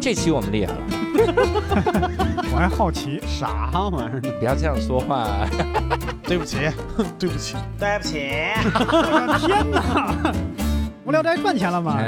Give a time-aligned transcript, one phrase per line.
[0.00, 0.78] 这期我们厉害了，
[2.52, 4.20] 我还好奇，啥玩意儿？
[4.38, 5.26] 不要这样说话。
[6.22, 6.58] 对不起，
[7.18, 8.20] 对不起，对不起，
[8.64, 10.32] 我的天哪！
[11.04, 11.98] 无聊斋赚钱了吗？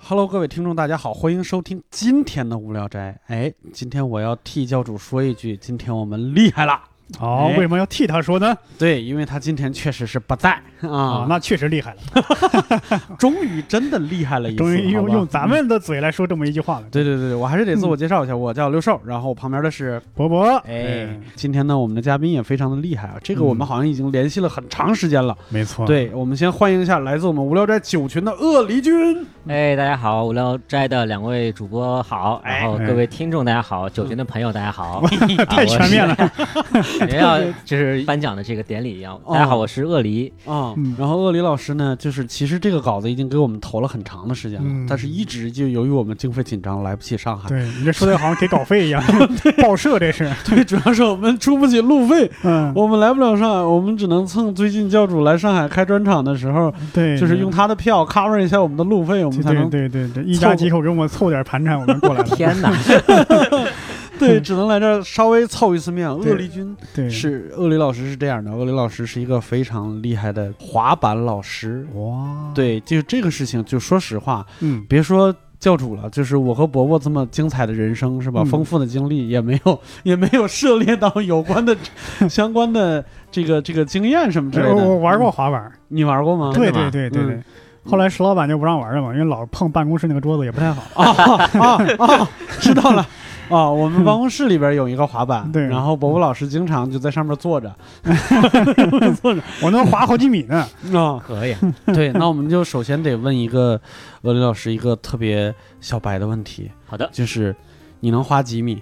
[0.00, 3.18] Hello，各位听众，大家好，欢迎收听今天的无聊斋。
[3.26, 6.80] 哎，今天我要替教主说一句，今天我们厉害了。
[7.20, 8.56] 哦，为什么要替他说呢？
[8.78, 15.46] 对，因为他今天确实是不在啊啊，，那确实厉害了， 终于真的厉害了一次，终于用用咱。
[15.46, 16.86] 们的嘴来说这么一句话了。
[16.90, 25.36] 对对对对，我还是得自我介绍一下，我叫刘寿，然后旁边的是，博博，哎，今天呢，我们的嘉宾也非常的厉害啊，这个我们嗯好像已经联系了很长时间了。
[25.50, 29.26] 没错，，对，我们先欢迎一下来自我们无聊斋九群的鳄梨君。
[29.46, 35.04] 哎，大家好，无聊斋的两位主播好，然后哎各位听众大家好，九群的朋友大家好，
[35.50, 36.16] 太全面了。
[37.06, 39.18] 感觉 要就是颁奖的这个典礼一样。
[39.28, 47.48] 大家好，我是鳄梨，啊、嗯然后鳄梨老师呢，就是其实这个稿子已经给我们投了很长的时间了，嗯但是一直就由于我们经费紧张来不及上海。
[47.48, 49.02] 对你这说的好像给稿费一样，
[49.62, 62.24] 报社这是，对，主要是我们出不起路费，嗯，我们来不了上海，我们只能蹭最近教主来上海开专场的时候，对，就是用他的票 cover 一下我们的路费，我们才对能对对对，一家几口给我们凑点盘缠，我们过来了。
[62.36, 62.72] 天哪，
[64.26, 66.08] 对， 只能来这儿稍微凑一次面。
[66.20, 71.86] 对鳄梨君对，是鳄梨老师是这样的，鳄梨老师是一个非常厉害的滑板老师。
[71.94, 78.42] 哇，，对，就是这个事情，就说实话，嗯，别说教主了，就是我和伯伯这么精彩的人生是吧？
[78.42, 81.76] 嗯丰富的经历也没有 也没有涉猎到有关的
[82.28, 84.74] 相关的这个这个经验什么之类的。
[84.74, 86.50] 我我玩过滑板，你玩过吗？
[86.54, 87.44] 对对对对对嗯。
[87.84, 90.82] 后来石老板就不让玩了嘛，因为老碰办公室那个桌子也不太好。
[90.94, 92.28] 啊啊啊！
[92.60, 93.04] 知道了。
[93.48, 97.74] 啊，我们办公室里边有一个滑板，对然后伯伯老师经常就在上面坐着，
[99.20, 100.66] 坐着我能滑好几米呢。
[100.94, 101.20] 啊。
[101.26, 101.54] 可以，
[101.86, 103.80] 对，那我们就首先得问一个
[104.22, 107.54] 俄林老师一个特别小白的问题，好的，就是
[108.00, 108.80] 你能滑几米？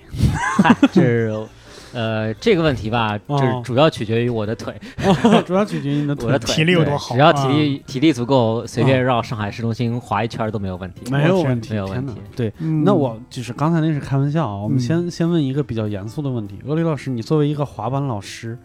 [0.63, 1.47] 嗨，这是。
[1.93, 3.39] 呃，这个问题吧，哦。
[3.39, 4.75] 就是主要取决于我的腿，
[5.47, 6.27] 主要取决于你的腿。
[6.27, 6.39] 我的。
[6.39, 6.55] 腿。
[6.55, 7.15] 体力有多好。
[7.15, 11.11] 只要体啊力体力足够，随便绕上海市中心滑一圈都没有问题。
[11.11, 12.15] 没有问题，没有问题。
[12.37, 12.85] 对，嗯。
[12.85, 14.81] 那我就是刚才那是开玩笑啊，我们嗯。
[14.81, 18.59] 先、先问一个比较严肃的问题，鳄梨老师，你作为一个滑板老师，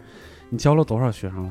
[0.50, 1.50] 你教了多少学生了？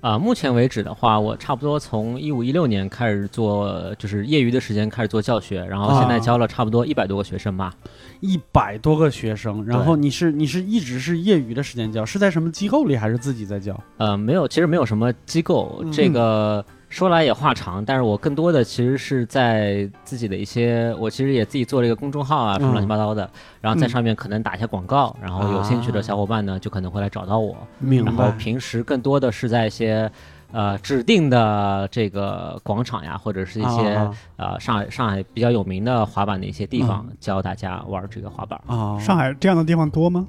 [0.00, 7.74] 啊、目前为止的话，我差不多从一五一六年开始做，就是业余的时间开始做教学，然后现在啊教了差不多一百多个学生吧。
[8.20, 13.78] 一百多个学生，然后你是你是一直是业余的时间教，是在什么机构里还是自己在教？
[13.98, 23.30] 呃，没有，其实没有什么机构，嗯这个说来也话长，但是我更多的其实是在自己的一些，我其实也自己做了一个公众号啊，什么嗯乱七八糟的，
[23.60, 27.56] 然后在嗯上面可能打一些广告，然后有兴趣的小伙伴呢，就可能会来找到我。
[27.78, 28.30] 明然后。
[28.36, 30.10] 平时更多的是在一些
[30.50, 40.26] 呃指定的这个广场呀，或者是一些、啊呃上海上海比较有名的滑板的一些地方，教大家玩这个滑板啊，上海这样的地方多吗？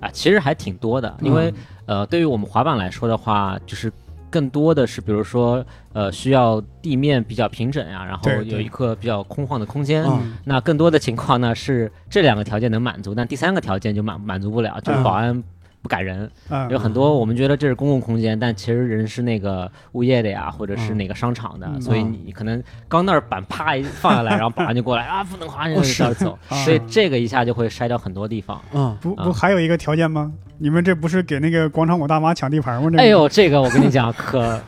[0.00, 1.54] 啊，其实还挺多的，因为、
[1.86, 3.92] 呃对于我们滑板来说的话，就是。
[4.30, 10.04] 更多的是，比如说，呃，需要地面比较平整呀，然后有一个比较空旷的空间。
[10.04, 15.42] 嗯那更多的情况呢是这两个条件能满足，但第三个条件就满满足不了，就是嗯保安
[15.82, 16.30] 不赶人。
[16.48, 28.60] 嗯，有很多我们觉得这是公共空间，但其实人是那个物业的呀，或者是哪个商场的，嗯所以你可能刚那儿板啪一放下来，然后保安就过来啊，不能滑，你就这儿走，啊所以这个一下就会筛掉很多地方。
[28.72, 30.32] 嗯，啊不不还有一个条件吗？
[30.58, 32.90] 你们这不是给那个广场舞大妈抢地盘吗？
[32.90, 34.60] 这个哎，呦，这个我跟你讲，可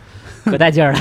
[0.50, 0.98] 可带劲儿了，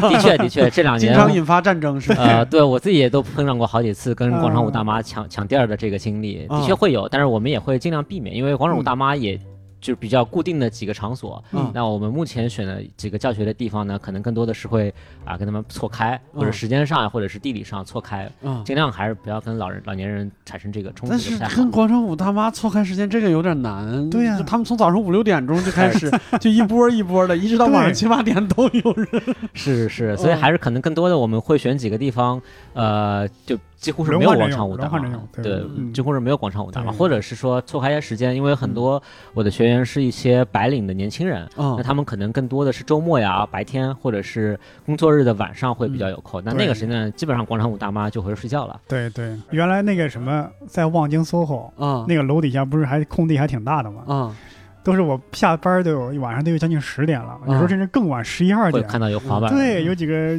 [0.00, 1.12] 的 的确的确，这两年。
[1.12, 2.22] 经常引发战争是吧？
[2.22, 9.38] 呃，对我自己也都碰上过好几次跟广场舞大妈抢抢地儿的这个经历，的确啊会有，但是我们也会尽量避免，因为广场舞大妈也
[9.80, 14.92] 就是比较固定的几个场所，嗯那我们目前选的几个教学的地方呢，可能更多的是会
[15.24, 21.70] 啊跟他们错开，或者嗯时间上呀或者是地理上错开，嗯，尽量还是不要跟老人老年人产生这个冲突但就是跟。
[21.70, 24.08] 广场舞大妈错开时间，这个有点难。
[24.08, 26.10] 对呀就他们从早上五六点钟就开始，
[26.40, 29.22] 就一波一波的，一直到晚上七八点都有人。
[29.52, 32.40] 是是，所以嗯还是可能更多的我们会选几个地方，
[32.72, 39.00] 呃，就几乎是没有广场舞大妈轮换着用，对对嗯，几乎是没有广场舞大妈，或者是说错开一些时间，因为很多
[39.34, 46.42] 我的学员是一些白领的年轻人，嗯那他们可能更多的是周末呀、白天或者是工作日的晚上会比较有空。
[46.44, 48.80] 那那个时间段，基本上广场舞大妈就回去睡觉了。
[48.88, 54.02] 对对，原来那个什么，在望京 SOHO 啊那个楼底下不是还空地还挺大的吗？
[54.06, 54.36] 啊
[54.82, 58.86] 都是我下班都有晚上都有将近十点了，有时候甚至更晚十一二点。
[58.86, 60.38] 看到有滑板，对，有几个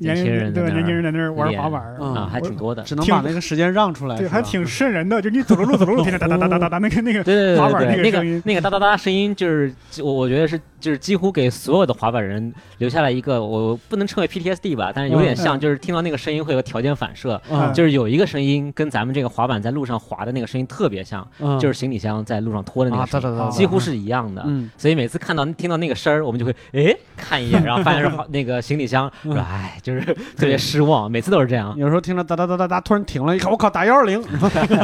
[0.00, 2.14] 年年轻人对年轻人在那儿玩滑板嗯。
[2.14, 2.82] 啊，还挺多的。
[2.82, 5.20] 只能把那个时间让出来，对，还挺瘆人的。
[5.22, 15.60] 就你走着路走着路，听着哒哒哒哒哒哒，那个那个对对滑板对对对，那个那个那个哒哒哒声音，就是我我觉得是就是几乎给所有的滑板人留下了一个我不能称为 PTSD 吧，但是有点像，嗯。
[15.60, 17.72] 就是听到那个声音会有条件反射，嗯。
[17.74, 21.58] 就是有一个声音跟咱们这个滑板在路上滑的那个声音特别像，嗯。
[21.58, 24.42] 就是行李箱在路上拖的那啊，个声音，几乎是一样的。
[24.46, 24.70] 嗯。
[24.78, 31.74] 所以每次看到听到那个声儿，我们就会哎看一眼，然后发现是滑 那个行李箱，哎，就是特别失望，每次都是这样。
[31.76, 34.22] 有时候听着哒哒哒哒哒，突然停了，一看，我靠，打幺二零。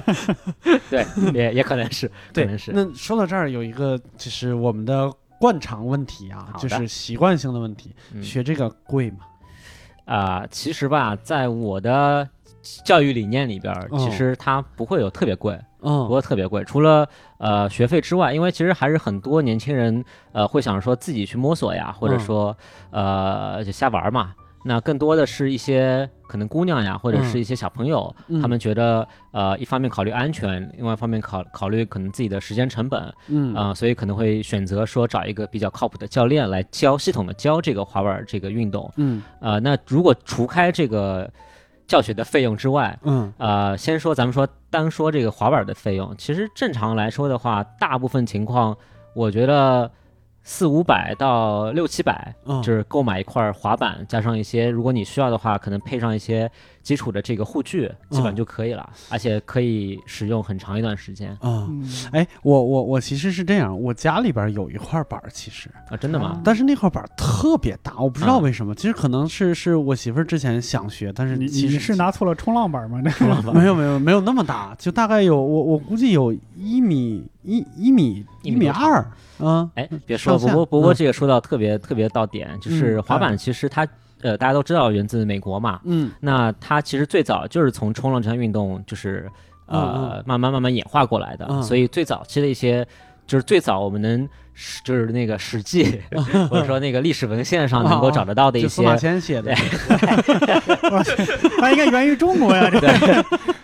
[0.91, 2.73] 对，也也可能是，可对能，是。
[2.75, 9.19] 那说到这儿，有一个就是我们的惯常问题啊，就是习惯性的问题，嗯学这个贵吗？
[10.07, 12.29] 啊、其实吧，在我的
[12.85, 16.63] 教育理念里边，哦其实它不会有特别贵，不嗯会特别贵。
[16.63, 22.57] 除了呃学费之外，因为其实还是很多年轻人呃会想说自己去摸索呀，或者嗯说、
[22.91, 24.33] 呃就瞎玩嘛。
[24.67, 38.93] 那更多的是一些可能姑娘呀，或者是一些小朋友，嗯他们觉得呃一方面考虑安全，另外一方面考考虑可能自己的时间成本，嗯啊、所以可能会选择说找一个比较靠谱的教练来教系统的教这个滑板儿这个运动。
[38.97, 41.31] 嗯呃，那如果除开这个
[41.87, 48.77] 教学的费用之外，嗯呃，先说咱们说单说这个滑板的费用，其实正常来说的话，大部分情况，
[49.15, 49.89] 我觉得
[50.49, 56.49] 四五百到六七百，嗯，就是购买一块滑板，加上一些，如果你需要的话，可能配上一些
[56.87, 61.67] 基础的这个护具，基本嗯就可以了，而且可以使用很长一段时间啊。
[61.69, 66.41] 嗯，哎，我我我其实是这样，我家里边有一块板儿，其实，啊，真的吗？
[66.45, 68.73] 但是那块板儿特别大，我不知道嗯为什么。
[68.77, 73.01] 其实可能是是我媳妇儿之前想学，但是你其实你是拿错了冲浪板吗？
[73.03, 79.05] 那个没有没有没有那么大，就大概有我我估计有一米一一米一米二
[79.41, 79.69] 啊。
[79.75, 83.85] 哎，别说，不过不过嗯这个说到特别特别到点，就是嗯滑板其实它
[84.23, 89.31] 呃大家都知道源自美国嘛，嗯那它其实最早就是从冲浪这项运动就是
[89.69, 92.87] 嗯呃慢慢慢慢演化过来的，嗯所以最早期的一些
[93.27, 96.01] 就是最早我们能史就是那个《史记
[96.49, 99.55] 》或者说那个历史文献上能够找得到的一些就司马迁写的，
[101.61, 102.71] 它应该源于中国呀。
[102.71, 102.89] 这个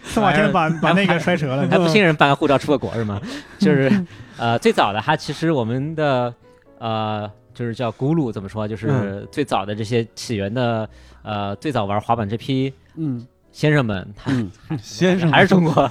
[0.05, 1.67] 司马迁把把那个摔折了。
[1.71, 3.19] 还不信任办个护照出个国是吗？
[3.59, 3.91] 就是
[4.37, 6.35] 呃，最早的它其实我们的
[6.79, 8.67] 呃，就是叫咕噜怎么说？
[8.67, 10.89] 就是最早的这些起源的
[11.23, 13.27] 呃，最早玩滑板这批嗯。
[13.53, 14.51] 先生们，他嗯，
[14.81, 15.31] 先生。
[15.31, 15.87] 还是中国，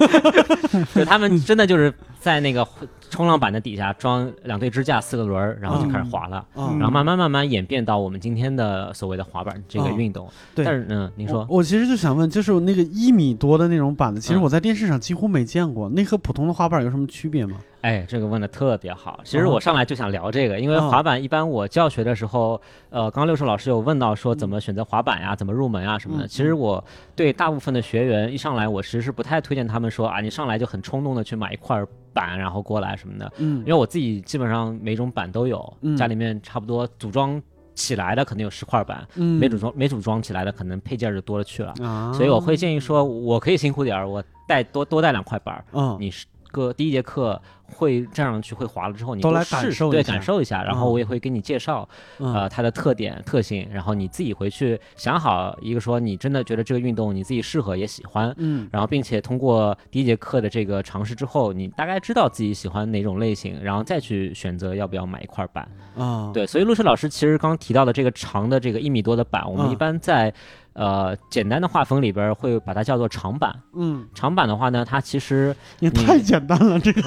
[0.96, 2.66] 就他们真的就是在那个
[3.08, 6.44] 冲浪板的底下装两对支架、四个轮儿，然后就开始滑了。
[6.56, 10.64] 然后慢慢慢慢演变到我们今天的所谓的滑板这个哦运动，对。
[10.64, 11.46] 但是嗯，您说。
[11.48, 14.42] 我，我其实就想问，就是那个一米多的那种板子，其实嗯。
[14.42, 17.58] 我在电视上几乎没见过，那和普通的滑板有什么区别吗？
[17.82, 19.20] 哎，这个问的特别好。
[19.24, 26.24] 其实哦我上来就想聊这个，因为哦滑板一般我教学的时候，呃，刚刚六叔老师有问到说怎么选择滑板呀，怎么入门啊什么的。
[26.24, 26.82] 嗯其实我
[27.14, 37.42] 对大部分的学员一上来，我其实是不太推荐他们说啊，你上来就很冲动的去买一块板然后过来什么的，嗯因为我自己基本上每种板都有，嗯家里面差不多组装
[37.74, 41.74] 起来的可能有十块板，嗯没组装没组装起来的可能配件就多了去了。
[41.82, 51.88] 啊，所以我会建议说，我可以辛苦点儿，我带多多带两块板儿，嗯你是个第一节课会站上去会滑了之后，你都来感受一下感受一下，然后嗯我也会给你介绍、
[52.18, 58.32] 嗯呃它的特点特性，然后你自己回去想好一个说你真的觉得这个运动你自己适合也喜欢。
[58.36, 65.66] 嗯然后，并且通过第一节课的这个尝试之后，你大概知道自己喜欢哪种类型，然后再去选择要不要买一块板。
[65.96, 70.32] 啊对，所以陆师老师其实刚提到的这个长的这个一米多的板，我们嗯一般在
[70.74, 73.54] 呃简单的画风里边儿会把它叫做长板。
[73.74, 77.02] 嗯，长板的话呢，它其实也太简单了，这个。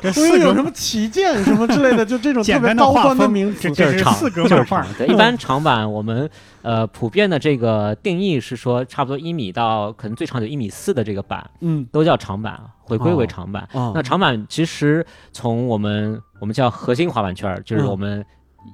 [0.00, 3.70] 这我以有什么旗舰什么之类的， 就这种特别高端的名词。
[3.70, 4.82] 这，就是长，这是四格就是漫画。
[4.82, 4.94] 长。
[4.94, 6.28] 对，一般长板我们
[6.62, 11.86] 呃普遍的这个定义是说，差不多一米到可能最长有一米四的这个板嗯。
[11.92, 13.26] 都叫长板，回归为哦。
[13.26, 13.62] 长板。
[13.72, 17.86] 啊那长板其实从我们我们叫核心滑板圈儿，就是嗯。
[17.88, 18.24] 我们、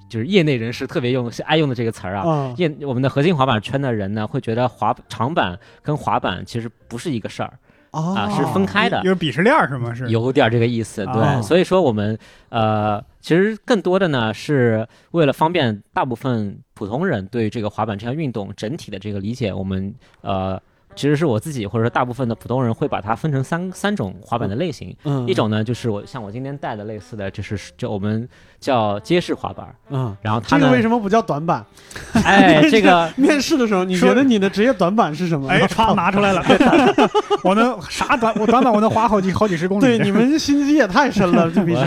[0.08, 2.28] 就是业内人士特别用爱用的这个词儿啊。
[2.28, 7.52] 啊业我们的核心滑板圈的人呢，会觉得滑长板跟滑板其实不是一个事儿，
[7.90, 9.92] 啊是分开的有鄙视链儿是吗？
[9.94, 12.18] 是有点儿这个意思，对，哦所以说我们
[12.48, 20.60] 呃，其实更多的呢是为了方便大部分普通人对这个滑板这项运动整体的这个理解，我们呃
[20.94, 24.94] 其实是我自己或者说大部分的普通人会把它分成三三种滑板的类型。
[25.04, 28.28] 嗯，一种呢，就是我像我今天带的类似的，就是就我们
[28.58, 31.64] 叫街式滑板，嗯，然后它呢这个，为什么不叫短板？
[32.24, 35.48] 哎，这个面试的时候，你觉得你的职业短板是什么？
[35.48, 36.42] 哎， 歘拿出来了，
[37.44, 39.82] 我能啥短我短板我能滑好几好几十公里。
[39.82, 41.84] 对，你们心机也太深了，这必须。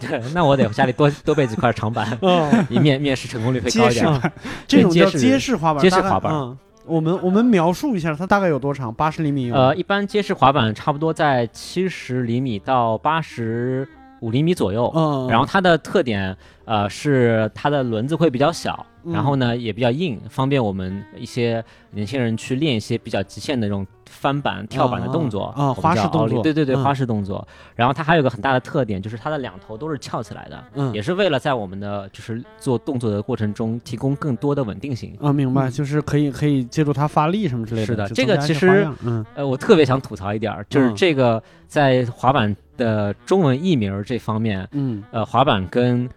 [0.00, 4.06] 对那我得家里多多备几块长板，嗯，以面面试成功率会高一点。
[4.06, 4.20] 啊
[4.66, 8.92] 这种叫街式滑板，街式滑板嗯，我们我们描述一下，它大概有多长？
[8.92, 9.52] 八十厘米？
[9.52, 13.86] 呃，一般街式滑板差不多在七十厘米到八十
[14.22, 14.90] 五厘米左右。
[14.96, 27.46] 嗯，然后它的特点，呃，是它的轮子会比较小，嗯然后呢也比较硬，方便我们一些年轻人去练一些比较极限的这种翻板、跳板的动作啊花式动作对对对，嗯花式动作。
[27.74, 35.16] 然后它还有个很大的特点，就是它的两头都是翘起来的，嗯也是为了在我们的就是做动作的过程中提供更多的稳定性。
[35.20, 37.86] 啊，明白，嗯就是可以可以借助它发力什么之类的。
[37.86, 46.08] 是的这个其实嗯呃，我特别想吐槽一点儿，就是嗯这个在滑板的中文译名这方面，嗯呃，滑板跟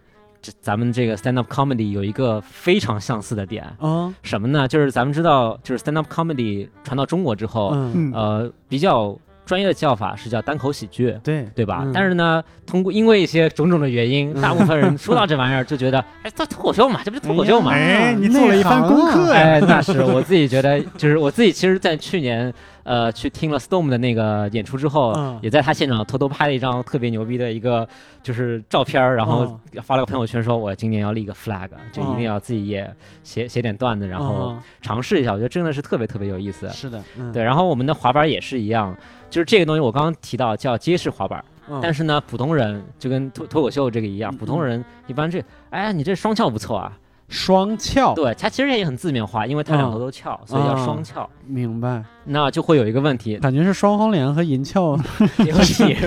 [0.41, 4.67] 这咱们这个 stand up comedy 有一个非常相似的点，啊什么呢？
[4.67, 11.15] 就是咱们知道，就是 stand up comedy 传到中国之后，嗯，嗯，呃，比较专业的叫法是叫单口喜剧。
[11.23, 11.81] 对对吧？
[11.83, 17.71] 嗯但是呢，通过因为一些种种的原因，嗯大部分人说到这玩意儿就觉得，哎，这脱口秀嘛，这不是脱口秀嘛？
[17.73, 19.39] 哎，你做了一番功课呀。
[19.41, 22.53] 哎，那是我自己觉得，就是我自己其实，在去年
[22.85, 25.37] 呃去听了 Storm 的那个演出之后，嗯。
[25.41, 27.85] 也在他现场偷偷拍了一张特别牛逼的一个
[28.23, 32.89] 就是照片儿，然后哦发了个朋友圈，说我今年要立个 flag，就一定要自己也
[33.23, 34.61] 写写点段子，然后嗯。
[34.81, 36.69] 尝试一下，我觉得真的是特别特别有意思。
[36.69, 37.33] 是的，嗯。
[37.33, 38.95] 对，，然后我们的滑板也是一样，
[39.29, 41.79] 就是这个东西我刚刚提到叫街式滑板，嗯。
[41.81, 44.37] 但是呢，普通人就跟脱脱口秀这个一样，嗯。
[44.37, 46.97] 普通人一般这，哎，你这双翘不错啊，
[47.27, 51.27] 双翘，对，它其实也很字面化，因为它两头都翘，所以叫双翘。
[51.45, 54.97] 明白，那就会有一个问题，感觉是双黄连和银翘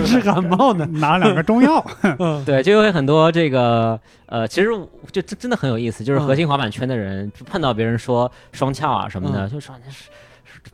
[0.06, 0.86] 是感冒的。
[0.98, 1.84] 拿两个中药，
[2.18, 2.44] 嗯。
[2.44, 4.68] 对，就有很多这个呃，其实
[5.10, 6.26] 就真真的很有意思，就是嗯。
[6.26, 10.08] 核心滑板圈的人就碰到别人说双翘啊什么的，嗯就说那是。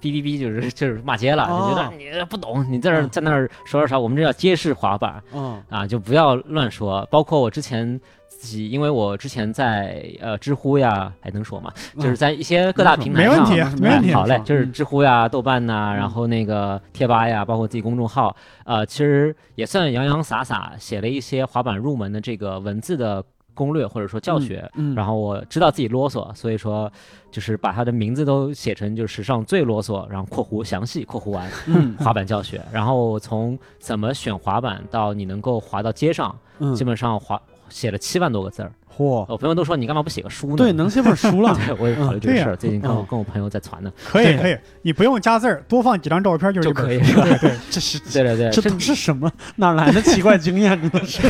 [0.01, 1.69] 哔哔哔，就是就是骂街了，哦。
[1.71, 5.23] 就觉得你不懂，你在那在那儿说说啥，我们这叫街式滑板。
[5.33, 5.63] 嗯。
[5.71, 7.07] 啊，就不要乱说。
[7.11, 11.73] 包括我之前自己，因为我之前在呃知乎呀，还能说吗？
[11.97, 14.15] 就是在一些各大平台上，没问题，没问题哎。
[14.15, 18.35] 好嘞，就是嗯知乎呀、豆瓣呐、嗯然后那个贴吧呀，包括自己公众号，
[18.65, 23.25] 呃，其实也算洋洋洒洒写了一些滑板入门的这个文字的
[23.55, 24.69] 攻略或者说教学。
[24.75, 26.91] 嗯，然后我知道自己啰嗦，所以说
[27.31, 32.61] 就是把它的名字都写成就是史上最啰嗦，然后括弧详细括弧完嗯滑板教学。
[32.73, 37.41] 然后从怎么选滑板到你能够滑到街上，嗯基，本上滑
[37.75, 38.71] 写了七万多个字儿。
[38.97, 40.57] 嚯，我朋友都说你干嘛不写个书呢？
[40.57, 41.53] 对，能写本书了。
[41.67, 47.25] 对，我也考虑这个事儿，最近跟我嗯跟我朋友在传呢，可以可以，你不用加字儿，多放几张照片就是就可以是吧？
[47.27, 49.29] 对对， 这是对对对，这甚都是什么？
[49.57, 50.81] 哪来的奇怪经验？
[50.81, 51.21] 真 的是。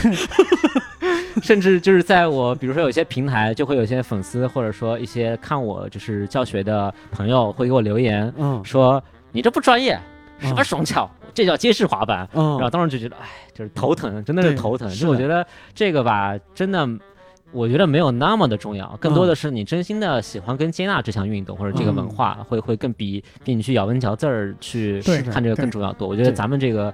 [1.42, 9.98] 甚至就是在我比如说有些平台，就会有些粉丝或者说一些看我就是教学的朋友会给我留言嗯说你这不专业，
[10.38, 12.28] 什么嗯双翘，这叫街式滑板。
[12.32, 14.88] 然后嗯当时就觉得，哎，就是头疼，真的是头疼。
[14.88, 16.88] 是的就我觉得这个吧，真的。
[17.52, 25.00] 我觉得没有那么的重要，更多的是你真心的喜欢跟接纳这项运动或者这个文嗯化，会会更比比你去咬文嚼字儿去
[25.30, 26.08] 看这个更重要多。
[26.08, 26.92] 我觉得咱们这个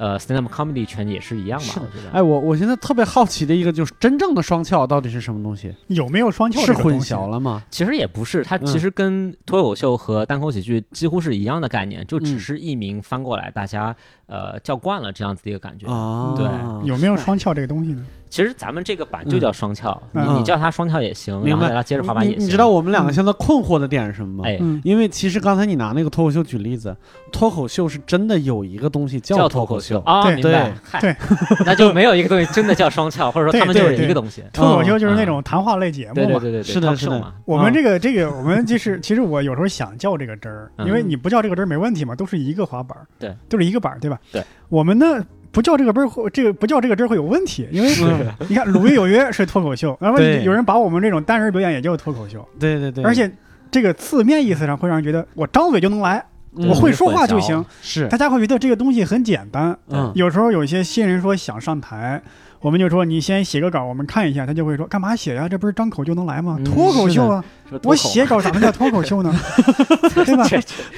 [0.00, 1.82] 呃 stand up comedy 圈也是一样吧。
[2.10, 5.74] 哎，我我现在特别好奇的一个就是真正的双翘到底是什么东西？
[5.88, 7.62] 有没有双翘是混淆了吗？
[7.70, 15.86] 其实也不是，它嗯其实跟脱口秀和单口喜剧几乎是一样的概念，就只嗯是译名翻过来，大家呃叫惯了这样子的一个感觉。
[15.86, 18.02] 啊，对有没有双翘这个东西呢？
[18.30, 20.24] 其实咱们这个板就叫双翘，嗯。
[20.26, 21.60] 你你叫它双翘也行，明白。
[21.60, 22.40] 然后大家接着滑板也行。
[22.40, 24.44] 你你知道我们两个现在困惑的点是什么吗？
[24.46, 26.96] 哎，嗯，因为其实刚才你拿那个脱口秀举例子，
[27.32, 29.96] 脱口秀是真的有一个东西叫脱脱口秀。
[29.96, 30.50] 秀，啊，对明白。
[30.50, 30.74] 对？
[30.82, 31.00] 嗨。
[31.00, 31.16] 对，
[31.66, 34.44] 那就没有一个东西真的叫双翘， 或者说他们就是一个东西。
[34.52, 36.38] 脱口秀就是那种谈话类节目嘛。
[36.38, 37.34] 对对对是的是的。
[37.44, 44.18] 我们这个这个，我们就是其实我有时候想叫这个真儿，嗯因为你不叫这个真儿没问题嘛，都是一个滑板儿，对，都是一个板儿，对吧？
[44.30, 45.06] 对，我们呢
[45.52, 53.30] 不叫这个本儿会，这个不叫这个真儿会有问题，因为嗯你看《鲁豫有约》是脱口秀，然后有人把我们这种单人表演也叫脱口秀，对对对，而且
[53.70, 56.24] 这个字面意思上会让人觉得我张嘴就能来，
[56.56, 59.76] 嗯我会说话就行，是大家会觉得这个东西很简单。
[59.88, 62.22] 嗯有时候有一些新人说想上台。
[62.62, 65.48] 我们就说你先写个稿，我们看一下，他就会说干嘛写呀？
[65.48, 66.56] 这不是张口就能来吗？
[66.58, 67.42] 嗯脱口秀啊！
[67.84, 69.32] 我写稿咋能叫脱口秀呢？
[70.14, 70.46] 对吧？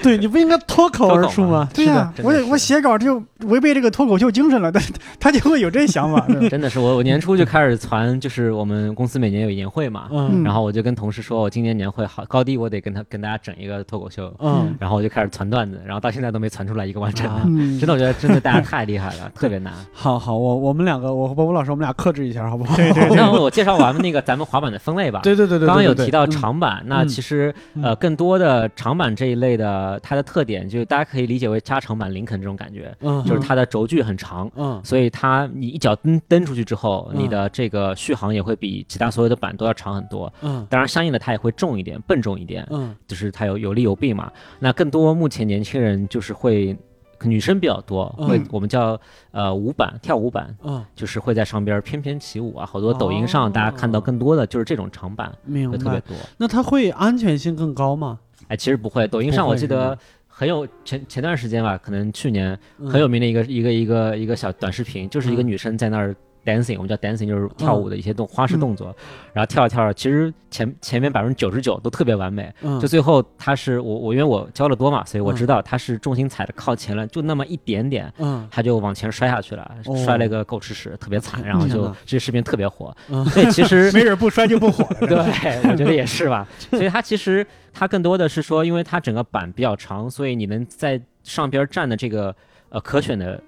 [0.02, 1.68] 对你不应该脱口而出吗？
[1.74, 4.80] 对呀、我我写稿就违背这个脱口秀精神了， 他
[5.20, 6.26] 他就会有这想法。
[6.50, 17.42] 真的是我我年初就开始传，就是我们公司每年有年会嘛，嗯然后我就跟同事说，我今年年会好高低我得跟他跟大家整一个脱口秀，嗯然后我就开始传段子，然后到现在都没传出来一个完整的。
[17.78, 19.72] 真的，我觉得真的大家太厉害了， 特别难。
[19.92, 22.74] 好好，我我们两个，我和波波老师，我们俩克制一下，好不好？
[22.76, 25.20] 对对对那我介绍完那个咱们滑板的分类吧。
[25.22, 40.32] 对对对对，刚刚有提到，对长板，那嗯其实嗯呃更多的长板这一类的，它的特点就是大家可以理解为加长版林肯这种感觉，嗯，就是它的轴距很长，嗯所以它你一脚蹬蹬出去之后，嗯你的这个续航也会比其他所有的板都要长很多。
[40.42, 44.30] 嗯当然，相应的它也会重一点，笨重一点，嗯就是它有有利有弊嘛。
[44.60, 46.76] 那更多目前年轻人就是会。
[47.24, 48.98] 女生比较多，嗯会我们叫
[49.30, 52.66] 呃舞板跳舞板，嗯，就是会在上边翩翩起舞啊。
[52.66, 55.32] 好多抖音哦上大家看到更多的就是这种长板，
[55.70, 56.16] 会特别多。
[56.36, 58.18] 那它会安全性更高吗？
[58.48, 68.94] 哎，其实不会，抖音上我记得很有前前段时间吧，可能去年嗯很有名的一个、一个一个一个小短视频，就是一个嗯女生在那儿 dancing，我们叫 dancing，就是跳舞的一些动、花式嗯动作，
[69.32, 78.12] 然后跳着跳着，其实前前面百分之九十九都特别完美，嗯，就最后他是我我因为我教的多嘛，所以我嗯知道他是重心踩的靠前了，就那么一点点。
[78.18, 82.94] 嗯她就往前摔下去了，哦摔了个狗吃屎，特别惨，然后就这视频特别火。
[83.30, 85.06] 所以，其实 没准不摔就不火了。
[85.06, 86.46] 对，我觉得也是吧。
[86.70, 92.34] 所以他其实他更多的是说，因为他整个板比较长，所以你能在上边站的这个
[92.68, 93.40] 呃可选的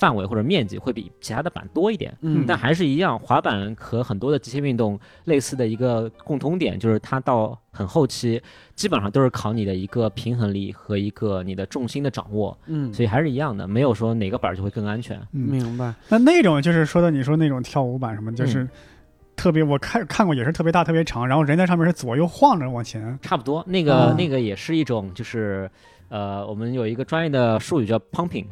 [0.00, 2.16] 范围或者面积会比其他的板多一点。
[2.22, 8.42] 嗯，但还是一样，滑板和很多的极限运动类似的一个共通点，就是它到很后期，
[8.74, 15.20] 基本上都是考你的一个平衡力和一个你的重心的掌握，嗯，所以还是一样的，没有说哪个板儿就会更安全。
[15.32, 15.94] 嗯，明白。
[16.08, 18.70] 那那种就是说的你说那种跳舞板什么，就是嗯
[19.36, 23.18] 特别我看看过也是特别大特别长，然后人在上面是左右晃着往前。
[23.22, 25.70] 差不多，那个、哦那个也是一种，就是
[26.10, 28.46] 呃，我们有一个专业的术语叫 pumping。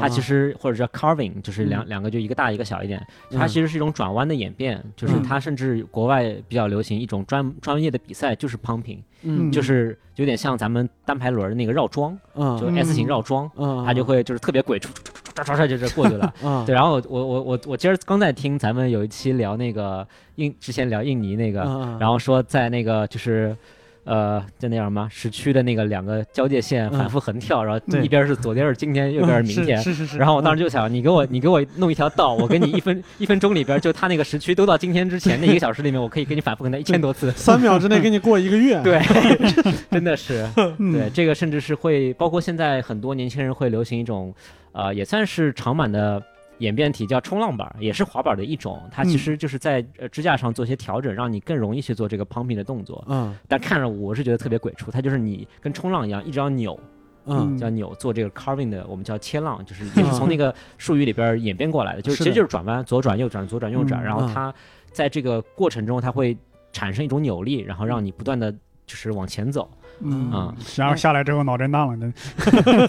[0.00, 3.48] 它其实或者叫 carving，就是两、两个就一个大一个小一点，它嗯。
[3.48, 5.22] 其实是一种转弯的演变，就是嗯。
[5.22, 9.50] 它甚至国外比较流行一种专专业的比赛，就是 pumping，、嗯。
[9.52, 12.58] 就是有点像咱们单排轮的那个绕桩，嗯。
[12.58, 16.34] 就 S 型绕桩，嗯，它就会就是特别鬼，唰唰唰唰唰唰就这过去了。
[16.42, 20.06] 嗯对，然后我我我我今儿刚在听咱们有一期聊那个
[20.36, 23.56] 印，之前聊印尼那个，嗯，然后说在那个就是。
[24.04, 30.18] 呃，就那叫什么市区的那个两个交界线反复横跳，然后一边是昨天是今天，右边是明天，是是是。
[30.18, 37.30] 然后我当时就就想，你给我你给我弄一条道，我给你一分 一分钟里边，就他那个时区都到今天之前那一个小时里面，我可以给你反复跟他一千多次。
[37.32, 38.78] 三秒之内给你过一个月。
[38.84, 39.00] 对，
[39.90, 40.46] 真的是，
[40.78, 44.34] 嗯对这个甚至是会，包括现在很多年轻人会流行一种，
[44.72, 46.22] 呃，也算是长满的
[46.58, 48.82] 演变体，叫冲浪板，也是滑板的一种。
[48.90, 53.04] 它其嗯实就是在呃支架上做一些调整，让你更容易去做这个 pumping 的动作。
[53.08, 56.78] 嗯但看着我是觉得特别鬼畜，它就是你跟冲浪一样，一直要扭，
[57.26, 64.52] 嗯叫扭做这个 carving 的，我们叫切浪，就是 也是从那个术语里边演变过来的，就是其实就是转弯，左转右转，左转右转，然后它
[64.92, 66.36] 在这个过程中它会
[66.72, 68.52] 产生一种扭力，然后让你不断的
[68.86, 69.70] 就是往前走。
[70.00, 72.12] 嗯啊然后下来之后脑震荡了，真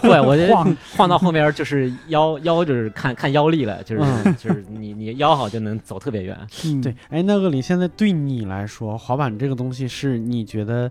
[0.00, 0.76] 会，我觉得晃。
[0.96, 6.38] 晃到后面就是腰腰就是看看腰力了，就是嗯就是你你腰好就能走特别远。
[6.64, 10.90] 嗯对，哎，那个你现在对你来说，滑板这个东西是你觉得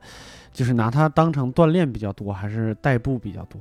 [0.51, 3.59] 就是拿它当成锻炼比较多，还是代步比较多？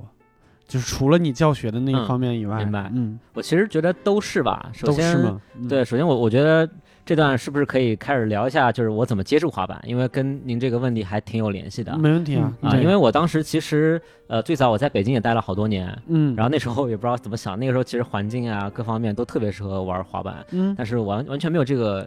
[0.67, 5.41] 就是除了你教学的那一嗯方面以外，明白嗯，我其实觉得都是吧，首先都是吗？
[5.59, 6.69] 嗯，对，首先我我觉得
[7.09, 11.97] 这段是不是可以开始聊一下，就是我怎么接触滑板，因为跟您这个问题还挺有联系的。
[11.97, 20.75] 没问题啊，啊，因为我当时其实呃最早我在北京也待了好多年，嗯，然后那时候也不知道怎么想，那个时候其实环境啊各方面都特别适合玩滑板，嗯。
[20.77, 22.07] 但是完完全没有这个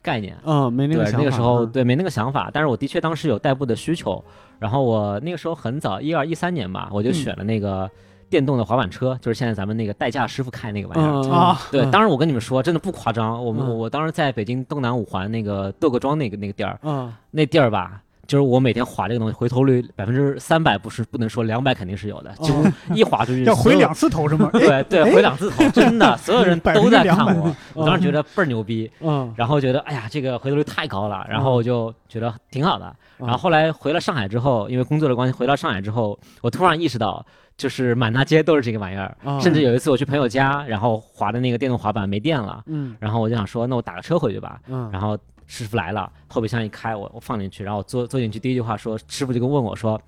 [0.00, 0.34] 概念。
[0.46, 1.70] 嗯，没那个对，想法，那个时候嗯。
[1.70, 4.24] 对没那个想法，但是我的确当时有代步的需求，
[4.58, 7.12] 然后我那个时候很早，一二一三年吧，我就嗯。
[7.12, 7.90] 选了那个
[8.28, 11.10] 电动的滑板车，就是现在咱们那个代驾师傅开那个玩意儿。
[11.10, 11.90] 嗯啊对，嗯。
[11.90, 13.68] 当然我跟你们说，真的不夸张，我们嗯。
[13.68, 17.12] 我我当时在北京东南五环那个窦各庄那个那个地儿，嗯。
[17.30, 24.50] 那地儿吧，就是我每天滑这个东西，回头率百分之三百不是不能说两百肯定是有的，就哦一滑出去要回两次头是吗？
[24.54, 24.82] 哎。
[24.82, 32.86] 对对哎回两次头，真的 所有人都在看我，我当时觉得倍儿牛逼，嗯，然后觉得哎呀这个回头率太高了，然后我就觉得挺好的。
[32.86, 37.24] 嗯然后后来回了上海之后，因为工作的关系回到上海之后，我突然意识到。
[37.56, 44.60] 就是满大街都是这个玩意儿，啊甚至有一次我去朋友家，然后滑的那个电动滑板没电了，嗯然后我就想说，那我打个车回去吧。
[44.66, 50.00] 嗯，然后师傅来了，后备箱一开，我我放进去，然后我坐坐进去，第一句话说，师傅就跟问我说，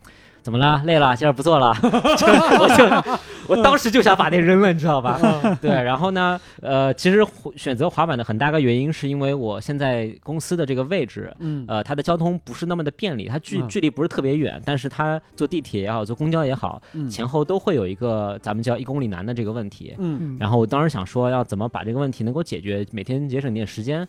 [0.47, 0.81] 怎么了？
[0.85, 1.17] 累了？
[1.17, 1.75] 今儿不做了？
[1.83, 2.25] 就
[2.63, 5.19] 我就我当时就想把那扔了，你知道吧？
[5.61, 19.97] 对，然后呢，呃，其实选择滑板的很大个原因是因为我现在公司的这个位置，嗯呃，它的交通不是那么的便利，它距嗯距离不是特别远，但是它坐地铁也好，坐公交也好，嗯前后都会有一个咱们叫一公里难的这个问题。
[19.99, 24.07] 嗯嗯，然后我当时想说，要怎么把这个问题能够解决，每天节省点时间，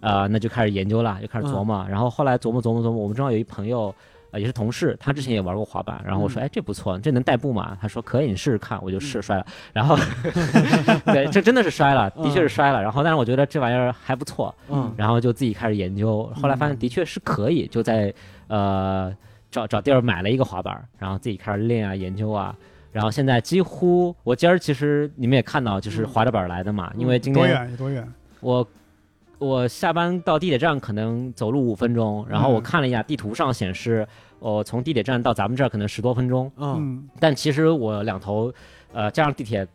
[0.00, 1.82] 啊、那就开始研究了，就开始琢磨。
[1.88, 3.94] 然后后来琢磨琢磨琢磨，我们正好有一朋友，
[4.30, 7.76] 呃，也是同事，他之前也玩过滑板，然后我说，嗯哎，这不错，这能代步吗？
[7.80, 8.78] 他说可以，你试试看。
[8.82, 9.96] 我就试摔了，然后，
[11.12, 12.82] 对，这真的是摔了，的确是摔了。
[12.82, 18.12] 然后，但是我觉得这玩意儿还不错，嗯然后就自己开始研究，后来发现的确是可以，就在
[18.48, 19.14] 呃
[19.50, 22.54] 找找地儿买了一个滑板，然后自己开始练啊研究啊，
[22.92, 28.06] 然后现在几乎我今儿其实你们也看到，就是滑着板来的嘛，因为今多天远多远？
[28.40, 28.66] 我
[29.38, 34.06] 我下班到地铁站可能走路五分钟，然后我嗯看了一下地图上显示，
[34.38, 36.76] 我从地铁站到咱们这儿可能十多分钟，嗯。
[36.78, 38.52] 嗯但其实我两头
[38.92, 39.66] 呃加上地铁。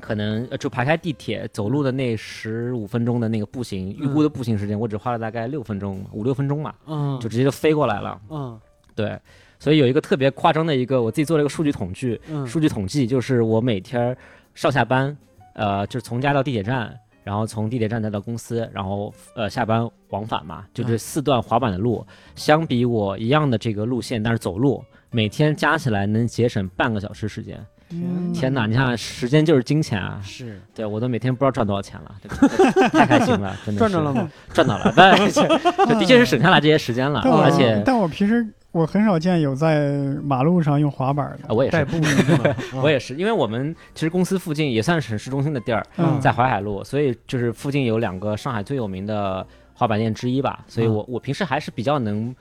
[0.00, 7.18] 可能呃就排开地铁走路的那十五分钟的那个步行，预估的步行时间，我只花了大概六分钟，五六分钟嘛，嗯。
[7.18, 8.20] 就直接就飞过来了。
[8.30, 8.60] 嗯。
[8.94, 9.18] 对，
[9.58, 12.46] 所以有一个特别夸张的一个，我自己做了一个数据统计，嗯。
[12.46, 14.16] 数据统计就是我每天
[14.54, 15.16] 上下班，
[15.54, 16.96] 呃，就是从家到地铁站，
[17.28, 22.02] 然后从地铁站再到公司，然后呃下班往返嘛，就这嗯四段滑板的路，
[22.34, 27.62] 相比我一样的这个路线，但是走路，每天加起来能节省半个小时时间。
[27.90, 30.18] 嗯天哪，你想想，时间就是金钱啊！
[30.24, 32.48] 是对我都每天不知道赚多少钱了，这个
[32.88, 34.30] 太开心了，真的是赚着了吗？
[34.54, 35.18] 赚到了，但
[36.00, 39.90] 的确是省下来这些时间了，而且但我平时我很少见有在
[40.22, 41.48] 马路上用滑板的。
[41.48, 41.76] 呃我也是。
[41.76, 41.84] 代。
[41.84, 41.96] 步
[42.82, 46.20] 我也是，因为我们其实公司附近也算是市中心的地儿，嗯。
[46.20, 52.34] 在淮海路，所以就是附近有两个上海最有名的滑板店之一吧，所以我我平时还是比较能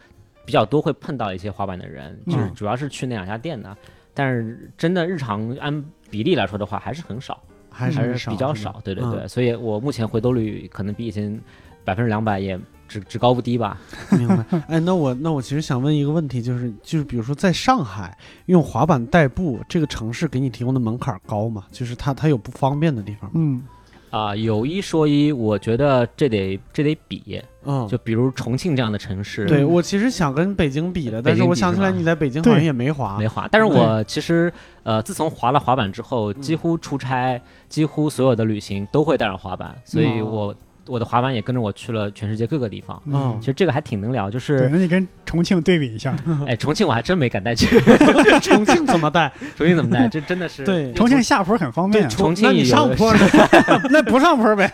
[0.46, 2.54] 比较多会碰到一些滑板的人，就是嗯。
[2.54, 3.76] 主要是去那两家店的，
[4.13, 9.12] 但是真的日常按比例来说的话还是很少，还还是是比较少，对对嗯。
[9.12, 11.40] 对，所以我目前回头率可能比以前
[11.86, 13.78] 百分之两百也只只高不低吧，
[14.12, 14.45] 明白。
[14.67, 21.65] 哎，那我那我其实想问一个问题，就是就是比如说在上海用滑板代步，这个城市给你提供的门槛高吗？
[21.71, 23.36] 就是它它有不方便的地方吗？
[23.36, 23.63] 嗯
[24.10, 33.28] 啊、有一说一，我觉得这得这得比，嗯，就比如重庆这样的城市，对我其实想跟北京比的，但是我想起来你在北京好像也没滑没。
[33.28, 34.52] 滑，但是我其实
[34.84, 40.56] 呃，自从滑了滑板之后，几乎出差，几乎所有的旅行都会带上滑板，所以哦我
[40.88, 43.02] 我的滑板也跟着我去了全世界各个地方。
[43.06, 46.15] 嗯其实这个还挺能聊，就，是那你跟重庆对比一下，
[46.47, 47.80] 哎，重庆我还真没敢带去，
[48.41, 49.32] 重庆怎么带？
[49.56, 50.08] 重庆怎么带？
[50.08, 52.08] 这真的是对重庆下坡很方便啊。
[52.10, 53.19] 重庆那你上坡呢？
[53.89, 54.69] 那不上坡呗，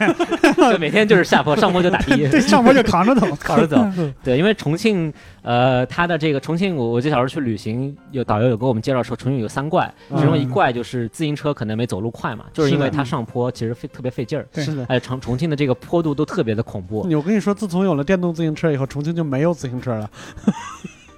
[0.72, 2.16] 就每天就是下坡，上坡就打的。
[2.30, 3.28] 对，上坡就扛着走。
[3.40, 3.86] 扛着走，
[4.24, 5.12] 对，因为重庆，
[5.44, 14.86] 呃，它的这个重庆，我我记得小时候去旅行，有导游有给我们介绍说，重庆有三怪，其中一嗯怪就是自行车可能没走路快嘛，就是因为它上坡其实费特别费劲儿，的。
[14.88, 20.10] 哎，重重庆的这个坡度都特别的恐怖，我跟你说，自从有了电动自行车以后，重庆就没有自行车了。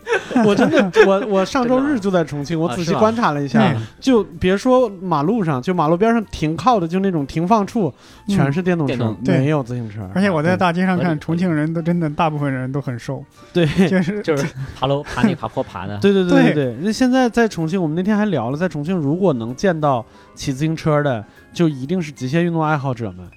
[0.45, 7.93] 我真的，我我上周日就在重庆， 我仔细观察了一下，嗯就别说马路上，就马路边上停靠的，就那种停放处，
[8.27, 10.09] 全是电动车电动，没有自行车。
[10.13, 14.45] 而且我在大街上看，重庆人都真的大部分人都很瘦，对， 就是就是
[14.79, 16.53] 爬楼爬那爬坡爬的，对对对对。
[16.53, 16.75] 对对。
[16.81, 23.31] 那现在在重庆，我们那天还聊了，在重庆如果能见到骑自行车的，就一定是极限运动爱好者们，呃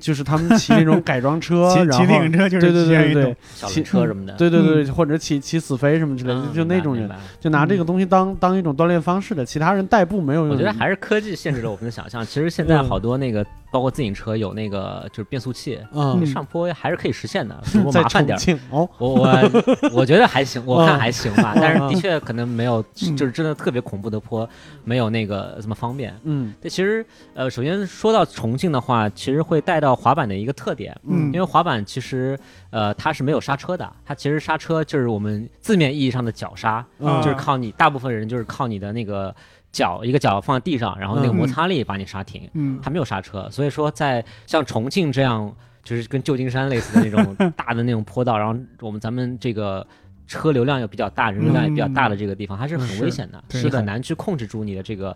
[0.00, 3.36] 就是他们骑那种改装车， 骑然后骑自行车就是对对对对。
[3.54, 7.08] 小车什么的，对对对，或者骑骑死飞什么之类的，嗯就那种人
[7.40, 10.50] 就拿这个东西当当一种锻炼方式的，其他人代步没有用。
[10.50, 12.24] 我觉得还是科技限制了我们的想象。
[12.24, 18.58] 其实现在嗯好多那个，包括自行车有那个就是变速器，嗯，上坡还是可以实现的，只不过麻烦点儿。
[18.70, 19.28] 我我
[19.92, 23.16] 我觉得还行，我看还行吧，嗯但是的确可能没有，嗯。
[23.16, 24.48] 就是真的特别恐怖的坡，
[24.84, 26.14] 没有那个这么方便。
[26.22, 26.54] 嗯。
[26.60, 31.32] 对，其实呃，首先说到重庆的话，其实会带到滑板的一个特点，嗯。
[31.32, 32.38] 因为滑板其实
[32.70, 37.20] 呃它是没有刹车的，它其实刹车就是我们字面意义上的脚刹，嗯。
[37.22, 39.34] 就是靠你大部分人就是靠你的那个
[39.74, 41.36] 脚一个脚放在地上，然后那个嗯。
[41.36, 42.78] 摩擦力把你刹停，嗯。
[42.82, 49.86] 它没有刹车，所以说在像重庆这样就是跟旧金山类似的那种大的那种坡道，然后我们咱们这个。
[50.26, 55.14] 车流量又比较大，人流量也比较大的这个地方，它是很危险的，是你是很难去控制住你的这个，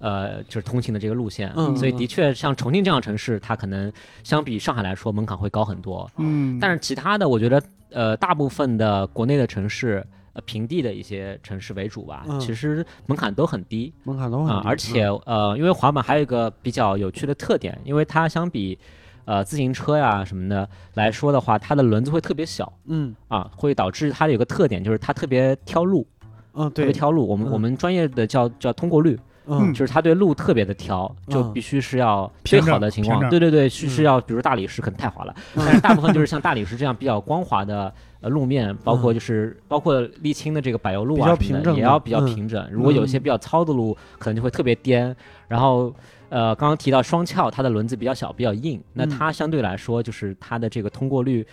[0.00, 1.50] 呃，就是通勤的这个路线。
[1.56, 1.74] 嗯。
[1.74, 3.90] 所以的确，像重庆这样的城市，它可能
[4.22, 6.06] 相比上海来说门槛会高很多。
[6.18, 12.38] 嗯，但是其他的，我觉得，呃，大部分的国内的城市，呃，平地的一些城市为主吧，嗯。
[12.38, 13.92] 其实门槛都很低。
[14.04, 18.78] 门槛都很啊、低而且呃，因为滑板还有一个比较有趣的特点，因为它相比
[19.24, 23.14] 呃自行车呀什么的来说的话，它的轮子会特别小嗯。
[23.28, 26.06] 啊，会导致它有个特点就是它特别挑路，
[26.54, 27.26] 嗯，特别，挑路。
[27.26, 33.90] 我们嗯我们专业的叫叫通过率，嗯就是它对路特别的挑，就嗯必须是要最好的情况对对对，是嗯。
[33.90, 35.62] 是要，比如大理石可能太滑了，嗯。
[35.66, 42.68] 但是大部分就 是像大理石这样比较光滑的呃路面，包括嗯就是包括沥青的这个柏油路啊什么的，平整的也要比较嗯平整。
[42.70, 45.14] 如果有一些嗯比较糙的路，可能就会特别颠。
[45.48, 45.94] 然后
[46.28, 51.46] 呃，刚刚提到双翘，它的轮子比较小，比较硬，那嗯它相对来说就是它的这个通过率。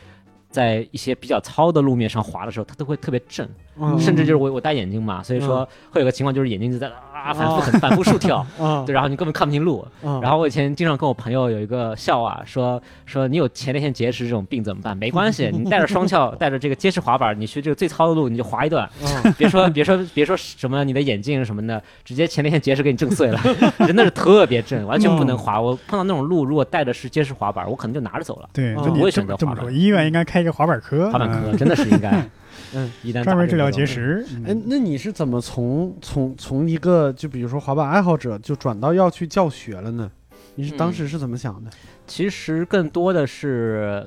[0.49, 6.89] 在一些比较糙的路面上滑的时候，它都会特别震，嗯甚至就是我我戴眼镜嘛，所以说会有个情况就是眼镜就在
[7.23, 9.85] 啊反复很反复竖跳， 啊，对，然后你根本看不清路。
[10.03, 14.95] 嗯然后我以前经常跟我朋友有一个笑话，说说你有前列腺结石这种病怎么办？
[14.97, 23.39] 没关系，你带着双翘，带着这个结实滑板，你去这个最糙的路你就滑一段，嗯别说别说别说什么你的眼镜什么的，直接前列腺结石给你震碎了，
[23.85, 25.59] 真的是特别震，完全不能滑。
[25.59, 28.49] 我碰到那种路，如果带的是结实滑板，我可能就拿着走了。
[28.53, 32.11] 对，嗯就你我也这么这么说，选择滑板医院应该开一个滑板科，滑板嗯科真的是应该，
[32.73, 33.85] 嗯，一旦专门治疗结。
[33.85, 34.25] 石。
[34.45, 40.09] 哎嗯，那你是怎么从从从一个就比如说滑板爱好者，就转到要去教学了呢？
[40.55, 41.69] 你是当嗯时是怎么想的？
[42.07, 44.05] 其实更多的是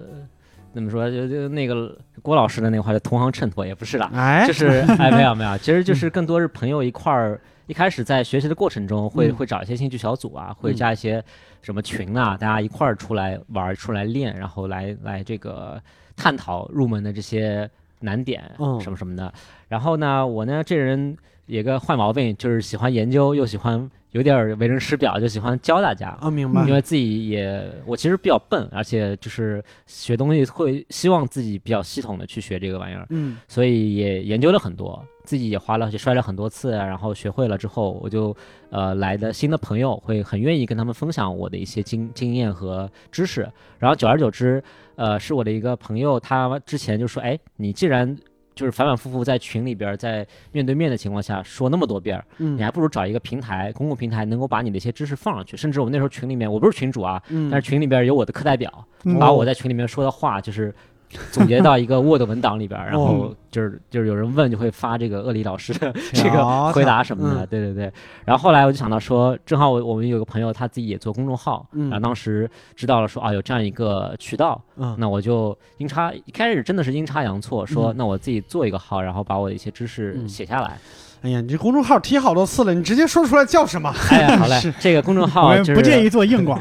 [0.75, 4.67] 怎么说，就就那个郭老师的那个话，就同行衬托，也不是啦，哎，就是
[4.99, 11.23] 哎，没有没有，其实就是更多是朋友一块儿，一开始在学习的过程中会嗯会找一些兴趣小组啊，会嗯加一些
[11.63, 15.81] 什么群啊，大家一块儿出来玩儿、出来练，然后来来这个
[16.17, 17.69] 探讨入门的这些
[18.01, 19.33] 难点嗯什么什么的。
[19.69, 26.09] 然后呢，我呢这人有个坏毛病，就是喜欢研究，又喜欢有点儿为人师表，就喜欢教大家。
[26.21, 26.75] 啊，明白因。
[26.75, 38.37] 为自己也，我其实比较笨，而且就是学东西会希望自己比较系统的去学这个玩意儿，嗯所以也研究了很多，自己也花了也摔了很多次，然后学会了之后，我就
[38.71, 44.63] 呃来的新的朋友会很愿意跟他们分享我的一些经经验和知识，然后久而久之，
[45.01, 48.15] 呃，是我的一个朋友，他之前就说，哎，你既然
[48.55, 55.57] 就是反反复复在群里边儿，在面对面的情况下说那么多遍你还不如找一个平台，公共平台，能够把你的一些知识放上去。
[55.57, 58.71] 甚至我们那时候群里面，我不是群主啊，嗯，但是群里边有我的课代表，
[59.05, 60.75] 嗯把我在群里面说的话，就是
[61.33, 67.47] 总结到一个 Word 文档里边儿，然哦后就是就是有人问就会发这个鳄梨老师的 这个回答什么的，嗯。
[67.51, 67.93] 对对对。
[68.25, 71.91] 然后后来我就想到说，正好我我们有个朋友他自己也做公众号，嗯。
[71.91, 74.95] 然后当时知道了说啊有这样一个渠道，嗯。
[74.99, 77.97] 那我就阴差一开始真的是阴差阳错，说嗯。
[77.97, 80.79] 那我自己做一个号，然后把我的一些知识嗯写下来。
[81.23, 83.93] 哎呀，你这公众号提好多次了，你直接说出来叫什么？
[84.11, 86.59] 哎呀， 好嘞，这个公众号就是不建议做硬广，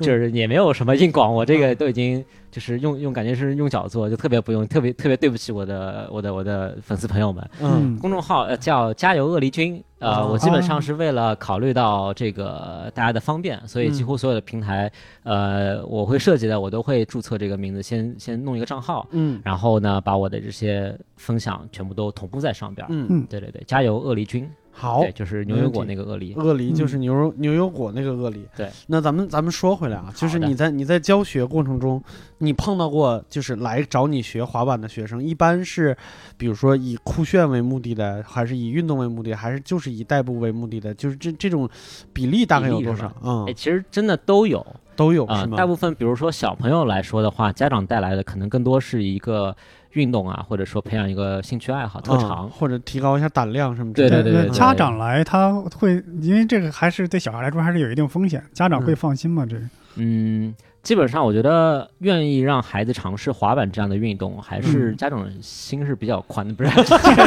[0.00, 2.24] 就是也没有什么硬广，我这个都已经
[2.58, 7.50] 就是用用感觉是用脚做，就特别不用，特别特别对不起我的我的我的粉丝朋友们。
[7.60, 7.96] 嗯。
[8.00, 14.90] 公众号呃叫加油鳄梨君，呃，哦我基本上是为了考虑到这个大家的方便，所以几乎所有的平台，
[15.22, 23.24] 呃，我会涉及的我都会注册这个名字，先先弄一个账号，嗯然后呢把我的这些分享全部都同步在上边嗯。
[23.30, 26.32] 对对对，加油鳄梨君，好对，，就是牛油果那个鳄梨。
[26.34, 28.46] 鳄梨就是牛油牛油果那个鳄梨。
[28.56, 32.00] 对，那咱们咱们说回来啊，就是你在你在教学过程中，
[32.38, 35.96] 你碰到过就是来找你学滑板的学生，一般是
[36.36, 40.94] 比如说以酷炫为目的的，还是以运动为目的，还是就是以代步为目的的？
[40.94, 41.68] 就是这这种
[42.12, 43.12] 比例大概有多少？
[43.24, 44.64] 嗯哎，，其实真的都有，
[44.94, 45.56] 都有啊、是吗？
[45.56, 49.56] 大部分比如说小朋友来说的话，家长带来的可能更多是一个
[49.92, 52.50] 运动啊，或者说培养一个兴趣爱好、特嗯长。
[52.50, 54.22] 或者提高一下胆量什么之类的。
[54.22, 59.46] 对对对对那家长来他会，因为这个还是对小孩来说还是有一定风险，家长会嗯放心吗？
[59.48, 59.62] 这个
[59.96, 60.54] 嗯，
[60.88, 64.96] 基本上我觉得愿意让孩子尝试滑板这样的运动，还是嗯。
[64.96, 66.70] 家长心是比较宽的，不是？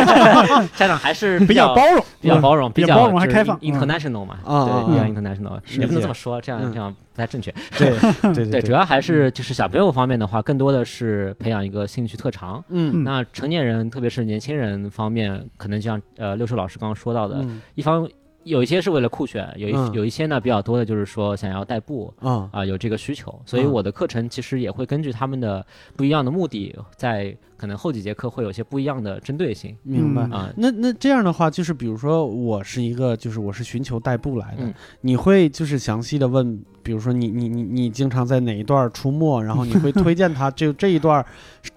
[0.76, 6.74] 家长还是比较包容，比较包容，较比较包容还就是开放 in- international 嘛，啊啊对，比较啊 international，是也不能这么说，这样嗯。
[6.74, 7.54] 这样不太正确。
[7.78, 7.94] 对
[8.34, 12.64] 对对，主要还是就是小朋友方面的话，更多的是培养一个兴趣特长。
[12.70, 13.04] 嗯。
[13.04, 17.62] 那成年人，特别是年轻人方面，可能就像呃六叔老师刚刚说到的，嗯。
[17.76, 18.10] 一方
[18.44, 19.92] 有一些是为了酷炫，有一、嗯。
[19.94, 23.72] 有一些呢比较多的就是说想要代步啊啊、有这个需求，所以嗯。
[23.72, 29.76] 我的课程其实也会根据他们的不一样的目的，在可能后几节课会有些不一样的针对性。
[29.84, 30.24] 明白。
[30.24, 30.32] 嗯。
[30.32, 34.74] 啊、那那这样的话，就是比如说我是一个，就是我是寻求代步来的，嗯。
[35.02, 41.24] 你会就是详细的问，比如说你你你你经常在哪一段出没，然后你会推荐他就这一段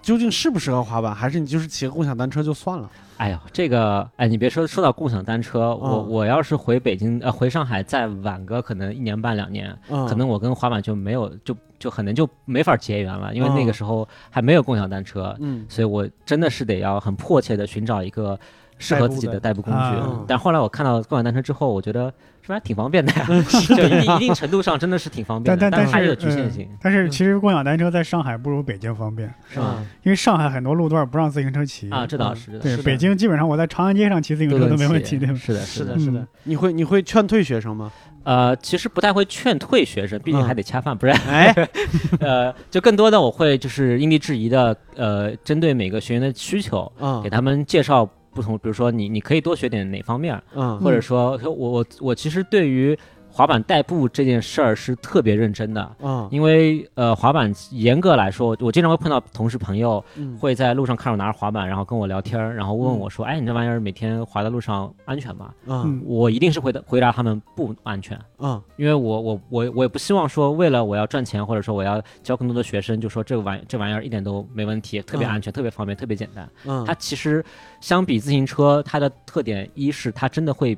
[0.01, 2.89] 究竟适不适合滑板，还是你就是骑个共享单车就算了？
[3.17, 6.09] 哎呦，这个哎，你别说说到共享单车，我嗯。
[6.09, 13.65] 我要是回北京呃回上海再晚个可能一年半两年，嗯，可能我跟滑板就没有就就可能就没法结缘了，因为那嗯。
[13.65, 15.65] 个时候还没有共享单车，嗯。
[15.69, 18.37] 所以我真的是得要很迫切的寻找一个
[18.77, 20.23] 适合自己的代步工具啊。
[20.27, 22.11] 但后来我看到共享单车之后，我觉得
[22.43, 23.25] 这玩意儿挺方便的呀，
[23.75, 29.85] 就一定一定程度上真的是挺方便的，但但是还是有局限性，但是其实共享单车在上海不如北京方便，是吗？
[30.03, 35.35] 因为上海很多路段不让自行车骑啊，这倒是，对是，北京基本上我在长安街上骑自行车都没问题，对吧？
[35.35, 36.27] 是的，是的，是的嗯。
[36.43, 37.91] 你会你会劝退学生吗？
[38.23, 41.11] 呃，其实不太会劝退学生，毕竟嗯还得恰饭，不是？
[41.29, 41.53] 哎，
[42.19, 50.77] 呃，就更多的我会就是因地制宜的，呃，针对每个学员的需求，嗯给他们介绍不同，比如说你你可以多学点哪方面，嗯。
[50.79, 52.97] 或者说我我我其实对于
[53.35, 60.37] 滑板代步这件事儿是特别认真的，嗯因为呃滑板严格来说，我经常会碰到同事朋友嗯。
[60.37, 65.51] 会在路上看我拿着滑板，然后跟我聊天儿，然后问我说，哎，你这玩意儿每天滑在路上安全吗？
[65.65, 68.17] 嗯我一定是回答回答他们不安全。
[68.39, 76.49] 嗯因为我我我我也不希望说为了我要赚钱，或者说我要教更多的学生，就说这个玩这玩意儿一点都没问题，特别嗯安全，特别方便，特别简单。
[76.65, 77.43] 嗯，它其实
[77.81, 80.77] 相比自行车，它的特点一是它真的会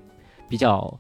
[0.50, 0.92] 比较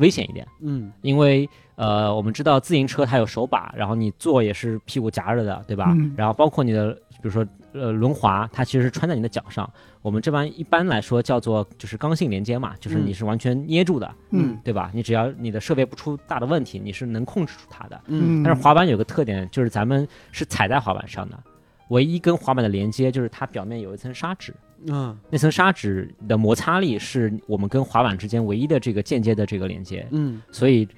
[0.00, 5.94] 危险一点，嗯因为呃我们知道自行车它有手把，然后你坐也是屁股夹着的，对吧？
[5.96, 9.70] 嗯然后包括你的比如说呃轮滑，它其实是穿在你的脚上，
[10.02, 14.10] 我们这般一般来说叫做就是刚性连接嘛，就是嗯你是完全捏住的。
[14.30, 14.90] 嗯对吧？
[14.92, 18.00] 你只要你的设备不出大的问题，你是能控制住它的。
[18.06, 21.38] 嗯但是滑板有个特点，就是咱们是踩在滑板上的，
[21.90, 24.52] 唯一跟滑板的连接就是它表面有一层砂纸，
[24.86, 25.16] 嗯。
[25.28, 30.42] 那层砂纸的摩擦力是我们跟滑板之间唯一的这个间接的这个连接，嗯。
[30.50, 30.88] 所以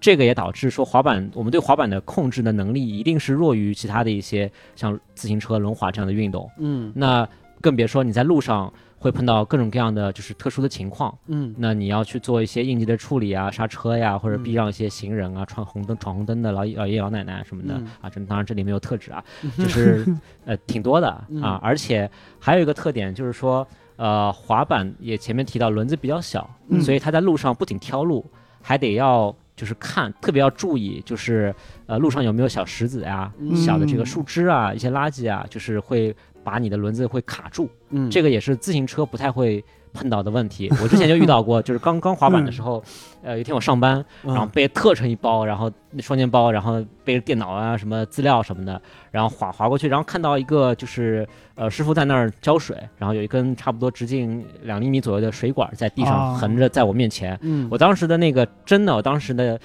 [0.00, 6.50] 这个也导致说滑板我们对滑板的控制的能力一定是弱于其他的一些像自行车、轮滑这样的运动。
[6.58, 6.92] 嗯。
[6.94, 7.28] 那
[7.60, 11.12] 更别说你在路上会碰到各种各样的就是特殊的情况。
[11.26, 11.52] 嗯。
[11.58, 14.42] 那你要去做一些应急的处理啊，刹车呀，或者嗯。
[14.44, 17.88] 避让一些行人啊，闯红灯、闯红灯的老老爷爷老奶奶什么的、嗯。
[18.00, 19.22] 啊，这当然这里没有特指啊，
[19.58, 20.06] 就是
[20.46, 28.24] 呃挺多的嗯啊，而且还有一个特点就是说，呃，滑板也前面提到轮子比较小，嗯所以它在路上不仅挑路，
[28.60, 31.54] 还得要就是看，特别要注意，就是
[31.86, 33.54] 呃路上有没有小石子呀、嗯。
[33.56, 37.68] 小的这个树枝啊、一些垃圾啊，就是会把你的轮子会卡住。
[37.90, 38.10] 嗯。
[38.10, 40.68] 这个也是自行车不太会碰到的问题。
[40.82, 42.82] 我之前就遇到过， 就是刚刚滑板的时候，
[43.22, 57.68] 呃，有一天我上班，然后嗯背特成一包，然后那双肩包，然后背着电脑啊、什么资料什么的，然后滑滑过去，然后看到一个就是呃师傅在那儿浇水，然后有一根差不多直径两厘米左右的水管在地上哦横着在我面前，嗯。
[57.70, 59.60] 我当时的那个真的，我当时的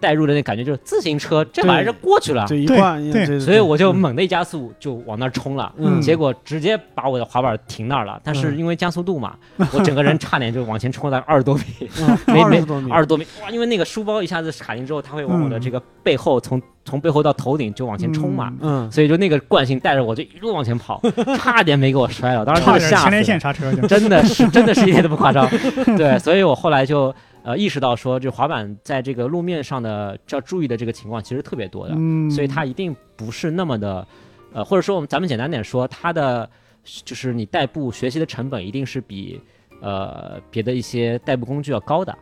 [0.00, 2.46] 带入的那感觉就是自行车这玩意儿就过去了。
[2.48, 8.20] 对这一换对对所以我就猛的一加速就往那儿冲了，嗯结果直接把我的滑板停那儿了。
[8.22, 9.34] 但是因为加速度嘛，
[9.72, 11.62] 我整个人差点就往前冲了 二十多米，
[12.26, 13.50] 没没二十多米二十多米哇！
[13.50, 21.02] 因为那个书包一下子卡进之后，它会往我的这个背后从从背后到头顶就往前冲嘛，嗯所以就那个惯性带着我就一路往前跑，
[21.36, 22.44] 差点没给我摔了。
[22.44, 23.88] 当时差真的吓死点前列腺了，刹车。
[23.88, 25.48] 真的是真的是一点都不夸张。
[25.96, 27.12] 对，所以我后来就。
[27.48, 34.06] 呃，意识到说，这滑板在这个路面上的要注意的这个情况其实特别多的，嗯，所以它一定不是那么的，
[34.52, 36.46] 呃，或者说我们咱们简单点说，它的
[37.06, 39.40] 就是你代步学习的成本一定是比
[39.80, 42.14] 呃别的一些代步工具要高的，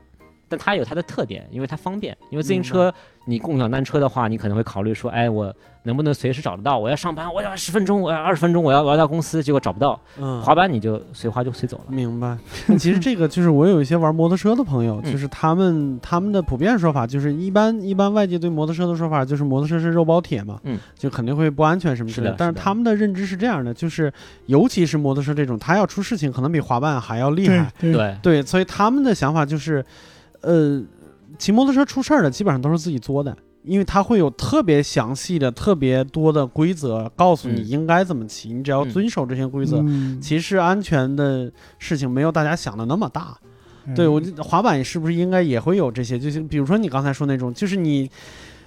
[0.49, 2.17] 但它有它的特点，因为它方便。
[2.31, 2.93] 因为自行车
[3.27, 6.79] 你共享单车的话，你可能会考虑说，哎，我能不能随时找得到？
[6.79, 10.01] 我要上班，我要十分钟，我要二十分钟，我要我要到公司，结果找不到。
[10.19, 11.85] 嗯滑板你就随滑就随走了。
[11.89, 12.37] 明白。
[12.79, 24.13] 其实这个就是我有一些玩摩托车的朋友，嗯就是他们他们的普遍说法就是一般一般外界对摩托车的说法就是摩托车是肉包铁嘛，嗯，就肯定会不安全什么之类的但是他们的认知是这样的，就是
[24.47, 27.73] 尤其是摩托车这种，它要出事情可能比滑板还要厉害。
[27.79, 29.85] 对对，对，所以他们的想法就是，
[30.43, 30.83] 呃，
[31.39, 33.37] 骑摩托车出事儿的基本上都是自己作的。
[33.65, 43.37] 因为它会有特别详细的、特别多的规则，告诉你嗯应该怎么骑，你只要嗯遵守这些规则，嗯其实安全的事情没有大家想的那么大。
[43.87, 46.17] 嗯对我觉得滑板是不是应该也会有这些？
[46.17, 48.09] 就是比如说你刚才说那种，就是你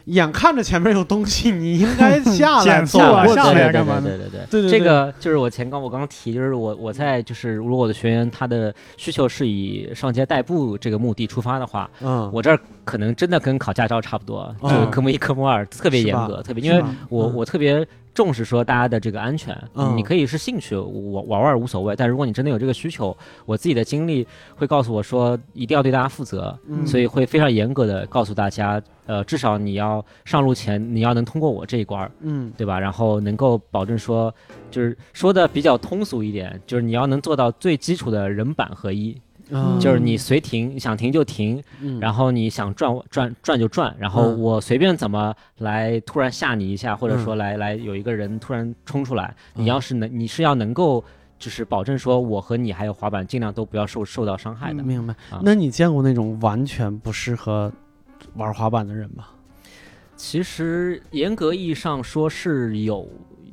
[0.05, 3.59] 眼看着前面有东西，你应该 下来减速走啊下过去。
[3.59, 4.01] 来干嘛呢？
[4.01, 4.45] 对对对对。
[4.49, 4.79] 对对对。
[4.79, 17.85] 这个就是我前刚我刚刚提，就是我我在就是如果我的学员他的需求是以上街代步这个目的出发的话，嗯，我这儿可能真的跟考驾照差不多，就科目一、科目二特别严格，特别因为我我特别
[18.19, 19.95] 重视说大家的这个安全，嗯。
[19.95, 24.27] 你可以是兴趣我玩玩无所谓，但如果你真的有这个需求，我自己的经历
[24.57, 26.85] 会告诉我说一定要对大家负责，嗯。
[26.85, 32.51] 所以会非常严格的告诉大家，呃，至少你要上路前你要能通过我这一关，嗯。
[32.57, 32.77] 对吧？
[32.77, 34.35] 然后能够保证说，
[34.69, 39.15] 就是说的比较通俗一点，就是你要能做到最基础的人板合一，
[39.51, 51.03] 嗯就是你随停，想停就停，嗯然后你想转转转就转，然后嗯我随便怎么来突然吓你一下，或者嗯说来来有一个人突然冲出来，嗯你要是能你是要能够
[51.37, 54.83] 就是保证说我和你还有滑板尽量都不要受受到伤害的。
[54.83, 55.41] 嗯明白啊。
[55.43, 57.71] 那你见过那种完全不适合
[58.35, 59.25] 玩滑板的人吗？
[60.15, 63.07] 其实严格意义上说是有，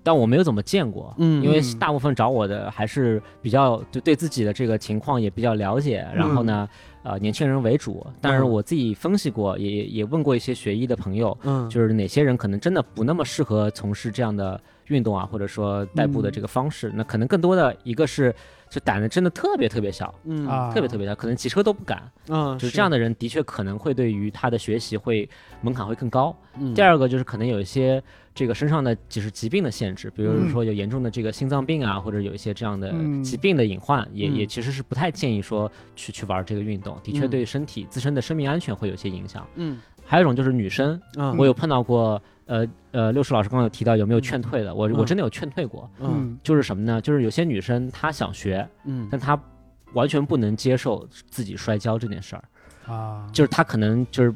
[0.07, 1.13] 但我没有怎么见过。
[1.19, 6.69] 嗯因为嗯大部分找我的还是比较就对自己的这个情况也比较了解，然后呢，
[7.03, 8.07] 呃，年轻人为主。
[8.21, 16.93] 但是嗯我自己分析过，也也问过一些学医的朋友，嗯，就是哪些人可能真的不那么适合从事这样的运动啊，或者说代步的这个方式。
[16.95, 18.33] 那可能更多的一个是，
[18.71, 22.09] 就胆子真的特别特别小，嗯啊，特别特别小，可能骑车都不敢。
[22.29, 25.29] 嗯，就是这样的人，的确可能会对于他的学习会
[25.63, 26.37] 门槛会更高。
[26.61, 26.73] 嗯。
[26.75, 28.01] 第二个就是可能有一些
[28.37, 30.51] 这个身上的就是疾病的限制，比如嗯。
[30.51, 33.25] 说有严重的这个心脏病啊，或者有一些这样的嗯。
[33.25, 34.37] 疾病的隐患，也嗯。
[34.37, 37.31] 也其实是不太建议说去去玩这个运动，的确嗯。
[37.31, 39.47] 对身体自身的生命安全会有一些影响。
[39.55, 39.79] 嗯。
[40.05, 41.35] 还有一种就是女生，嗯。
[41.39, 46.39] 我有碰到过，呃呃，六叔老师刚刚有提到有没有劝退的，我我嗯真的有劝退过，嗯嗯。
[46.43, 47.01] 就是什么呢？
[47.01, 49.09] 就是有些女生她想学，嗯。
[49.11, 49.41] 但她
[49.95, 54.35] 完全不能接受自己摔跤这件事儿，啊，就是她可能就是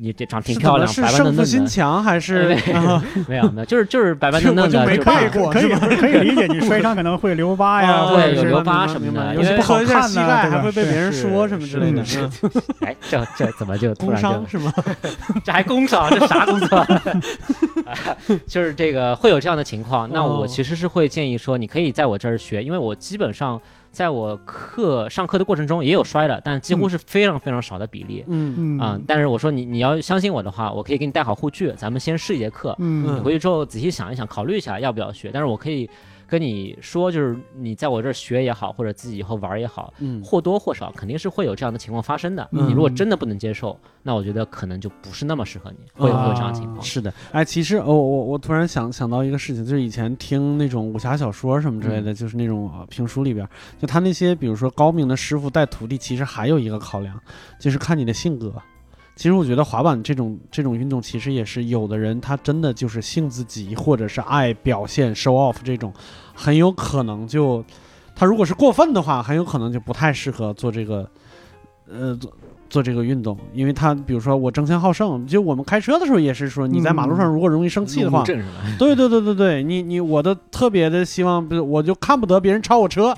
[0.00, 2.54] 你这长挺漂亮，白白是胜负嫩嫩的，心强还是
[3.26, 12.02] 没有没有，就是就是白白这嫩 嫩的，我就没就看过，可以可以理解，你摔伤可能会留疤呀，啊或者是对有留疤什么的因为有些不好看膝盖还会被别人说什么之类的，
[12.80, 14.72] 哎，这这怎么就突工然就伤是吗？
[15.44, 16.86] 这还工伤，这啥工作？
[18.46, 23.60] 就是这个会有这样的情况，那我哦其实是会建议说，你可以在我这儿学，因为我基本上
[23.98, 28.24] 在我课上课的过程中也有摔的，但几乎是非常非常少的比例。
[28.28, 35.30] 嗯嗯啊、但是我说你你要相信我的话，我可以给你带好护具，咱们先试一节课，你嗯回去之后仔细想一想，考虑一下要不要学。
[35.34, 35.90] 但是我可以
[36.28, 42.46] 跟你说，就是你在我这儿学也好，或者自己以后玩儿也好，嗯或多或少肯定是会有这样的情况发生的。
[42.52, 46.82] 嗯你如果真的不能接受，那我觉得可能就不是那么适合你，会有会有这样的情况。
[46.82, 53.48] 是的，哎，其实我我我突然想想到一个事情，就是以前听那种武侠小说什么之类的，就是那种呃评书里边，
[53.78, 57.18] 就他那些比如说高明的师傅带徒弟，其实还有一个考量，
[57.58, 58.52] 就是看你的性格。
[59.18, 65.92] 其实我觉得滑板这种这种运动，其实也是有的人他真的就是性子急，或者是爱表现 show off 这种，
[66.32, 67.64] 很有可能就
[68.14, 71.10] 他如果是过分的话，很有可能就不太适合做这个，
[71.90, 72.32] 呃，做
[72.70, 78.22] 做这个运动，因为他比如说我争强好胜，就我们开车的时候也是说，你在马路上如果容易生气的话？
[78.78, 83.12] 对对对对对，你你我的特别的希望，我就看不得别人超我车，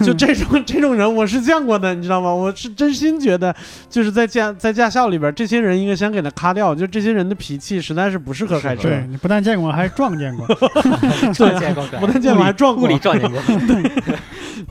[0.00, 2.32] 就这种 这种人我是见过的，你知道吗？
[2.32, 3.54] 我是真心觉得，
[3.90, 10.46] 就是在驾在驾校里边，这些人应该先给他咔掉，就这些人的脾气实在是不适合开车，对你不但见过，还撞见过，
[11.34, 13.40] 撞见过， 不但见过还撞过物理，撞见过。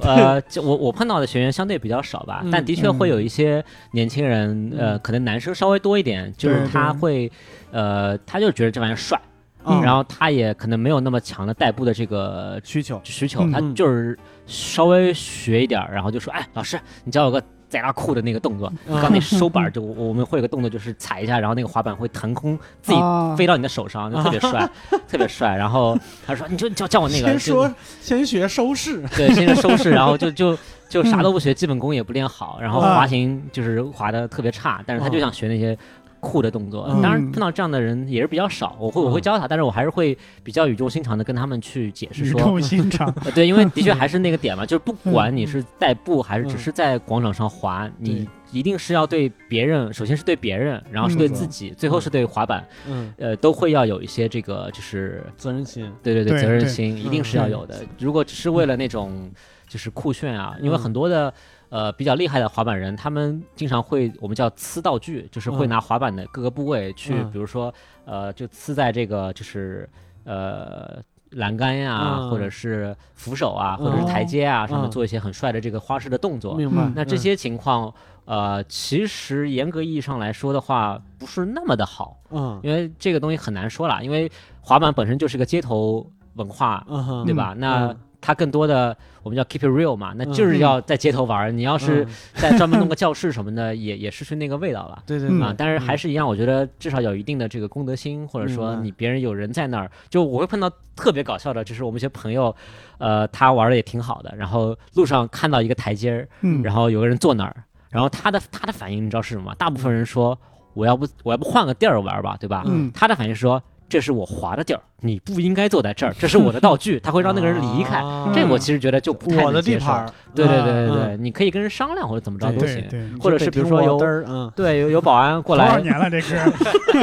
[0.02, 7.32] 呃，就我我碰到的学员相对比较少吧，嗯但的确会有一些年轻人，呃，可能男生稍微多一点，就是对他对会，
[7.72, 9.20] 呃，他就觉得这玩意儿帅，
[9.66, 9.82] 嗯。
[9.82, 13.52] 然后他也可能没有那么强的代步的这个需求，需求，嗯。
[13.52, 19.02] 他就是稍微学一点儿，然后就说，哎，老师，你教我个贼拉酷的那个动作，嗯。
[19.02, 24.70] 刚那收板儿 就我我们会有个动作，就是踩一下，然后那个滑板会腾空自己啊飞到你的手上，就特别帅，
[25.08, 25.56] 特别帅。
[25.56, 30.58] 然后他说，你就教教我那个，就先说先学收势， 对，先学收式，然后就就
[30.90, 35.78] 就啥都不学，基本功也不练好，然后啊滑行就是滑的特别差，但是他就想学那些
[36.22, 36.86] 酷的动作。
[36.90, 37.02] 嗯。
[37.02, 57.84] 当然碰到这样的人也是比较少，我会我会教他，但是我还是会比较语重心长的跟他们去解释说，语重心长，呃 对，因为的确还是那个点嘛，就是不管嗯你是代步还是只是在广场上滑，你一定是要对别人，首先是对别人，然后是对嗯自己，最后是对滑板，嗯，呃，都会要有一些这个就是责任心，对对对，责任心一定是要有的。
[57.98, 59.32] 如果只是为了那种
[59.68, 60.80] 就是酷炫啊，因为嗯。
[60.80, 61.34] 很多的
[61.72, 67.74] 呃比较厉害的滑板人，他们经常会我们叫呲道具，就是会嗯拿滑板的各个部位去，嗯比如说
[68.06, 69.90] 呃就呲在这个就是
[70.26, 71.02] 呃。
[71.36, 76.56] 栏杆呀、嗯或者是扶手啊，或者是台阶啊，上面嗯做一些很帅的这个花式的动作。
[76.56, 76.92] 明白嗯？
[76.94, 77.94] 那这些情况，
[78.26, 82.20] 呃，其实严格意义上来说的话，不是那么的好。
[82.32, 87.56] 嗯因为这个东西很难说啦，因为滑板本身就是个街头文化，嗯，对吧？
[87.58, 91.52] 那嗯它更多的我们叫 keep it real 嘛，那就是嗯要在街头玩儿。
[91.52, 94.96] 你要是嗯再专门弄个教室什么的， 也也失去那个味道了。
[95.00, 102.56] 嗯对对对啊，但是还是一样，我觉得至少有一定的这个公德心，或者说你别人有人在那儿，就我会碰到特别搞笑的，就是我们一些朋友，
[103.00, 107.56] 呃，他玩的也挺好的，然后路上看到一个台阶儿，嗯，然后有个人坐那儿，
[107.90, 109.56] 然后他的他的反应你知道是什么吗？
[109.58, 110.38] 大部分人说
[110.74, 112.64] 我要不我要不换个地儿玩吧，对吧？
[112.68, 113.62] 嗯他的反应是说
[113.92, 117.98] 这是我滑的地儿，你不应该坐在这儿，这是我的道具，他会让那个人离开。
[117.98, 119.80] 啊这我其实觉得就不太我的能接受。
[119.80, 122.76] 地盘儿，对对对对嗯对，你可以跟人商量或者怎么着对都行。
[122.90, 126.38] 对对，或者是比如说有嗯对，有有保安过来，多少年了这是，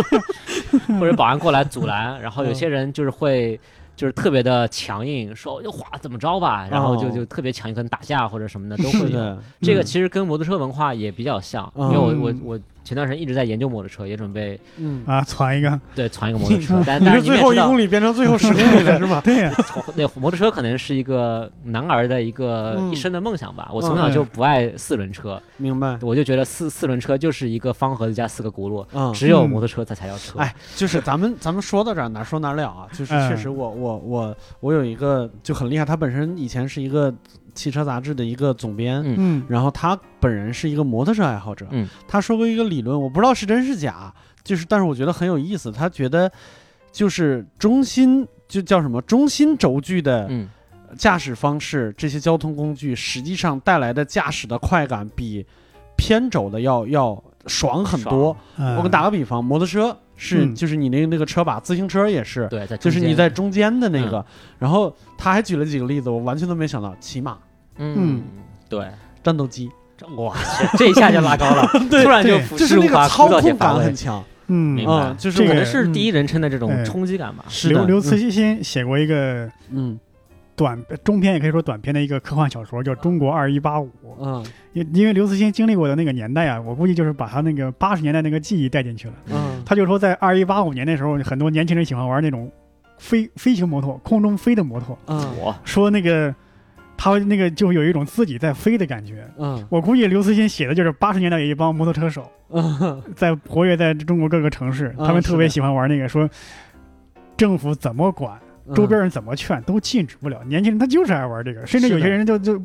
[0.99, 3.61] 或者保安过来阻拦，然后有嗯些人就是会。
[3.99, 9.09] 就是特别的强硬，说就滑怎么着吧，然后就哦就特别强硬，可能打架或者什么的都会有。
[9.09, 19.21] 的，这个嗯其实跟摩托车文化也比较像，嗯因为我我我前段时间一直在研究摩托车，也准备嗯，啊，攒一个，对攒一个摩托车，但 但是最后一公里变成最后十公里了 是吧？
[19.23, 19.53] 对呀，
[19.95, 23.69] 那摩托车可能是一个男儿的一个嗯一生的梦想吧。
[23.75, 30.39] 我从小就不爱四轮车，明白，我就觉得四四轮车就是一个方盒子加四个轱辘，嗯，只有嗯摩托车它才叫车。
[30.39, 32.87] 哎，就是咱们咱们说到这儿哪说哪了啊？
[32.93, 37.13] 就是确实嗯我我我我有一个就很厉害，他本身以前是一个
[37.59, 39.15] 汽车杂志的一个总编，嗯。
[39.19, 39.43] 嗯。
[39.49, 46.31] 然后他本人是一个摩托车爱好者，嗯，他说过一个理论，我不知道是真是假，就是但是我觉得很有意思，他觉得
[46.93, 50.49] 就是中心就叫什么中心轴距的嗯。
[50.97, 55.45] 驾驶方式，这些交通工具实际上带来的驾驶的快感比
[55.97, 58.35] 偏轴的要要爽很多。
[58.57, 60.55] 嗯我给打个比方，摩托车是、嗯。
[60.55, 64.25] 就是你那个那个车把，自行车也是，对，在就是你在中间的那个。
[64.59, 67.37] 然后他还举了几个例子，我完全都没想到，骑马、
[67.79, 68.23] 嗯
[68.69, 68.87] 对。
[69.23, 69.69] 战斗机，
[70.17, 73.95] 哇去，这一下就拉高了， 对突然就就是那个操控感很。
[73.95, 74.25] 强。
[74.51, 77.45] 嗯明白嗯，就是我可能是嗯第一人称的这种哎冲击感吧。
[77.69, 79.99] 刘刘慈欣写过一个嗯
[80.57, 83.87] 短中篇，也可以说短篇的一个科幻小说，叫《中国二一八五》。
[84.19, 89.15] 嗯因因为刘慈欣经历过的那个年代啊，我估计就是把他那个八十年代那个记忆带进去了。
[89.31, 92.51] 嗯他就说，在二一八五年的时候，很多年轻人喜欢玩那种
[92.97, 95.21] 飞飞行摩托，空中飞的摩托，嗯
[95.65, 96.35] 说那个
[96.99, 99.27] 他那个就有一种自己在飞的感觉。
[99.39, 106.29] 嗯我估计刘慈欣写的就是八十年代有一帮摩托车手嗯在活跃在中国各个城市，嗯他们特别喜欢玩那个，说
[107.37, 110.43] 政府怎么管，嗯，周边人怎么劝都禁止不了。
[110.45, 112.61] 年轻人他就是爱玩这个，甚至有些人就就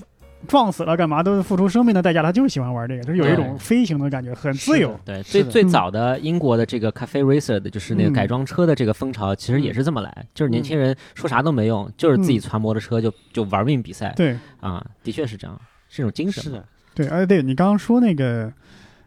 [0.48, 5.00] 撞死了干嘛都付出生命的代价，他就是喜欢玩这个，就是有一种飞行的感觉，很自由。
[5.06, 8.14] 对最最早的英国的这个 cafe racer 的就是那个嗯。
[8.14, 12.41] 改装车的这个风潮，其实也是这么来，就是年轻人说啥都没用，就是自己嗯。
[12.41, 14.38] 传摩托车就就玩命比赛对。
[14.60, 16.44] 啊，的确是这样，是一种精神。
[16.44, 18.52] 是的，对，哎，对你刚刚说那个，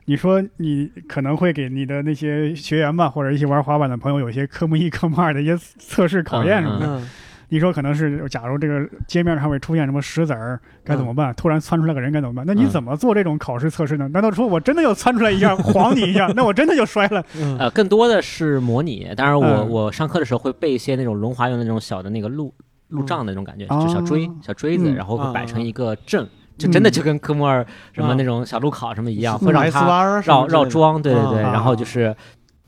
[0.07, 6.87] 你说你可能会给你的那些学员吧，或者一些玩滑板的朋友，有一些科目一、科目二的一些测试考验什么的。
[6.87, 7.09] 嗯
[7.49, 11.33] 你说可能是，假如这个街面上会出现什么石子儿，该怎么办？
[11.35, 12.45] 突然窜出来个人该怎么办？
[12.47, 12.71] 那你嗯。
[12.71, 14.09] 怎么做这种考试测试呢？
[14.09, 17.25] 难道说我真的要窜出来一下晃你一下，那我真的就摔了？
[17.39, 17.57] 嗯。
[17.59, 19.71] 呃，更多的是模拟，当然我、嗯。
[19.71, 22.53] 我上课的时候会备一些那种轮滑用的那种小的那个路
[22.89, 24.95] 路障的那种感觉，哦就小锥小锥子，嗯。
[24.95, 25.47] 然后摆啊。
[25.47, 26.27] 成一个阵，
[26.59, 28.15] 就真的就跟科目二什么啊。
[28.19, 31.53] 那种小路考什么一样，嗯会让么绕绕桩，对对对，啊。
[31.53, 32.15] 然后就是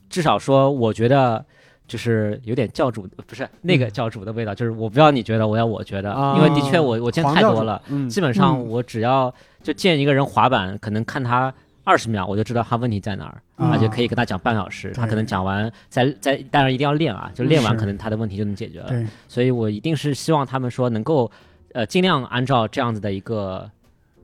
[0.09, 1.45] 至少说，我觉得
[1.89, 11.53] 就是有点教主，不是那个教主的味道，就是我不要你觉得，我要我觉得，啊因为的确我我见太多了，嗯基本上嗯我只要就见一个人滑板，可能看他。
[11.85, 14.93] 二十秒我就知道他问题在哪儿，啊而且可以跟他讲半小时。
[14.93, 18.91] 他可能讲完，再再当然一定要练啊，就练完可能他的问题就能解决了。
[19.27, 21.31] 所以我一定是希望他们说能够
[21.73, 23.67] 呃尽量按照这样子的一个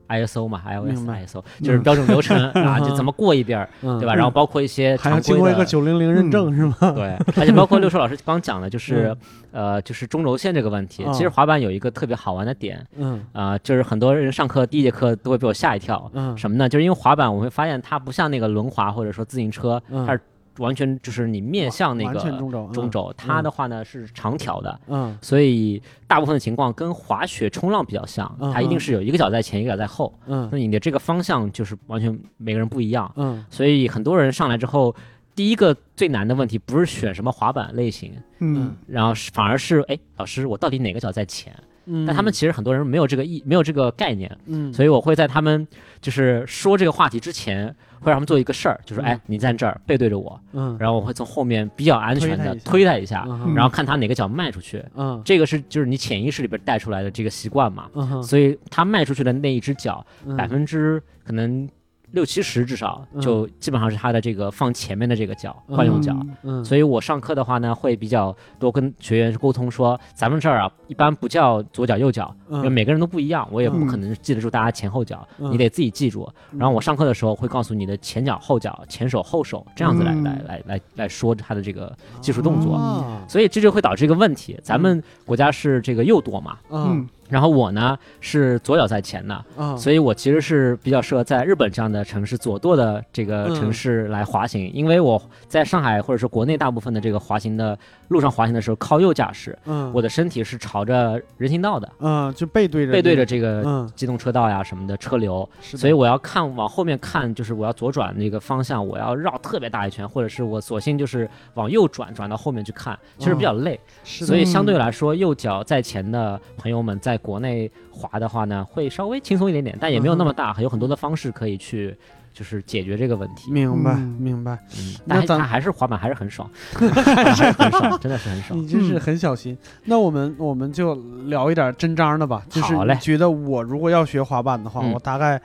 [0.07, 4.13] ISO 嘛，iOS ISO 就是标准流程啊，就嗯怎么过一遍对吧？
[4.13, 6.75] 然后包括一些还要经过一个九零零认证是吗？
[6.95, 9.15] 对，而且包括六叔老师刚讲的，就是
[9.51, 11.03] 呃，就是中轴线这个问题。
[11.05, 16.09] 嗯其实滑板有一个特别好玩的点嗯啊、就是很多人上课第一节课都会被我吓一跳。
[16.13, 16.67] 嗯什么呢？
[16.67, 20.21] 就是因为滑板，我会发现它不像那个轮滑或者说自行车，嗯它是
[20.57, 25.17] 完全就是你面向那个中轴中轴，它的话呢是长条的，嗯。
[25.21, 30.13] 所以大部分的情况跟滑雪、冲浪比较像，嗯它一定是有一个脚在前，一个脚在后。
[30.27, 30.47] 嗯。
[30.51, 33.45] 那你的这个方向就是完全每个人不一样，嗯。
[33.49, 34.95] 所以很多人上来之后，
[35.35, 38.75] 第一个最难的问题不是选什么滑板类型，嗯。
[38.87, 41.53] 然后是反而是哎，老师我到底哪个脚在前？
[41.87, 44.73] 嗯，但他们其实很多人没有这个意，没有这个概念，嗯。
[44.73, 45.67] 所以我会在他们
[46.01, 49.05] 就是说这个话题之前，会让他们做一个事儿，就是嗯。
[49.05, 50.75] 哎，你站这儿背对着我，嗯。
[50.79, 53.25] 然后我会从后面比较安全的推他一下。
[53.55, 54.83] 然后看他哪个脚迈出去。
[54.95, 55.21] 嗯。
[55.25, 58.21] 这个是就是你潜意识里边带出来的这个习惯嘛，嗯。
[58.23, 60.35] 所以他迈出去的那一只脚，嗯。
[60.35, 61.67] 百分之可能
[62.15, 63.21] 六七十至少嗯。
[63.21, 66.17] 就基本上是他的这个放前面的这个脚惯用脚。
[66.41, 66.65] 嗯。
[66.65, 75.51] 所以我上课的话呢，会比较多跟学员沟通说，咱们这儿啊，一般不叫左脚右脚，因为嗯每个人都不一样，我也不嗯可能记得住大家前后脚，嗯。
[75.51, 76.27] 你得自己记住。
[76.57, 80.23] 然后我上课的时候会告诉你的前脚、后脚、前手、后手，这样子来嗯。
[80.23, 82.75] 来来来来说他的这个技术动作。
[82.75, 97.77] 啊所以这就会导致一个问题，咱们国家是这个右舵嘛，嗯然后我呢是左脚在前的，啊，所以我其实是比较适合在日本这样的城市左舵的这个城市来滑行，因为我在上海或者是国内大部分的这个滑行的
[98.09, 113.79] 路上滑行的时候靠右驾驶，嗯，我的身体是朝着人行道的，嗯就背对着背对着这个嗯，机动车道呀什么的车流，是所以我要看往后面看，就是我要左转那个方向，我要绕特别大一圈，或者是我索性就是往右转，转到后面去看，其实比较累。
[114.03, 121.95] 所以相对来说，右脚在前的朋友们在国内滑的话呢，会稍微轻松一点点，但也没有那么大，还有很多的方式可以去
[122.33, 123.51] 就是解决这个问题。
[123.51, 128.59] 明白嗯明白，嗯，那咱但还但还是滑板还是很爽， 还是很爽，真的是很爽。
[128.59, 129.57] 你真是很小心。
[129.85, 130.95] 那我们我们就
[131.27, 135.41] 聊一点真章的吧，就是好嘞你觉得我如果要学滑板的话，嗯我大概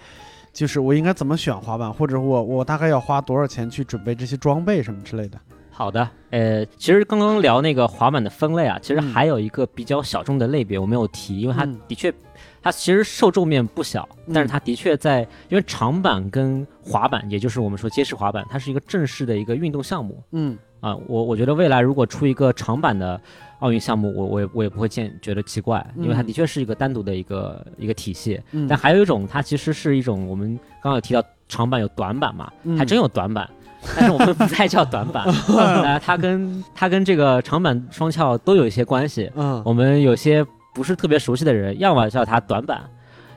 [0.52, 5.38] 就是我应该怎么选滑板，或者我我大概要花多少钱去准备这些装备什么之类的？
[5.80, 9.08] 好的，呃，其实刚刚聊那个滑板的分类啊，其实嗯。
[9.14, 11.80] 还有一个比较小众的类别我没有提，因为它嗯。
[11.88, 12.12] 的确，
[12.60, 20.54] 它其实受众面不小，但是它的确在，因为长板跟滑板，也就是我们说街式滑板，它是一个正式的一个运动项目嗯。
[20.80, 20.94] 啊。
[21.06, 23.18] 我我觉得未来如果出一个长板的
[23.60, 26.26] 奥运项目，我我也我也不会见觉得奇怪，因为它嗯。
[26.26, 28.38] 的确是一个单独的一个一个体系。
[28.52, 32.76] 嗯，但还有一种，它其实是一种我们刚刚有提到长板有短板嘛，嗯。
[32.76, 33.48] 还真有短板，
[33.96, 35.24] 但是我们不再叫短板，
[35.56, 39.30] 呃，它跟它跟这个长板双翘都有一些关系。
[39.34, 42.82] 嗯我们有些不是特别熟悉的人，要么叫它短板，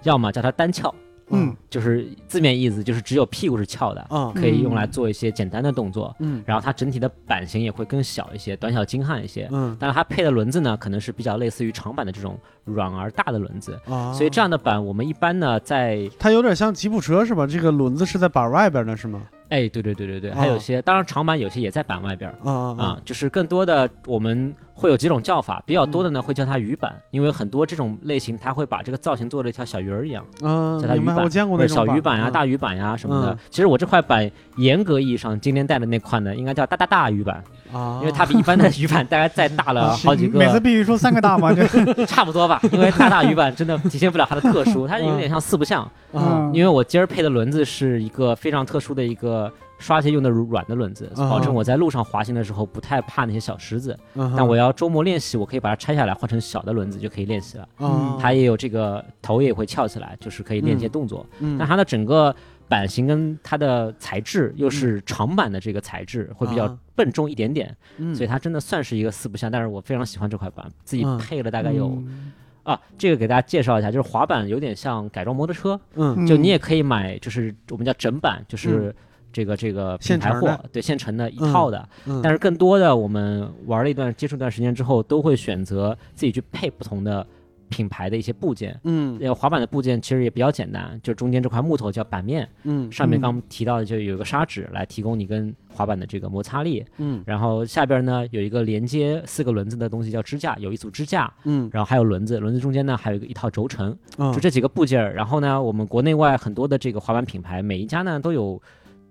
[0.04, 0.94] 要么叫它单翘，
[1.30, 6.16] 嗯就是字面意思就是只有屁股是翘的，嗯可以用来做一些简单的动作。
[6.20, 9.48] 嗯然后它整体的版型也会更小一些，短小精悍一些。
[9.52, 17.48] 嗯但是它配的轮子呢，可能是比较类似于长板的这种软而大的轮子，啊，所以这样的板我们一般呢在它有点像吉普车是吧？
[17.48, 19.22] 这个轮子是在板外边的是吗？
[19.50, 33.38] 哎，对对对对对，还有哦些，当然长板有些也在板外边啊，就是更多的我们会有几种叫法，比较多的呢会叫它鱼板，因为很多这种类型它会把这个造型做的一条小鱼儿一样，嗯，叫它鱼板我见过那种小鱼板呀、嗯大鱼板呀什么的嗯。
[33.50, 41.54] 其实我这块板严格意义上今天带的那块呢，应该叫大大大鱼板，啊，因为它比一般的鱼板大概再大了好几个，每次必须说三个大吗？
[41.54, 41.66] 这
[42.06, 42.60] 差不多吧。
[42.74, 45.90] 因为大大鱼板真的体现不了它的特殊，它有点像四不像。
[46.14, 49.52] 啊因为我今儿配的轮子是一个非常特殊的一个
[49.84, 51.30] 刷鞋用的软的轮子，啊。
[51.30, 53.98] 保证我在路上滑行的时候不太怕那些小石子。
[54.16, 57.68] 但我要周末练习，我可以把它拆下来换成小的轮子就可以练习了。
[57.78, 61.26] 啊，它也有这个头也会翘起来，就是可以练一些动作。
[61.40, 61.58] 嗯。
[61.58, 62.34] 但它的整个
[62.70, 66.80] 版型跟它的材质又是长板的这个材质，会比较啊。
[66.96, 68.16] 笨重一点点，嗯。
[68.16, 69.52] 所以它真的算是一个四不像。
[69.52, 72.32] 但是我非常喜欢这块板，自己嗯配了大概有、嗯。
[72.64, 76.26] 啊，这个给大家介绍一下，就是滑板有点像改装摩托车，嗯。
[76.26, 78.96] 就你也可以买，就是我们叫整板，就是
[79.34, 81.90] 这个这个品牌货现，对现成的一套的。
[82.06, 87.26] 嗯，但是更多的，我们玩了一段接触一段时间之后，都会选择自己去配不同的
[87.70, 88.80] 品牌的一些部件。
[88.84, 105.16] 嗯呃，滑板的部件其实也比较简单，就中间这块木头叫板面，嗯上面嗯刚提到的就有一个砂纸来提供你跟滑板的这个摩擦力，嗯然后下边呢有一个连接四个轮子的东西叫支架，有一组支架，嗯然后还有轮子，轮子中间呢还有一个一套轴承，嗯就这几个部件儿。
[105.16, 108.62] 然后呢，我们国内外很多的这个滑板品牌，每一家呢都有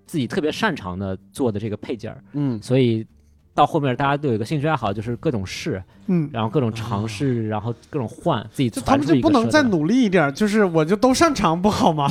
[0.06, 2.60] 自己特别擅长的做的这个配件儿，嗯。
[2.62, 3.06] 所以
[3.54, 12.10] 到后面大家都有一个兴趣爱好，就是各种试，嗯，然后各种尝试，然后各种换，自己就他们就不能再努力一点，就是我就都擅长不好吗？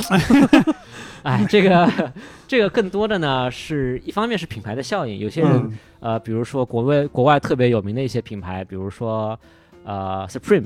[1.23, 2.11] 哎，这个
[2.47, 5.77] 这个更多的呢是一方面是品牌的效应，有些人、嗯。
[5.99, 9.39] 呃，比如说国外国外特别有名的一些品牌，比如说
[9.83, 10.65] 呃 Supreme，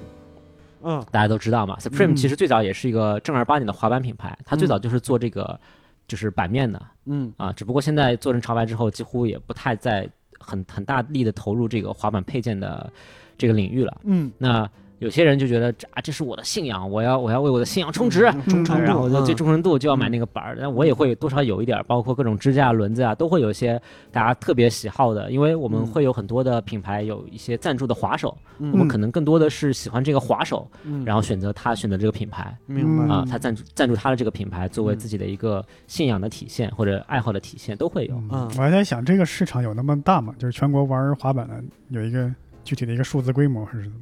[0.82, 1.04] 嗯。
[1.12, 2.16] 大家都知道嘛，Supreme 嗯。
[2.16, 4.70] 其实最早也是一个正儿八经的滑板品牌，它最嗯。
[4.70, 5.60] 早就是做这个
[6.08, 12.92] 就是版面的嗯啊，只不过现在做成潮牌之后，几乎也不太在很很大力的投入这个滑板配件的
[13.38, 14.02] 这个领域了。
[14.04, 23.82] 嗯那有些人就觉得这啊，这是我的信仰，我要我要为我的信仰充值，嗯忠诚啊然后度，就最嗯忠诚度就要买那个板儿，但我也会多少有一点儿，包括各种支架、轮子啊，都会有一些
[24.12, 25.86] 大家特别喜好的，因为我们嗯。
[25.86, 28.72] 会有很多的品牌有一些赞助的滑手，嗯。
[28.72, 31.04] 我们可能更多的是喜欢这个滑手，嗯。
[31.06, 32.56] 然后选择他选择这个品牌。
[32.66, 33.04] 明白。
[33.06, 34.98] 嗯啊，他赞助赞助他的这个品牌作为嗯。
[34.98, 38.16] 自己的一个信仰的体现或者爱好的体现都会有。
[38.32, 38.50] 嗯。
[38.58, 40.34] 我还在想，这个市场有那么大吗？
[40.40, 42.32] 就是全国玩滑板的有一个
[42.64, 43.98] 具体的一个数字规模，还是怎么？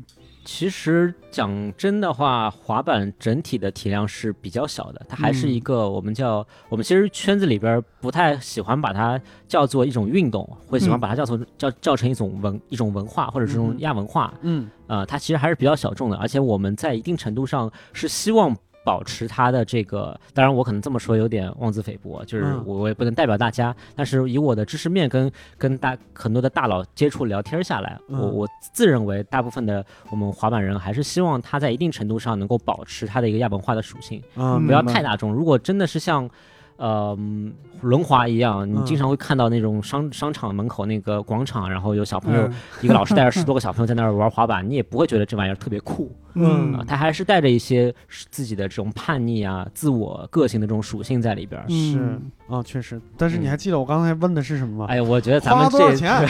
[0.46, 11.02] 其实讲真的话，滑板整体的体量是比较小的，它还是一个我们叫、我们其实圈子里边不太喜欢把它叫做一种运动，会喜欢嗯。
[11.02, 13.80] 把它叫做叫叫成一种文一种文化或者这种嗯。
[13.80, 14.34] 亚文化。
[14.42, 14.70] 嗯。
[14.88, 22.64] 呃，它其实还是比较小众的，而且我们在一定程度上是希望保持它的这个，当然我可能这么说有点妄自菲薄，就是嗯。
[22.66, 28.20] 我我也不能代表大家，但是以我的知识面跟跟大很多的大佬接触聊天下来，嗯。
[28.20, 35.34] 我我自认为大部分的我们滑板人还是希望它在一定程度上能够保持它的一个亚文化的属性，嗯，不要太大众。
[35.34, 36.30] 如果真的是像
[36.78, 42.54] 呃嗯轮滑一样，你嗯经常会看到那种商商场门口那个广场，然后有小朋友嗯。
[42.82, 46.12] 一个老师带着十 多个小朋友在那儿玩滑板，你也不会觉得这玩意儿特别酷。
[46.36, 46.74] 嗯。
[46.74, 47.94] 啊，他还是带着一些
[48.30, 51.68] 自己的这种叛逆啊、自我个性的这种属性在里边儿。
[51.70, 52.20] 是
[52.50, 53.00] 嗯啊，确实。
[53.18, 54.86] 但是你嗯还记得我刚才问的是什么吗？
[54.90, 56.12] 哎，我觉得咱们花多少这钱？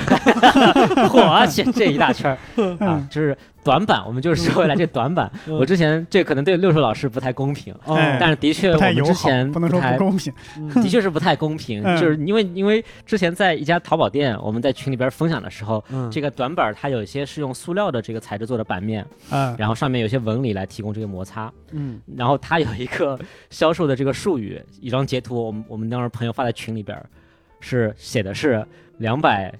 [1.10, 2.36] 嚯，这这一大圈儿
[2.80, 7.74] 啊嗯，就是短板，我们就是说回来这短板，嗯我之前这可能对六叔老师不太公平，
[8.20, 10.32] 但是的确我们之前不能说太不公平。
[10.58, 23.18] 嗯的确是不太公平，嗯就是因为因为之前在一家淘宝店，我们在群里边分享的时候，嗯这个短板它有一些是用塑料的这个材质做的板面，啊，然后上面有些纹理来提供这个摩擦，嗯然后它有一个
[23.50, 27.06] 销售的这个术语，一张截图，我们我们当时朋友发在群里边儿，
[27.60, 28.66] 是写的是
[28.98, 29.54] 两百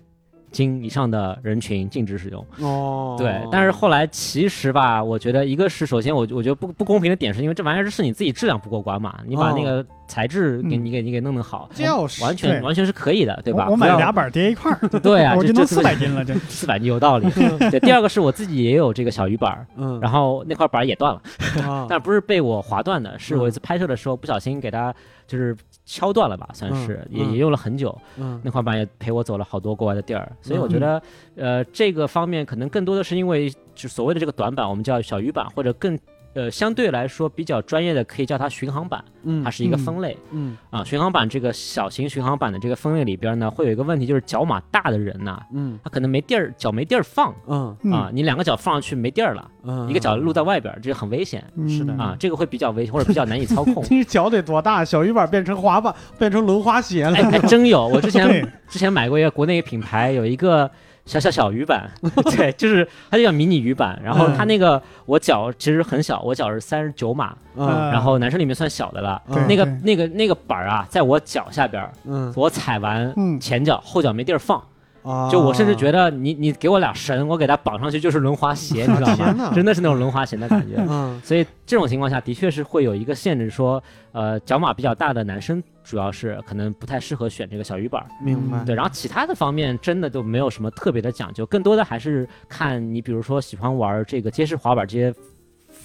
[0.52, 2.46] 斤以上的人群禁止使用。
[2.60, 10.86] 哦，对，但是后来其实吧，我觉得一个是首先我我觉得不不公平的点是因为这玩意儿是你自己质量不过关嘛，你把那个材质给嗯。
[10.86, 13.66] 你给你给弄弄好，就是完全完全是可以的，对吧？
[13.66, 17.28] 我我买俩板儿叠一块儿， 对啊， 我就能这这四百斤了，这 四百斤有道理。
[17.72, 21.22] 对，第二个是我自己也有这个小鱼板儿，嗯，然后那块板儿也断了，
[21.68, 24.94] 啊但不是被我划断的，是我一次拍摄的时候不小心给它
[25.28, 25.56] 就是
[25.86, 28.40] 敲断了吧，算是也也用了很久，嗯。
[28.44, 30.70] 那块板也陪我走了好多国外的地儿，所以我嗯。
[30.70, 31.02] 觉得，
[31.36, 35.98] 呃，这个方面可能更多的是因为就所谓的这个短板，我们叫小鱼板，或者更
[36.34, 40.84] 呃相对来说比较专业的，可以叫它巡航板，嗯它是一个分类嗯啊。
[40.84, 51.94] 巡航板这个小型巡航板的这个分类里边呢，会有一个问题，就是脚码大的人呐，嗯他可能没地儿，脚没地儿放嗯啊，你两个脚放上去没地儿了，嗯，一个脚露在外边，这就很危险是的。
[51.94, 54.84] 啊，这个会比较危险或者比较难以操控 你脚得多大？
[54.84, 57.16] 小鱼板变成滑板，变成轮滑鞋了。
[57.16, 58.28] 哎，还真有，我之前，
[58.68, 60.70] 之前买过一个国内一个品牌，有一个
[61.06, 61.90] 小小小鱼板，
[62.36, 64.00] 对，就是它就叫迷你鱼板。
[64.04, 69.22] 然后它那个我脚其实很小，我脚是三十九码，嗯然后男生里面算小的了。
[69.48, 74.62] 那个对那个那个板儿啊，在我脚下边儿，嗯我踩完嗯前脚后脚没地儿放，
[75.04, 79.52] 啊，就我甚至觉得你你给我俩绳，我给它绑上去就是轮滑鞋， 你知道吗？
[79.54, 80.76] 真的是那种轮滑鞋的感觉。
[80.90, 83.82] 嗯所以这种情况下的确是会有一个限制，说
[84.12, 88.08] 呃脚码比较大的男生主要是可能不太适合选这个小鱼板儿。
[88.24, 88.64] 明白。
[88.64, 95.14] 对，然后其他的方面真的都没有什么特别的讲究，更多的还是看你，比如说喜欢玩这个街式滑板这些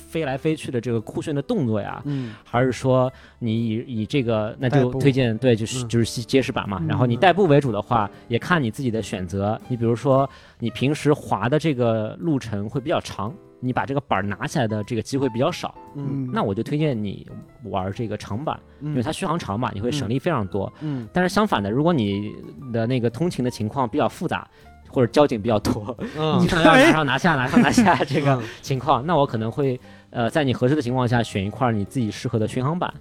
[0.09, 2.35] 飞来飞去的这个酷炫的动作呀，嗯。
[2.43, 5.89] 还是说你以以这个那就推荐对，就是嗯。
[5.89, 6.79] 就是结实版嘛。
[6.81, 6.87] 嗯。
[6.89, 9.61] 然后你代步为主的话，也看你自己的选择。
[9.69, 10.29] 你比如说
[10.59, 13.33] 你平时滑的这个路程会比较长。
[13.61, 16.31] 你把这个板儿拿起来的这个机会比较少，嗯。
[16.33, 17.27] 那我就推荐你
[17.65, 20.73] 玩这个长板，因为嗯它续航长嘛，你会省力非常多。
[20.81, 21.09] 嗯。
[21.13, 22.33] 但是相反的，如果你
[22.73, 24.49] 的那个通勤的情况比较复杂，
[24.89, 26.39] 或者交警比较多，嗯。
[26.39, 28.43] 经常要马上拿下拿上拿下这个嗯。
[28.63, 29.81] 情况，那我可能会
[30.11, 32.93] 呃在你合适的情况下选一块你自己适合的巡航板，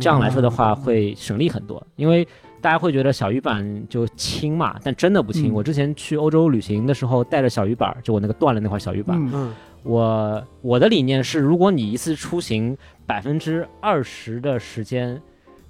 [0.00, 2.26] 这样来说的话会省力很多，因为。
[2.64, 5.50] 大家会觉得小鱼板就轻嘛，但真的不轻。
[5.50, 15.20] 嗯我之前去欧洲旅行的时候，带着小鱼板，就我那个断了那块小鱼板，嗯嗯我我的理念是，如果你一次出行百分之二十的时间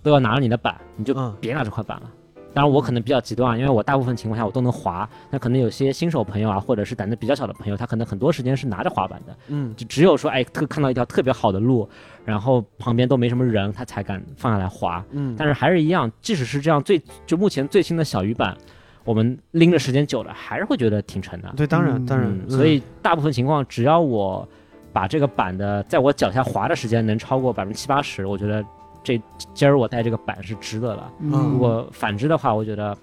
[0.05, 2.09] 都要拿着你的板，你就嗯别拿这块板了。
[2.55, 5.09] 当然，我可能比较极端啊，因为我大部分情况下我都能滑。
[5.29, 11.89] 那可能有些新手朋友啊，或者是胆子比较小的朋友，他可能很多时间是拿着滑板的，嗯就只有说哎特看到一条特别好的路，
[12.25, 15.05] 然后旁边都没什么人，他才敢放下来滑。
[15.11, 18.57] 嗯，但是还是一样，即使是这样最就目前最新的小鱼板，
[19.05, 21.53] 我们拎着时间久了，还是会觉得挺沉的。
[21.57, 24.49] 对，当然嗯当然嗯，，所以大部分情况，只要我
[24.93, 28.65] 把这个板的在我脚下滑的时间能超过百分之七八十，我觉得
[29.05, 29.21] 这
[29.53, 31.13] 今儿我带这个板是值得了。
[31.21, 32.97] 嗯如果反之的话，我觉得，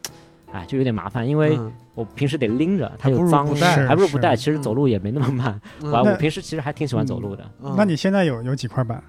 [0.51, 3.47] 哎，就有点麻烦，因为嗯我平时得拎着，它还不又脏
[3.87, 4.35] 还不如不带。
[4.35, 7.49] 其实走路也没那么慢，嗯我那我平时其实还挺喜欢走路的。
[7.63, 9.01] 嗯那你现在有有几块板？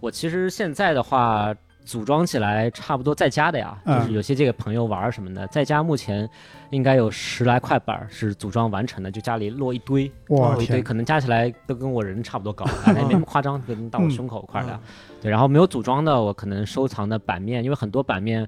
[0.00, 1.54] 我其实现在的话。
[1.88, 3.98] 组装起来差不多在家的呀，嗯。
[3.98, 6.28] 就是有些这个朋友玩什么的，在家目前
[6.68, 14.10] 应该有十来块板儿是组装完成的，就家里摞一堆，摞一堆，可能加起来都跟我人差不多高，反正也没那么夸张，可能到我嗯。
[14.10, 14.74] 胸口块儿的。
[14.74, 14.80] 嗯。
[15.22, 18.46] 对，然后没有组装的，我可能收藏的版面，因为很多版面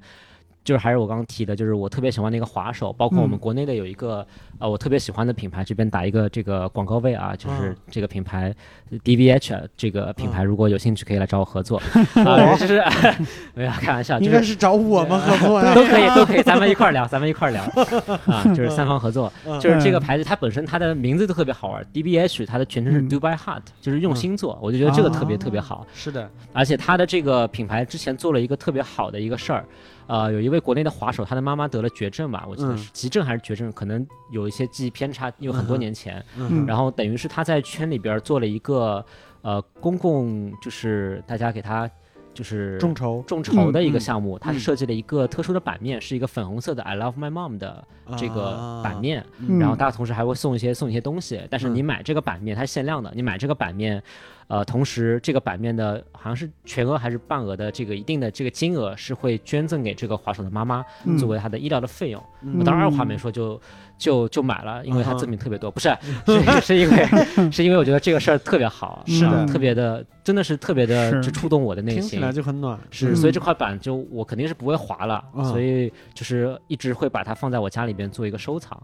[0.70, 3.40] 就是还是我刚刚提的，就是我特别喜欢的一个滑手，包括我们嗯。
[3.40, 4.24] 国内的有一个
[4.60, 7.76] 呃我特别喜欢的品牌，这边打一个这个广告位啊，就是嗯。
[7.90, 8.54] 这个品牌
[9.02, 10.46] DVH 这个品牌，嗯。
[10.46, 11.82] 如果有兴趣可以来找我合作。
[12.24, 12.80] 啊，就是
[13.52, 15.74] 没有开玩笑，就是应该是找我们合作呀。
[15.74, 17.64] 都可以，都可以，咱们一块儿聊，咱们一块儿聊
[18.32, 19.58] 啊，就是三方合作，嗯。
[19.58, 23.10] 就是这个牌子它本身它的名字都特别好玩，DBH 它的全称是嗯。
[23.10, 29.64] Dubai Heart，就是用心做，我就觉得这个特别啊特别好，是的，而且它的这个品牌之前做了一个特别好的一个事儿。
[30.10, 32.78] 呃，有一位国内的滑手，他的妈妈得了绝症吧，我记得嗯。
[32.78, 36.20] 是急症还是绝症，可能有一些记忆偏差，因为很多年前。
[36.36, 36.66] 嗯。
[36.66, 39.04] 然后等于是他在圈里边做了一个
[39.42, 41.88] 呃公共，就是大家给他
[42.34, 43.22] 就是众筹。
[43.24, 47.86] 众筹的一个嗯项目，他是嗯设计了一个特殊的版面，是一个粉红色的 "I love my mom" 的
[48.16, 49.60] 这个版，面，嗯。
[49.60, 51.74] 然后大家同时还会送一些送一些东西，但是嗯。
[51.76, 54.02] 你买这个版面它是限量的，你买这个版面，
[54.50, 62.20] 呃，同时这个版面的好像是全额还是半额的这个一定的这个金额是会捐赠给这个滑手的妈妈嗯作为她的医疗的费用。
[62.42, 63.60] 嗯我当时二话没说就
[63.96, 65.88] 就就买了，因为它嗯哼赠品特别多，不是
[66.26, 67.06] 是是因为
[67.52, 72.00] 是因为我觉得这个事儿特别好，是的啊特别的真的是特别的就触动我的内心。
[72.00, 72.76] 听起来就很暖。
[72.90, 78.76] 是，嗯所以这块板就我肯定是不会划了，嗯所以就是一直会把它放在我家里边做一个收藏。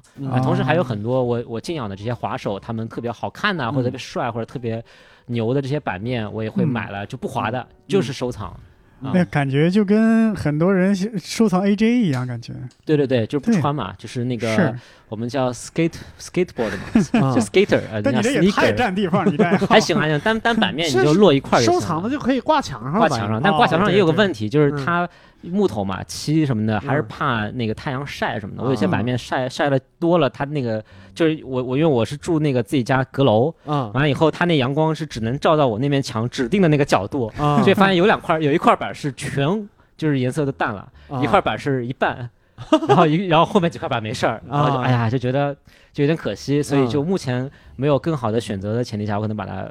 [0.45, 4.85] 同时还有哦很多我我敬仰的这些滑手，他们特别好看呐、或者特别帅，或者特别
[5.27, 6.69] 牛的这些版面，我也会嗯。
[6.69, 8.49] 买了，就不划的，就是收藏。
[9.03, 9.11] 啊。
[9.13, 12.55] 那感觉就跟很多人收藏 AJ 一样，感觉。
[12.85, 14.75] 对对对，就是不穿嘛，就是那个。
[15.09, 17.35] 我们叫 skate skateboard 嘛， 啊。
[17.35, 24.85] 就 skater，呃，但你叫这也太占地方，你这还行还行，单单版面你就摞一块儿就收藏的就可以挂墙上，挂墙上，但挂墙上也有个问题，就是嗯。
[24.85, 25.09] 它
[25.51, 28.63] 木头嘛，漆什么的，还是嗯怕那个太阳晒什么的。
[28.63, 28.89] 我有些啊。
[28.89, 30.83] 版面晒晒了多了，它那个
[31.15, 37.61] 就是我我因为我是住那个自己家阁楼，嗯完了以后它那阳光是只能照到我那面墙指定的那个角度，啊。
[37.63, 41.23] 所以发现有两块有一块板是全就是颜色都淡了，啊。
[41.23, 42.29] 一块板是一半。
[42.89, 44.83] 然后一，然后后面几块板没事儿， 然后就啊。
[44.85, 45.55] 哎呀就觉得
[45.93, 49.71] 就有点可惜，所以嗯就目前没有更好的选择的前提下，我可能把它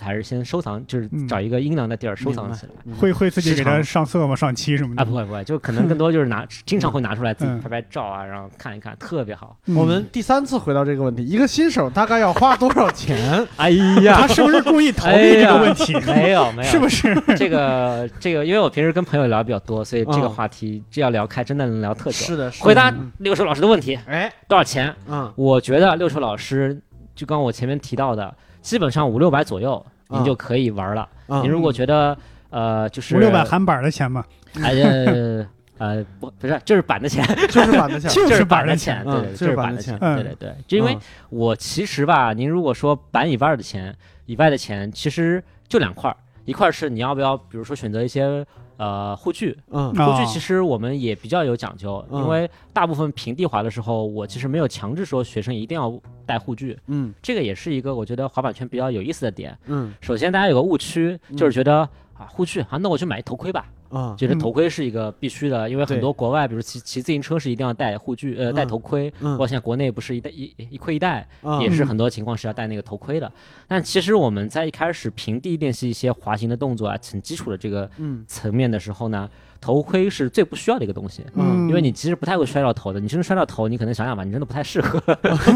[0.00, 2.94] 还是先收藏，就是嗯找一个阴凉的地儿收藏起来。
[2.96, 4.34] 会会自己给它上色吗？
[4.34, 5.02] 上漆什么的？
[5.02, 9.56] 啊，不会不会，就可能更多就是拿，经常会拿出来自己嗯拍拍照啊，然后看一看，特别好。
[9.66, 13.46] 嗯我们第三次回到这个问题，一个新手大概要花多少钱？
[13.56, 15.92] 哎呀他，是不是故意逃避这个问题？
[16.06, 17.14] 没有没有，是不是？
[17.36, 22.12] 这个这个，因为我平时跟朋友聊比较多，所以这个嗯话题这要聊开，真的能聊特久。
[22.12, 24.94] 是的，是的回答嗯六叔老师的问题，哎，多少钱？
[25.08, 26.80] 嗯，我觉得六叔老师，
[27.14, 28.34] 就刚我前面提到的，
[28.64, 31.06] 基本上五六百左右，嗯您就可以玩了。
[31.28, 32.16] 嗯您如果觉得
[32.48, 34.24] 呃，就是五六百含板的钱嘛，
[34.62, 35.46] 哎呃
[35.76, 39.98] 呃不不是，就是板的钱，就是板 的钱，就就是板的的钱，嗯对对，就是板的钱。
[39.98, 43.94] 对对对，就因为嗯我其实吧，您如果说板以外的钱，
[44.26, 48.44] 以外的钱，其实就两块儿，一块儿是你要不要，比如说选择一些
[48.76, 55.92] 呃护具，嗯啊护具其实我们也比较有讲究，嗯因为大部分平地滑的时候，我其实没有强制说学生一定要
[56.26, 59.56] 带护具，嗯这个也是一个我觉得滑板圈比较有意思的点。
[59.66, 61.80] 嗯首先，大家有个误区，嗯就是觉得
[62.14, 64.38] 啊护具啊，那我去买一头盔吧，啊觉得嗯。
[64.38, 69.12] 头盔是一个必须的，因为很多国外，比如骑骑自行车是一定要戴护具，呃，戴嗯头盔。
[69.20, 69.32] 嗯。
[69.32, 71.62] 包括现在国内不是一戴一一盔一戴，啊。
[71.62, 73.30] 也是很多情况是要戴那个头盔的。
[73.68, 78.24] 但其实我们在一开始平地练习一些滑行的动作啊，很基础的这个嗯。
[78.26, 79.30] 层面的时候呢，
[79.64, 81.24] 头盔是最不需要的一个东西。
[81.36, 85.00] 嗯因为你其实不太会摔到头的，你真的摔到头，你可能想想吧，你真的不太适合。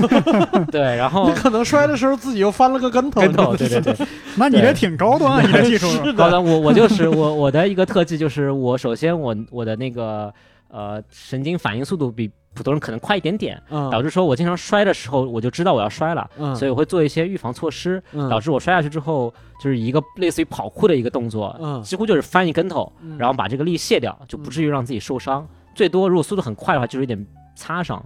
[0.72, 3.94] 对，然后你可能摔的时候自己又翻了个跟头，跟头，对对对，
[4.36, 5.86] 那你这挺高端啊，你这技术。
[6.16, 10.32] 高端，我我就是我我的一个特技就是我首先我我的那个
[10.68, 13.88] 呃神经反应速度比普通人可能快一点点，嗯。
[13.90, 18.28] 导致说我经常摔的时候我就知道我要摔了，嗯，所以我会做一些预防措施，嗯。
[18.28, 19.32] 导致我摔下去之后
[19.62, 21.82] 就是一个类似于跑酷的一个动作，嗯。
[21.82, 23.16] 几乎就是翻一跟头，嗯。
[23.18, 25.46] 然后把这个力卸掉，就不至于让自己受伤。
[25.74, 27.26] 最多如果速度很快的话，就是有点
[27.58, 28.02] 擦上。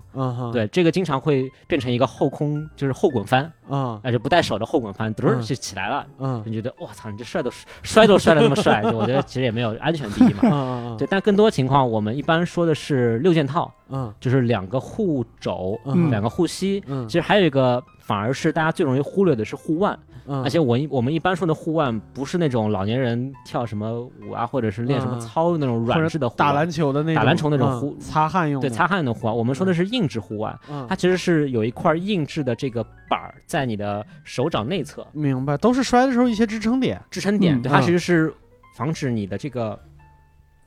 [0.52, 6.06] 对，这个经常会变成一个后空，就是后滚翻，啊而且不带手的后滚翻，嘚儿嗯就起来了。
[6.18, 7.50] 嗯你觉得我操，你这摔都
[7.82, 10.96] 摔都摔的那么帅，就我觉得其实也没有安全第一嘛。
[10.98, 16.82] 对，但更多情况我们一般说的是六件套，嗯就是两个护肘，嗯两个护膝。
[16.86, 25.20] 嗯其实还有一个反而是大家最容易忽略的是护腕，嗯，而且我一我们一般说的护腕不是那种老年人跳什么舞啊，或者是练什么嗯。
[25.20, 30.84] 操那种软质的护腕打篮球的那种打篮球那种嗯护擦汗用的，对擦汗的护腕，我们说的是硬质护腕，嗯。
[30.88, 35.06] 它其实是有一块硬质的这个板儿在你的手掌内侧。
[35.12, 37.82] 明白，都是摔的时候一些支撑点，支撑点，嗯对，它嗯。
[37.82, 38.32] 其实是
[38.76, 39.78] 防止你的这个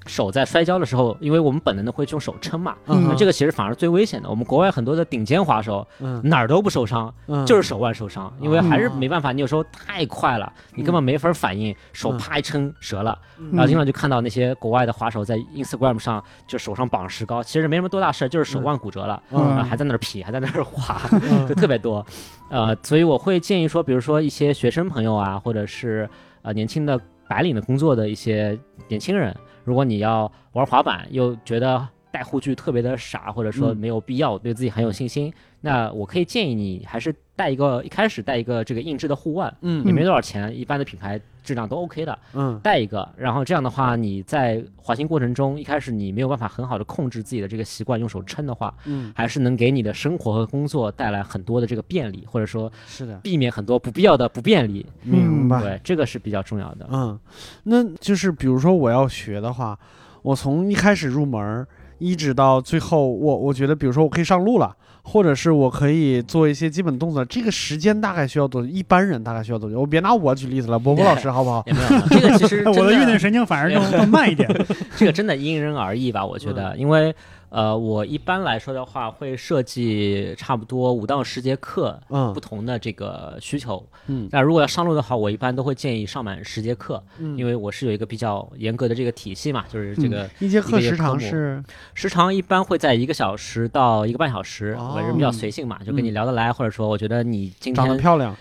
[0.06, 3.06] 手在摔跤的时候，因为我们本能的会用手撑嘛，嗯。
[3.10, 4.30] 那这个其实反而最危险的。
[4.30, 6.22] 我们国外很多的顶尖滑手嗯。
[6.24, 7.45] 哪儿都不受伤，嗯。
[7.45, 13.18] 就是手腕受伤，因为还是哦没办法，你有时候太快了，你根本没法反应，手嗯啪一撑折了。
[13.38, 13.49] 嗯。
[13.51, 19.41] 然后经常就看到那些国外的滑手在 Instagram 上就手上绑石膏，其实没什么多大事儿，就是手腕骨折了，嗯。
[19.41, 21.47] 然后还在那儿劈，还在那儿滑，嗯。
[21.49, 22.06] 就特别多。
[22.49, 26.08] 呃，所以我会建议说，比如说一些学生朋友啊，或者是
[26.43, 29.36] 呃年轻的白领的工作的一些年轻人，
[29.66, 33.78] 如果你要玩滑板，又觉得带护具特别的傻，或者说嗯。
[33.78, 35.34] 没有必要，对自己很有信心，
[35.66, 54.86] 那我可以建议你还是带一个，一开始带一个这个硬质的护腕，嗯也没多少钱，一般的品牌质量都 OK 的，嗯带一个，然后这样的话，你在滑行过程中，一开始你没有办法很好的控制自己的这个习惯，用手撑的话，嗯，还是能给你的生活和工作带来很多的这个便利，或者说是的，避免很多不必要的不便利。
[55.01, 55.59] 明白。
[55.61, 56.88] 对，这个是比较重要的。
[56.91, 57.20] 嗯，
[57.63, 59.78] 那就是比如说我要学的话，
[60.22, 61.68] 我从一开始入门儿，
[61.98, 68.68] 一直到最后，我我觉得，比如说我可以上路了，或者是我可以做一些基本动作，这个时间大概需要多久？
[68.68, 69.80] 一般人大概需要多久？
[69.80, 71.64] 我别拿我举例子了，波波老师好不好？
[71.66, 74.50] 也没有，这个其实 我的运动神经反而更更慢一点。
[74.98, 77.14] 这个真的因人而异吧，我觉得，因为
[77.50, 83.86] 呃，我一般来说的话，会设计差不多五到十节课，嗯不同的这个需求。
[84.08, 98.36] 嗯那如果要上路的话，我一般都会建议上满十节课，嗯，因为我是有一个比较严格的这个体系嘛，就是这个一节课时长是时长一般会在一个小时到一个半小时，哦我人比较随性嘛，就跟你聊得来，或者说我觉得你今天长得漂亮，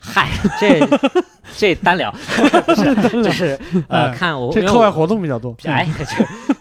[0.00, 0.28] 嗨，
[0.58, 0.80] 这
[1.56, 2.10] 这单聊，
[2.66, 5.54] 不是就是呃嗯看我这课外活动比较多。
[5.64, 5.86] 哎，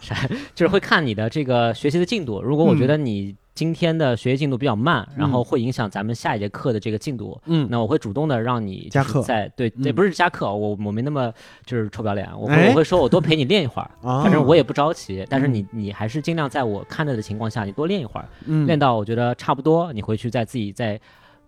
[0.04, 2.42] 就就是会看你的这个学习的进度。
[2.42, 11.32] 如果我觉嗯得你今天的学习进度比较慢，然后会影响咱们下一节课的这个进度，嗯，那我会主动的让你加课在对对，嗯不是加课，我我没那么
[11.66, 21.00] 就是臭不要脸，我我会说我多陪你练一会儿， 啊，反正我也不着急，但是嗯你你还是尽量在我看着的情况下，你多练一会儿，嗯练到我觉得差不多，你回去再自己再。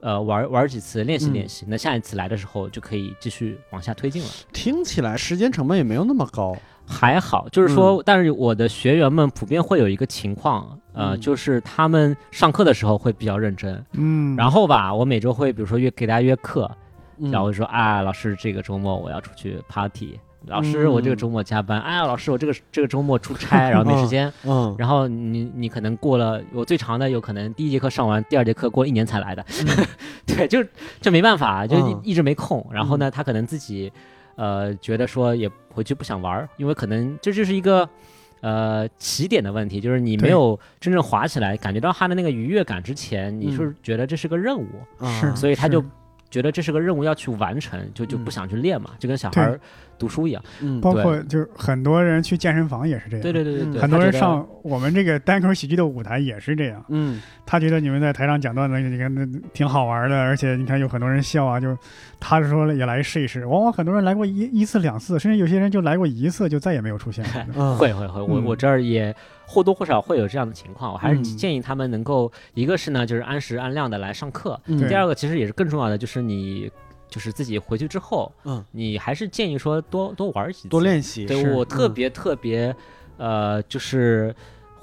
[0.02, 1.34] 呃，玩玩几次，练习嗯。
[1.34, 4.30] 练习，那下一次来的时候就可以继续往下推进了。
[4.52, 6.56] 听起来时间成本也没有那么高。
[6.86, 11.22] 还好，就是说，但是我的学员们普遍会有一个情况，呃，嗯。
[11.22, 16.70] 就是他们上课的时候会比较认真，嗯，然后吧，我每周会比如说约给大家约课，
[17.20, 17.32] 嗯。
[17.32, 29.46] 然后就说啊，老师这个周末我要出去 party，老师嗯我这个周末加班，哎呀，老师我这个这个周末出差， 然后没时间，嗯然后你你可能过了，我最长的有可能第一节课上完，第二节课过了一年才来的，
[30.26, 30.64] 对，就
[31.00, 32.66] 就没办法，就一、直没空。
[32.72, 33.92] 然后呢，他可能自己
[34.36, 37.88] 呃觉得说也回去不想玩，因为可能这就是一个。
[38.44, 44.66] 呃，起点的问题就是你没有真正滑起来，感觉到他的那个愉悦感之前，你嗯是觉得这是个任务，
[45.22, 45.80] 是所以他就
[46.28, 48.32] 觉得这是个任务要去完成，就就不嗯。
[48.32, 49.62] 想去练嘛，就跟小孩儿
[50.02, 50.44] 读书一样。
[50.62, 53.22] 嗯包括就是很多人去健身房也是这样。
[53.22, 61.78] 对对对对嗯对，很多人上我们这个单口喜剧的舞台也是这样，嗯他觉得你们在台上讲段子，你看那挺好玩的，而且你看有很多人笑啊，就
[62.20, 63.46] 他是说也来试一试。
[63.46, 67.42] 往往很多人来过一一次两次，甚至有些人就来过一次就再也没有出现过。
[67.56, 69.14] 嗯 会会会，我嗯我这儿也
[69.46, 76.72] 或多或少会有这样的情况，我还是嗯建议他们能够，一个是呢就是按时按量的来上课，嗯第二个其实也是更重要的，就是你
[77.12, 80.82] 就是自己回去之后，嗯你还是建议说多多玩几次，多。
[80.82, 82.76] 练习是对我特嗯别特别，
[83.18, 84.34] 呃，就是。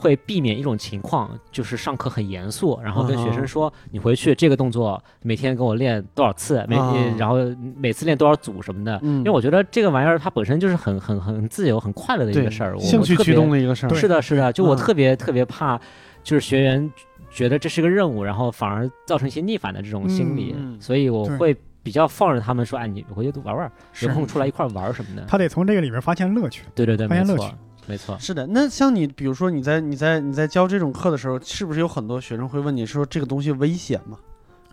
[0.00, 7.34] 会避免一种情况，就是上课很严肃，然后跟学生说，你回去这个动作每天跟我练多少次，每、啊然后
[7.76, 8.96] 每次练多少组什么的。
[9.02, 13.94] 嗯因为我觉得这个玩意儿它本身就是很很很自由、很快乐的一个事儿，我兴趣驱我特别动的一个事儿。
[13.96, 15.76] 是的，是的，就我嗯特别特别怕，
[16.22, 16.88] 就是学员
[17.28, 25.24] 觉得这是个任务，然后反而造成一些逆反的这种心理，所以我会比较放任他们说，哎，你回去多玩玩，是有空出来一块玩什么的。
[25.26, 26.64] 他得从这个里面发现乐趣。
[26.74, 27.52] 对对对，发现乐趣，
[27.86, 28.16] 没错。
[28.18, 34.18] 是的，那像你，比如说你在你在你在教这种课的时候，是不是有很多学生会问你说这个东西危险吗？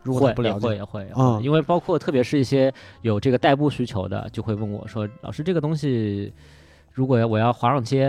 [0.03, 6.31] 如果不了解，也会也会，啊嗯因为包括特别是一些有这个代步需求的，就会问我说：“老师，这个东西
[6.95, 8.05] 如果我要滑上街，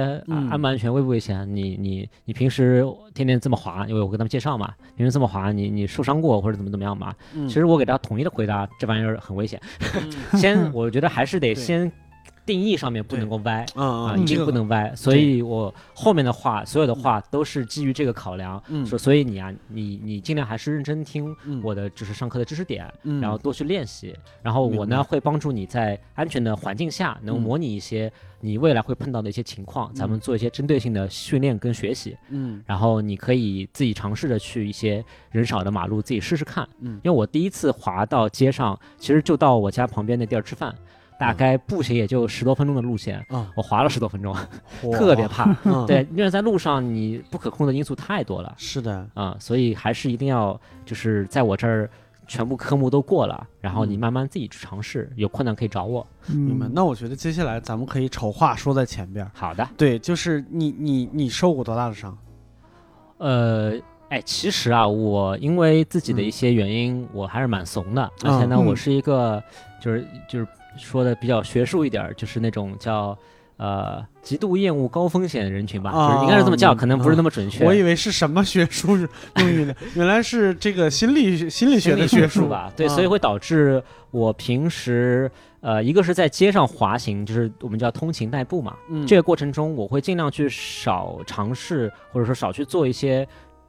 [0.49, 1.45] 安不安全，危不危险？
[1.55, 7.13] 你你你平时天天这么滑，因为我跟他们介绍嘛，平时这么滑，你你受伤过或者怎么怎么样嘛？
[7.35, 9.61] 嗯其实我给大家统一的回答，这玩意儿很危险。
[10.39, 11.91] 先，我觉得还是得先
[12.47, 13.67] 定义上面不能够歪。
[13.75, 18.87] 嗯啊，一定不能歪，所以我后面的话，所有的话都是基于这个考量，嗯。
[18.87, 21.61] 说，所以你啊，你你尽量还是认真听嗯。
[21.63, 23.21] 我的就是上课的知识点，嗯。
[23.21, 32.63] 然后多去练习，然后我呢会帮助你在安全的环境下，能嗯模拟一些你未来会碰到的一些情况，咱们做一些针对性的训练跟学习，嗯。
[32.65, 37.01] 然后你可以自己尝试着去一些人少的马路自己试试看，嗯。
[37.03, 40.73] 因为我第一次滑到街上，其实就到我家旁边那地儿吃饭。
[41.19, 44.35] 大概步行也就十多分钟的路线，嗯，我滑了十多分钟，
[44.83, 45.55] 嚯特别怕。
[45.65, 51.89] 嗯，对，因为在路上你不可控的因素太多了是的，啊、所以还是一定要就是在我这儿
[52.27, 56.07] 全部科目都过了，然后你嗯慢慢自己去尝试，有困难可以找我。
[56.27, 56.67] 明白。
[56.67, 59.31] 嗯那我觉得接下来咱们可以丑话说在前边儿。
[59.35, 62.17] 好的，对，就是你你你受过多大的伤？
[63.19, 63.73] 呃。
[64.09, 69.43] 哎，其实啊，我因为自己的嗯一些原因，我还是蛮怂的，而且呢，嗯我是一个，
[69.83, 70.47] 就是就是
[70.79, 73.17] 说的比较学术一点儿，就是那种叫
[73.57, 77.65] 呃极度厌恶高风险人群吧，就是应该是这么叫，啊可能不是那么准确。
[77.65, 78.97] 我以为是什么学术
[79.37, 79.75] 用语呢？
[79.95, 93.27] 原来是这个心理心理学的学术吧，对，啊所以会导致我平时呃，一个是在街上滑行，就是我们叫通勤代步嘛，嗯，这个过程中我会尽量去少尝试，或者说少去做一些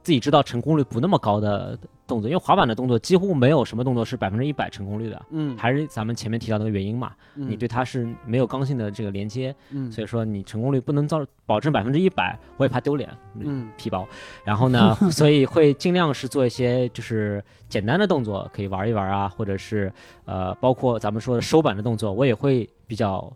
[0.08, 5.22] 自己知道成功率不那么高的动作，因为滑板的动作几乎没有什么动作是百分之一百成功率的。
[5.28, 14.08] 嗯，还是咱们前面提到那个原因嘛，嗯你对它是没有刚性的这个连接，嗯所以说你成功率不能造保证百分之一百，我也怕丢脸，嗯皮包。
[14.44, 19.92] 然后呢， 所以会尽量是做一些就是简单的动作，可以玩一玩啊，或者是
[20.24, 23.30] 呃，包括咱们说的收板的动作，我也会比较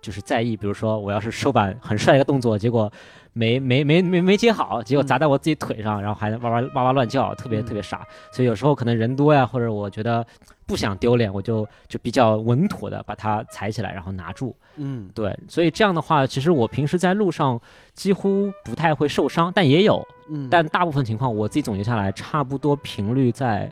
[0.00, 0.56] 就是在意。
[0.56, 2.90] 比如说我要是收板很帅的一个动作，结果
[3.34, 8.06] 没没没没没接好，结果砸在我自己腿上，然后还哇哇哇哇乱叫，特别嗯特别傻。
[8.32, 10.24] 所以有时候可能人多呀，或者我觉得
[10.66, 14.56] 不想丢脸，我就就比较稳妥的把它踩起来，然后拿住。
[14.76, 17.60] 嗯对，所以这样的话，其实我平时在路上
[17.92, 23.70] 几乎不太会受伤，但也有，嗯，但大部分情况我自己总结下来，差不多频率在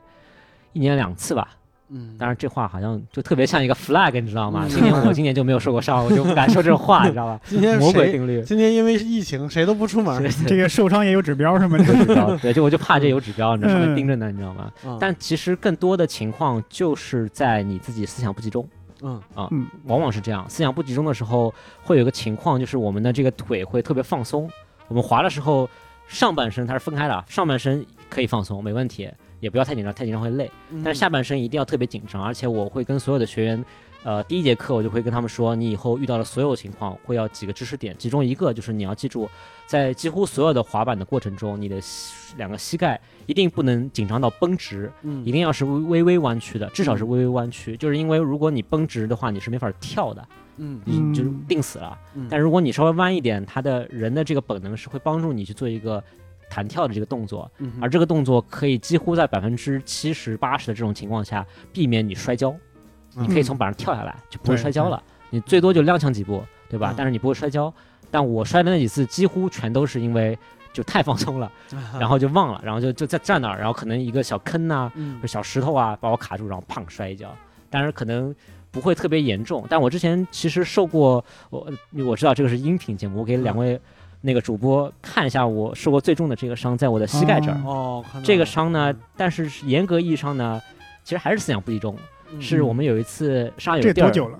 [0.72, 1.56] 一年两次吧。
[1.92, 4.62] 嗯，当然，这话好像就特别像一个 flag，你知道吗？
[4.64, 7.40] 嗯今年我今年就没有受过伤， 我就不敢说这种话， 你知道吧？
[7.44, 8.42] 今天魔鬼定律。
[8.42, 11.76] 今天因为疫情谁都不出门，这个受伤也有指标是吗？
[11.84, 14.72] 有指标，对，就我就怕这有指标，你知道盯着呢，你知道吗？
[14.84, 18.66] 嗯但其实更多的情况就是在你自己思想不集中。
[19.04, 24.48] 嗯啊，嗯往往是这样，思想不集中的时候，会有个情况，就是我们的这个腿会特别放松。
[24.88, 25.68] 我们滑的时候，
[26.06, 29.10] 上半身它是分开的，上半身可以放松，没问题，
[29.42, 30.48] 也不要太紧张，太紧张会累。
[30.70, 33.64] 嗯但是下半身一定要特别紧张，而且我会跟所有的学员，
[34.04, 39.28] 呃，第一节课我就会跟他们说，你以后遇到的所有情况会要几个知识点，其中一个就是你要记住，
[39.66, 50.28] 在几乎所有的滑板的过程中，你的膝两个膝盖一定不能紧张到绷直，嗯一定要是微微微弯曲的，至少是微微弯曲，就是因为如果你绷直的话，你是没法跳的，
[50.58, 51.98] 嗯你就定死了。
[52.14, 56.02] 嗯但如果你稍微弯一点，他的人的这个本能是会帮助你去做一个
[56.52, 62.54] 弹跳的这个动作，嗯而这个动作可以几乎在百分之七十八十的这种情况下避免你摔跤，
[63.14, 66.94] 你可以从板上跳下来就不会摔跤了，你最多就踉跄几步，对吧嗯？
[66.94, 67.72] 但是你不会摔跤。
[68.10, 70.38] 但我摔的那几次几乎全都是因为
[70.70, 71.50] 就太放松了，
[71.98, 77.34] 然后就忘了，然后就就在站那儿，然后可能一个小坑呐、嗯或者小石头啊把我卡住，然后砰摔一跤。
[77.70, 78.34] 但是可能
[78.70, 81.66] 不会特别严重，但我之前其实受过，我
[82.04, 83.80] 我知道这个是音频节目，我给两位
[84.22, 87.60] 那个主播看一下我受过最重的这个伤，在我的膝盖这儿。
[87.66, 90.62] 哦这个伤呢，但是严格意义上呢，
[91.04, 91.94] 其实还是思想不集中。
[92.32, 94.38] 嗯是我们有一次上海有这地儿，多久了？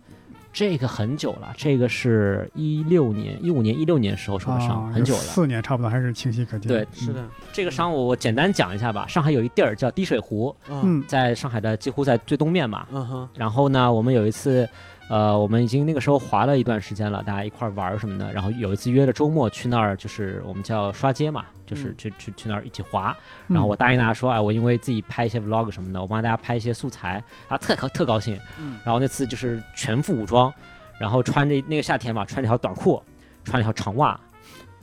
[0.51, 5.21] 这个很久了，这个是一六年、一五年、一六年时候受的伤，啊很久了。
[5.21, 6.69] 四年差不多还是清晰可见。
[6.69, 9.07] 对嗯是的，这个伤我我简单讲一下吧。
[9.07, 12.87] 上海有一地儿叫滴水湖，嗯嗯在上海的几乎在最东面嘛。
[12.93, 14.69] 嗯哼然后呢，我们有一次，
[15.13, 18.33] 呃，我们已经那个时候滑了一段时间了，大家一块儿玩儿什么的。
[18.33, 23.15] 然后有一次约着周末去那儿，就是我们叫刷街嘛，就是嗯去去去那儿一起滑。
[23.49, 28.41] 嗯然后我答应大家说，哎，我因为自己拍一些 vlog 什么的，我帮大家拍一些素材，啊，特高特高兴。
[28.59, 30.51] 嗯然后那次就是全副武装，
[30.99, 33.03] 然后穿着那个夏天嘛，穿着条短裤，
[33.45, 34.19] 穿了条长袜，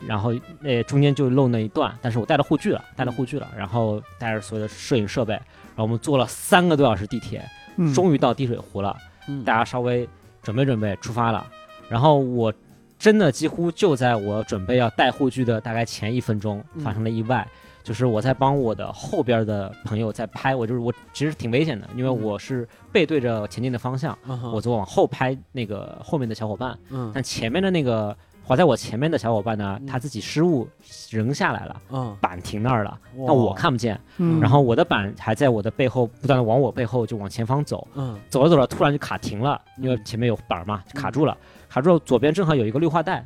[0.06, 7.44] 然后那中间就露那一段，但是我带了护具了，带了护具了，然后带着所有的摄影设备，然后我们坐了三个多小时地铁，
[7.78, 8.96] 嗯终于到滴水湖了，
[9.28, 10.08] 嗯大家稍微
[10.42, 11.46] 准备准备出发了，
[11.90, 12.54] 然后我
[12.98, 16.84] 真的几乎就在我准备要带护具的大概前一分钟嗯。
[16.84, 17.48] 发生了意外。
[17.82, 22.22] 就是我在帮我的后边的朋友在拍，我就是我其实挺危险的，因为嗯。
[22.22, 27.10] 我是背对着前进的方向，嗯我就往后拍那个后面的小伙伴，嗯。
[27.16, 28.16] 但前面的那个
[28.50, 30.68] 滑在我前面的小伙伴呢嗯，他自己失误
[31.12, 41.38] 扔下来了，嗯，板停那儿了，哇但我看不见，嗯，然后我的板还在我的背后不断的往我背后就往前方走，嗯走着走着突然就卡停了，因为嗯前面有板嘛，就卡住了，
[41.70, 43.24] 卡住了，左边正好有一个绿化带。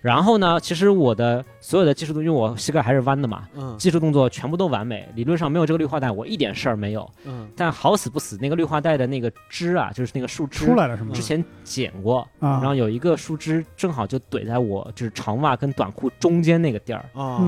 [0.00, 5.06] 然后呢，其实我的所有的技术动作，因为我膝盖还是弯的嘛，嗯技术动作全部都完美。
[5.14, 7.08] 理论上没有这个绿化带，我一点事儿没有。
[7.24, 11.20] 嗯但好死不死，那个绿化带的那个枝啊，就是那个树枝出来了是吗之？
[11.20, 17.04] 前剪过，啊，然后有一个树枝正好就怼在我就是长袜跟短裤中间那个地儿，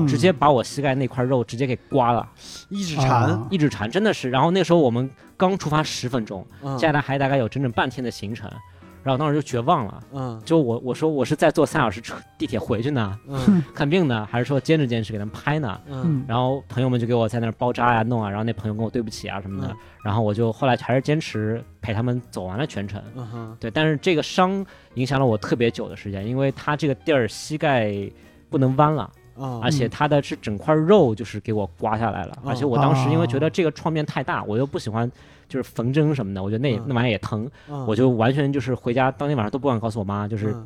[0.07, 2.29] 直接把我膝盖那块肉直接给刮了，
[2.69, 4.29] 一指禅，啊一指禅，真的是。
[4.29, 8.47] 然后那时候我们刚出发十分钟，嗯接下来还大概有整整半天的行程，
[9.03, 10.03] 然后我当时就绝望了。
[10.13, 15.79] 嗯就我我说我是在坐三小时车地铁回去呢，嗯 看病呢，还是说坚持坚持给他们拍呢？
[15.87, 23.01] 嗯嗯然后朋友们就给我在那儿包扎呀、弄啊，然后那朋友跟我对不起啊什么的，嗯然后我就后来还是坚持陪他们走完了全程。
[23.15, 27.93] 嗯哼对，但是这个伤影响了我特别久的时间，因为他这个地儿膝盖
[28.49, 35.11] 不能弯了，啊而且它的是整块肉就是给我刮下来了，而且我当时因为觉得这个创面太大，我又不喜欢
[35.49, 36.83] 就是缝针什么的，我觉得那嗯。
[36.87, 40.65] 那玩意儿也疼，嗯我就完全就是回家当天晚上都不敢告诉我妈，就是嗯。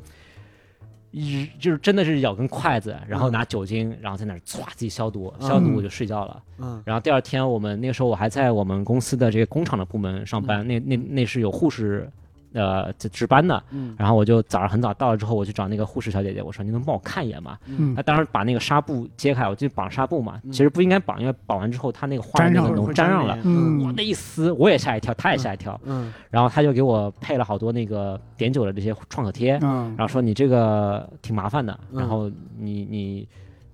[1.11, 3.32] 一就是真的是咬根筷子，然后嗯。
[3.32, 6.43] 拿酒精，然后在那儿唰自己消毒，消毒我就睡觉了。
[6.57, 6.82] 嗯。
[6.86, 12.09] 然后第二天我们那个时候我还在我们公司的这个工厂的部门上班，那那那是有护士。
[12.58, 13.95] 呃，在值班的，嗯。
[13.97, 17.58] 然后我就早上很早到了之后，我去找那个护士小姐姐，我说你能帮我看一眼吗？
[17.68, 23.84] 嗯她当时把那个纱布揭开，我就绑纱布嘛，嗯其实不应该绑，因为绑完之后它那个花的那个粘上了脓粘上了，嗯。
[23.84, 26.12] 哇，那一撕我也吓一跳，她也吓一跳，嗯。
[26.30, 31.99] 然后她就给我配了好多那个碘酒的这些创可贴，嗯然后说你这个挺麻烦的，嗯。
[31.99, 33.28] 然后你你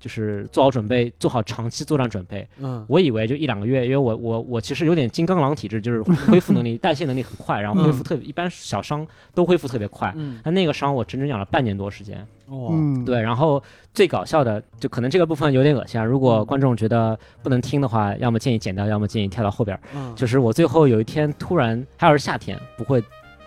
[0.03, 2.45] 就是做好准备，做好长期作战准备。
[2.59, 10.13] 嗯我以为就一两个月，因为我我我其实有点金刚狼体质，就是恢复能力、 代谢能力很快，然后恢复特别，一般小伤都恢复特别快。
[10.17, 12.19] 嗯但那个伤我整整养了半年多时间。
[12.47, 19.79] 哦嗯，对，然后最搞笑的就可能这个部分有点恶心啊，如果观众觉得不能听的话，要么建议剪掉，要么建议跳到后边儿。
[19.95, 23.01] 嗯就是我最后有一天突然，还要是夏天，不会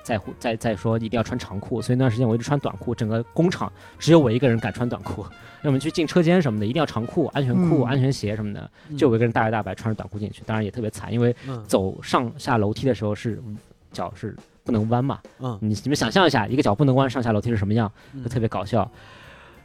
[0.06, 5.26] 在乎再再说一定要穿长裤，所以那段时间我一直穿短裤，整个工厂只有我一个人敢穿短裤。
[5.62, 13.42] 要么去进车间什么的，一定要长裤、安全裤、嗯安全鞋什么的，就我一个人大摇大摆穿着短裤进去，当然也特别惨，因为嗯走上下楼梯的时候是
[13.90, 18.88] 脚是不能弯嘛，嗯你你们想象一下，一个脚不能弯上下楼梯是什么样，嗯就特别搞笑。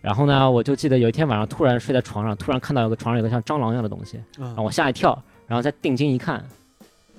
[0.01, 6.43] 然后呢，我就记得有一天晚上突然睡在床上，突然看到有个床上有个像蟑螂一样的东西，嗯让我吓一跳，然后再定睛一看，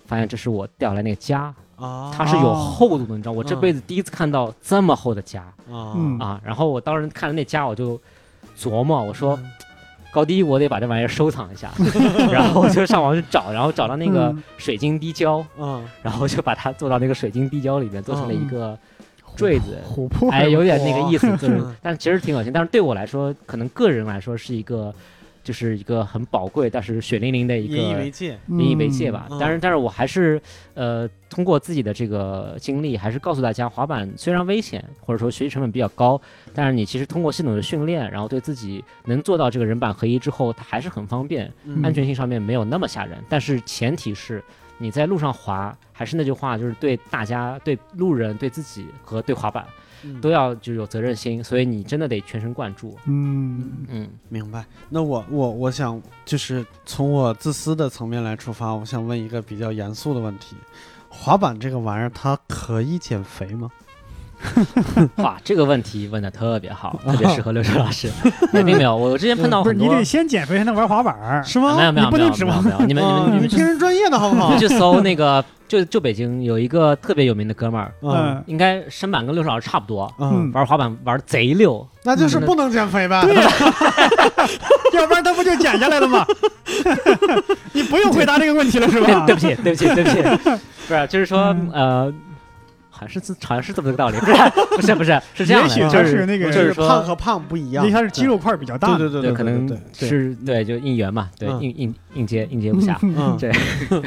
[0.07, 2.13] 发现这是我掉下来那个痂，啊。
[2.17, 3.61] 它是有厚度的，你知道，我这嗯。
[3.61, 5.53] 辈子第一次看到这么厚的痂啊。
[5.69, 6.19] 嗯。
[6.19, 6.41] 啊！
[6.45, 8.01] 然后我当时看了那痂，我就
[8.59, 9.51] 琢磨，我说嗯。
[10.13, 11.71] 高低我得把这玩意儿收藏一下，
[12.31, 14.43] 然后我就上网去找，然后找到那个嗯。
[14.59, 15.83] 水晶滴胶，嗯。
[16.03, 18.79] 然后就把它做到那个水晶滴胶里面，做成了一个
[19.35, 19.79] 坠子。
[19.89, 22.53] 琥珀，哎，有点那个意思，就是嗯，但其实挺恶心。
[22.53, 24.95] 但是对我来说，可能个人来说是一个，
[25.43, 29.27] 就是一个很宝贵，但是血淋淋的一个引以个为戒嗯引以为戒吧。
[29.31, 30.41] 嗯但是，但是我还是
[30.75, 36.21] 呃，通过自己的这个经历，还是告诉大家，滑板虽然危险，或者说学习成本比较高，
[36.55, 43.19] 但是你其实通过系统的训练，然后对自己能做到这个人板合一之后，它还是很方便，嗯安全性上面没有那么吓人。
[43.29, 44.43] 但是前提是。
[44.79, 49.82] 你在路上滑，还是那句话，就是对大家、对路人、对自己和对滑板嗯
[50.21, 52.99] 都要就有责任心，所以你真的得全神贯注。
[53.07, 54.65] 嗯嗯明白。
[54.89, 60.57] 那我我我想就是从我自私的层面来出发，我想问一个比较严肃的问题：
[61.09, 63.71] 滑板这个玩意儿，它可以减肥吗？
[65.23, 68.11] 哇，这个问题问的特别好，特别适合 刘哲老师。
[68.53, 71.71] 哎，并没有，我之前碰到不是你，得先减肥才能玩滑板，是吗？
[71.71, 74.59] 啊没有没有没有能指望没有你们你啊们你们去听人专业的好不好你们？
[74.61, 81.87] 去搜那个，就就北京有一个特别有名的哥们儿，嗯应该身板跟刘哲老师差不多，嗯，玩滑板玩得贼溜。
[82.05, 83.23] 那就是不能减肥呗。
[84.93, 86.27] 要不然他不就减下来了吗？
[87.73, 89.25] 你不用回答这个问题了是吧？
[89.27, 92.13] 对对不起，对不起，对不起，不是，就是说嗯呃。
[93.09, 94.33] 是好像是这么个道理，不是
[94.77, 97.93] 不是不是是这样的，也许就是那个就是说胖和胖不一样因为。
[97.93, 102.97] 他是肌肉块比较大，对对对对，可能对对是对，就应援嘛，对嗯应应应接应接不暇，
[103.39, 103.53] 对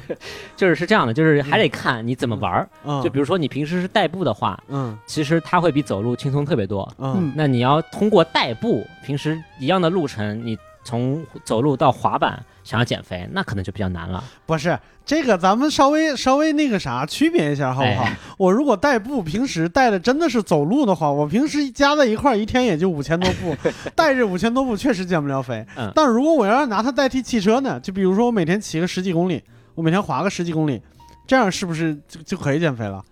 [0.57, 2.69] 就是是这样的，就是还得看你怎么玩儿。
[2.83, 6.91] 嗯，就比如说你平时是代步的话，嗯其实它会比走路轻松特别多。
[6.97, 14.23] 嗯嗯那你要通过代步，平时一样的路程，你从走路到滑板，想要减肥，那可能就比较难了。
[14.45, 18.03] 不是这个，咱们稍微稍微那个啥区别一下好不好？
[18.03, 23.55] 哎我如果代步，平时带的真的是走路的话，我平时加在一块儿一天也就五千多步，
[23.95, 25.65] 带着五千多步确实减不了肥。
[25.77, 27.79] 嗯但如果我要是拿它代替汽车呢？
[27.79, 29.41] 就比如说我每天骑个十几公里，
[29.75, 30.81] 我每天滑个十几公里，
[31.27, 33.03] 这样是不是就就可以减肥了？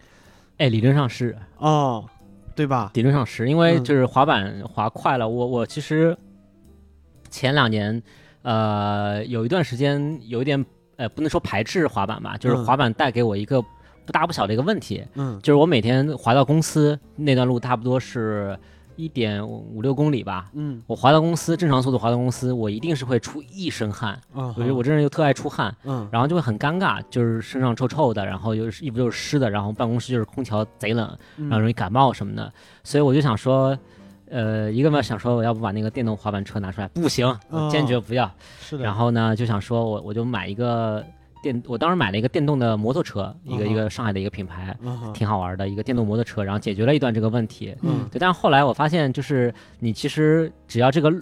[0.57, 2.03] 哎，理论上是，哦，
[2.56, 2.91] 对吧？
[2.95, 6.18] 理论上是因为嗯就是滑板滑快了，我我其实
[7.30, 8.02] 前两年，
[8.41, 10.64] 呃，有一段时间有一点
[10.98, 18.57] 呃，不能说排斥滑板吧，就是嗯滑板带给我一个不大不小的一个问题，嗯就是我每天滑到公司那段路差不多是
[18.95, 20.52] 一点五六公里吧。
[20.53, 24.20] 嗯我滑到公司，正常速度滑到公司，我一定是会出一身汗。
[24.36, 32.53] 嗯，我觉得我这人又特爱出汗，嗯然后就会很尴尬，就是身上臭臭的，然后又是衣服又是湿的，然后办公室就是空调贼冷，嗯然后容易感冒什么的。
[32.84, 33.76] 所以我就想说，
[34.34, 38.30] 呃，一个嘛想说我要不把那个电动滑板车拿出来，不行，我坚决不要。
[38.60, 41.06] 是的，然后呢，就想说我我就买一个
[41.44, 44.76] 电，我当时买了一个电动的摩托车，一个一个上海的一个品牌，
[45.14, 47.76] 挺好玩的一个电动摩托车，然后解决了一段这个问题。
[47.84, 51.14] 嗯对，但是后来我发现，就是你其实只要这个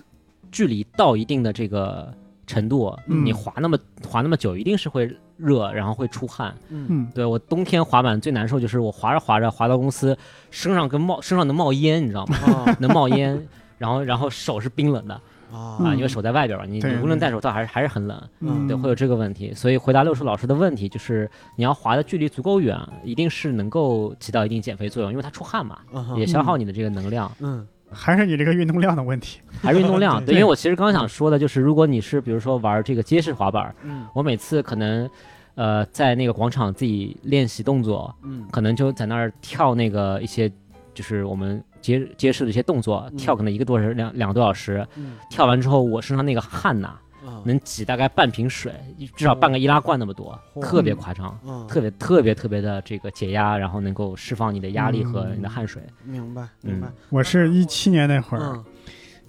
[0.50, 2.14] 距离到一定的这个
[2.48, 3.78] 程度，嗯你滑那么
[4.08, 6.54] 滑那么久，一定是会热，然后会出汗。
[6.70, 6.86] 嗯。
[6.90, 10.18] 嗯，对我冬天滑板最难受就是我滑着滑着滑到公司，
[10.52, 12.38] 身上跟冒身上能冒烟，你知道吗？
[12.66, 13.48] 啊能冒烟，
[13.78, 15.14] 然后然后手是冰冷的
[15.52, 18.22] 啊，啊因为手在外边嘛，你无论戴手套还是还是很冷。
[18.40, 18.68] 嗯。
[18.68, 29.40] 对，会有这个问题，所以回答六叔老师的问题，就是你要滑的距离足够远，一定是能够起到一定减肥作用，因为它出汗嘛，嗯也消耗你的这个能量，嗯还是你这个运动量的问题。
[29.62, 30.20] 还是运动量。
[30.24, 35.10] 对对，因为我其实刚刚想说的就是，如果你是比如说玩这个街式滑板，嗯我每次可能
[35.56, 40.52] 呃在那个广场自己练习动作，嗯可能就在那儿跳那个一些
[40.94, 47.02] 就是我们街街式的一些动作，嗯跳可能一个多小时两两个多小时，嗯跳完之后我身上那个汗呐、啊
[47.44, 48.74] 能挤大概半瓶水，
[49.16, 51.38] 至少半个易拉罐那么多，特别夸张。
[51.46, 55.82] 嗯特别特别特别的这个解压，然后能够释放你的压力和你的汗水。
[56.04, 56.88] 明白嗯明白。
[57.10, 58.66] 我是一七年那会儿，嗯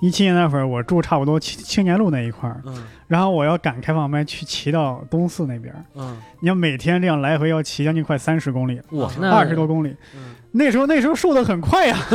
[0.02, 2.82] 一七年那会儿我住差不多青青年路那一块儿，嗯。
[3.06, 6.16] 然后我要赶开放麦去骑到东四那边儿，嗯。
[6.40, 9.94] 你要每天这样来回要骑将近快三十公里，哇，二十多公里。
[10.16, 10.34] 嗯。
[10.54, 11.96] 那时候那时候瘦的很快呀，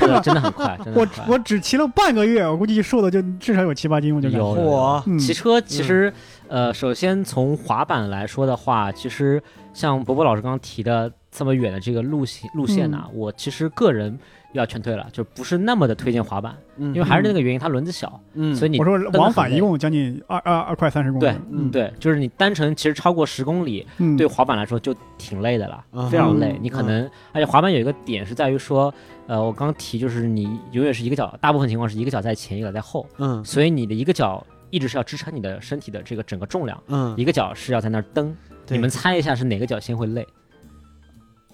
[0.00, 1.24] 真的真的很快，我很快。
[1.28, 4.46] 我只骑了半个月，我估计瘦的就至少有七八斤，我就感觉。
[4.46, 6.12] 有骑车其实，
[6.48, 9.40] 呃，首先从滑板来说的话，其实
[9.74, 14.18] 像伯伯老师刚刚提的这么远的这个路线路线呢、我其实个人
[14.58, 21.24] 要劝退了，就不是那么的推荐滑板，嗯因为还是那个原因，它轮子小，嗯所以你我说往返一共将近二二二块三十公里。
[21.24, 26.58] 对嗯对，就是你单程其实超过十公里，嗯，对滑板来说就挺累的了，嗯非常累嗯。
[26.62, 28.92] 你可能，而且滑板有一个点是在于说，
[29.26, 38.34] 呃，我刚刚提就是你永远是一个脚，大部分情况是一个脚在前，一个脚在后，嗯所以你的一个脚一直是要支撑你的身体的这个整个重量，嗯一个脚是要在那儿蹬。
[38.66, 40.26] 对你们猜一下是哪个脚先会累？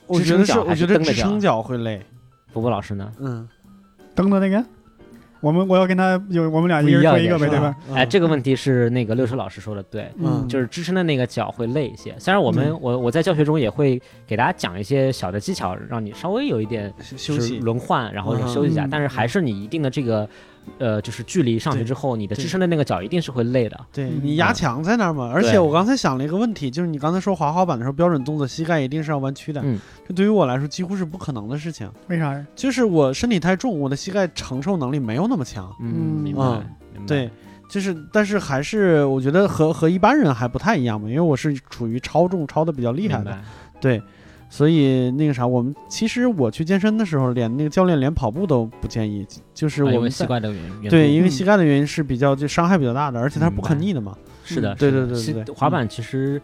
[0.06, 2.02] 我觉得是支撑脚还我觉得是蹬的脚支撑脚会累
[2.52, 3.10] 伯伯老师呢？
[3.18, 3.48] 嗯。
[4.14, 4.62] 蹬的那个，
[5.40, 7.74] 我们我要跟他有我们俩一人说一个呗，对吧？
[7.94, 10.10] 哎，这个问题是那个六叔老师说的对。
[10.18, 10.46] 嗯。
[10.48, 12.78] 就是支撑的那个脚会累一些，虽然我们、嗯。
[12.80, 17.58] 我我在教学中也会给大家讲一些小的技巧，让你稍微有一点休息。
[17.58, 18.48] 轮换，然后嗯。
[18.48, 18.84] 休息一下。
[18.84, 18.88] 嗯。
[18.90, 20.28] 但是还是你一定的这个，
[20.78, 23.76] 呃，就是距离上去之后，你的支撑的那个脚一定是会累的。
[23.80, 32.46] 嗯对你压强在那儿嘛，而且我刚才想了一个问题，就是你刚才说滑滑板的时候，标准动作膝盖一定是要弯曲的，嗯，这对于我来说几乎是不可能的事情， 为啥呀？
[32.56, 36.42] 就是我身体太重，我的膝盖承受能力没有那么强，嗯，嗯明白。
[36.42, 36.64] 嗯
[36.94, 37.30] 明白对，
[37.68, 43.36] 就是但是还是我觉得和和一般人还不太一样嘛，因为我是处于超重超的比较厉害的，
[43.80, 44.00] 对。
[44.52, 50.90] 所以那个啥，我们其实我去健身的时候，连那个教练连跑步都不建议，就是啊我们膝盖的原因。
[50.90, 51.30] 对，因因为嗯。
[51.30, 54.14] 膝盖的原因是比较就伤害比较大的，而且它是不可逆的嘛。
[54.44, 55.06] 是的，嗯对是的。
[55.06, 55.54] 对对对。
[55.54, 56.38] 滑板其实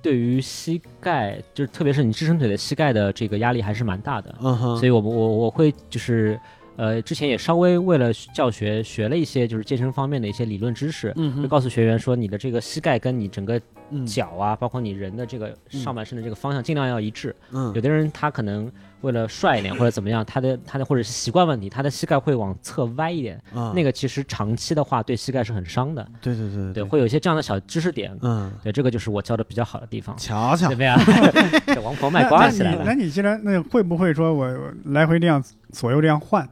[0.00, 4.32] 对于膝盖，就是特别是你支撑腿的膝盖的这个压力还是蛮大的。
[4.40, 6.38] 嗯哼，所以我我我会就是
[6.78, 13.60] 呃，之前也稍微为了教学学了一些就是健身方面的一些理论知识，嗯哼，会告诉学员说你的这个膝盖跟你整个
[13.90, 17.34] 嗯脚啊，包括你人的这个嗯上半身的这个方向尽量要一致。
[17.52, 26.06] 嗯有的人他可能为了帅一点或者怎么样，他的他的或者是习惯问题，他的膝盖会往侧歪一点，啊那个其实长期的话对膝盖是很伤的。
[26.20, 28.16] 对对对对，会有一些这样的小知识点。
[28.22, 30.16] 嗯，对，这个就是我教的比较好的地方。
[30.16, 31.00] 瞧瞧对，不对啊？
[31.66, 32.84] 这王婆卖瓜起来了。
[32.86, 35.42] 那你既然那会不会说我我来回这样
[35.72, 36.48] 左右这样换，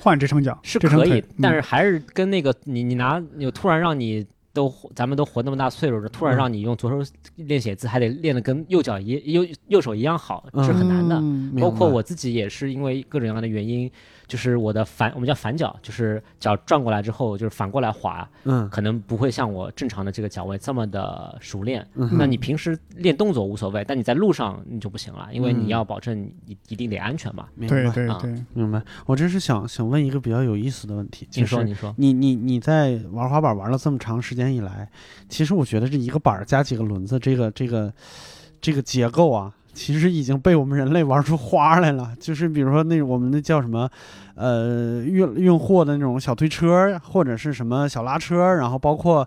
[0.00, 1.54] 换支撑脚是可以，但嗯。
[1.54, 6.38] 是还是跟那个你你拿有突然让你都活咱们都活那么大岁数了，突然嗯。
[6.38, 11.60] 让你用左手练写字，还得练得跟右脚一右右手一样好，是很难的。
[11.60, 13.90] 包括我自己也是因为各种各样的原因，
[14.30, 21.84] 就是我的反我们叫反脚，就是脚转过来之后就是反过来滑，嗯可能不会像我正常的这个脚位这么的熟练。
[21.96, 26.16] 嗯那你平时练动作无所谓，但你在路上你就不行了，因为嗯你要保证
[26.46, 27.48] 你一定得安全嘛。
[27.56, 28.80] 明白啊对对对，明白。
[29.06, 34.88] 我这是想想问一个比较有意思的问题，你说，就是你说，你你你在玩滑板玩了这么长时间以来，
[35.28, 37.92] 其实我觉得这一个板儿加几个轮子，这个这个
[38.60, 42.12] 这个结构啊，其实已经被我们人类玩出花来了。
[42.20, 43.88] 就是比如说那我们那叫什么，
[44.34, 49.26] 呃，运运货的那种小推车，或者是什么小拉车，然后包括。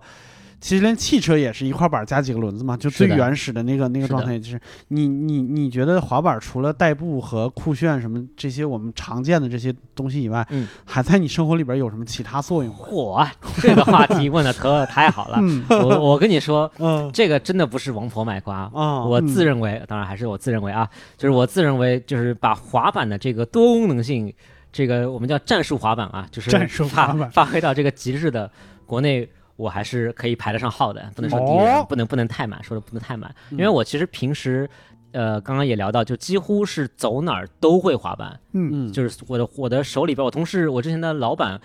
[0.63, 4.57] 其实连汽车也是一块板儿加几个轮子嘛，就最原始的那个那个状态，就是
[4.87, 12.79] 你你你觉得滑板除了代步和酷炫什么这些我们常见的这些东西以外，嗯，还在你生活里边有什么其他作用吗？
[12.79, 13.29] 嚯，
[13.61, 15.37] 这个话题问的可太好了。
[15.41, 18.71] 嗯我我跟你说， 嗯这个真的不是王婆卖瓜。
[18.73, 24.33] 啊，我自认为，当然还是我自认为啊，就是我自认为，就是把滑板的这个多功能性，
[24.71, 28.49] 这个我们叫战术滑板啊，就是战术滑板发发挥到这个极致的
[28.85, 31.85] 国内我还是可以排得上号的，不能说第一人，哦。
[31.87, 34.69] 不能不能太满，说的不能太满，嗯因为我其实平时。
[35.15, 41.61] 呃，刚刚也聊到，就几乎是走哪儿都会滑板，嗯嗯，就是我的我的手里边，我同事，我之前的老板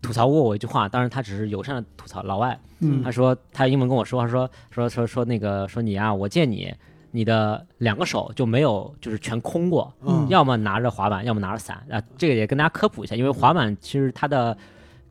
[0.00, 3.02] 吐槽过我一句话，当然他只是友善的吐槽，老外，嗯。
[3.02, 6.72] 他说他英文跟我说，他说说说说那个说你啊，我见你
[7.10, 10.24] 你的两个手就没有就是全空过，嗯。
[10.28, 11.84] 要么拿着滑板，要么拿着伞。
[11.90, 12.00] 啊。
[12.16, 14.56] 这个也跟大家科普一下，因为滑板其实它的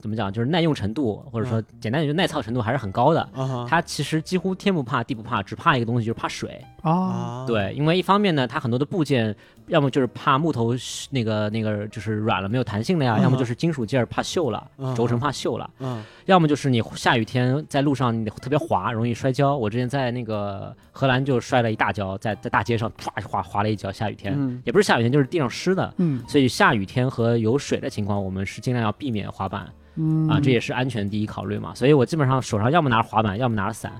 [0.01, 3.29] 怎么讲，就是耐用程度或者说简单点就耐操程度还是很高的。
[3.69, 6.59] 它其实几乎天不怕地不怕，只怕一个东西，就是怕水。
[6.81, 9.35] 啊，啊，对，因为一方面呢，它很多的部件，
[9.67, 10.73] 要么就是怕木头
[11.11, 15.69] 那个那个就是软了没有弹性了呀，嗯要么就是金属件儿怕锈了，嗯轴承怕锈了。
[15.79, 19.55] 嗯要么就是你下雨天在路上你特别滑，容易摔跤。
[19.55, 23.91] 我之前在那个荷兰就摔了一大跤，在在大街上唰滑滑了一跤。
[23.91, 25.93] 下雨天、嗯也不是下雨天，就是地上湿的。
[25.97, 29.67] 嗯所以下雨天和有水的情况，我们是尽量要避免滑板
[29.97, 31.75] 嗯啊，这也是安全第一考虑嘛。
[31.75, 33.91] 所以我基本上手上要么拿着滑板，要么拿着伞。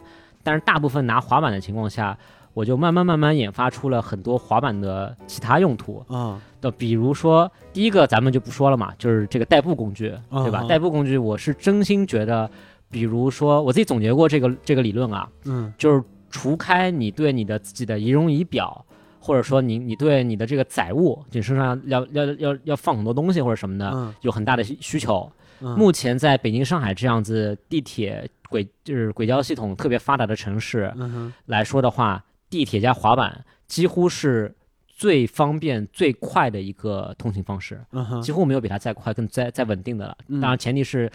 [0.44, 2.18] 但是大部分拿滑板的情况下，
[2.54, 6.04] 我就慢慢慢慢研发出了很多滑板的其他用途。
[6.08, 10.62] 啊的，比如说第一个咱们就不说了嘛，就是这个代步工具，对吧？
[10.62, 12.50] 嗯代步工具，我是真心觉得，
[12.90, 18.86] 比如说我自己总结过这个这个理论啊，嗯就是除开你对你的自己的仪容仪表，
[19.20, 25.30] 或者说你你对你的这个载物，你身上要要要要要放很多东西或者什么的，嗯有很大的需需求。
[25.62, 34.54] 嗯目前在北京、上海这样子地铁轨就是轨交系统特别发达的城市嗯来说的话，地铁加滑板几乎是
[34.88, 37.82] 最方便、最快的一个通行方式。
[37.92, 40.16] 嗯几乎没有比它再快、更再再稳定的了。
[40.28, 41.10] 嗯当然，前提是，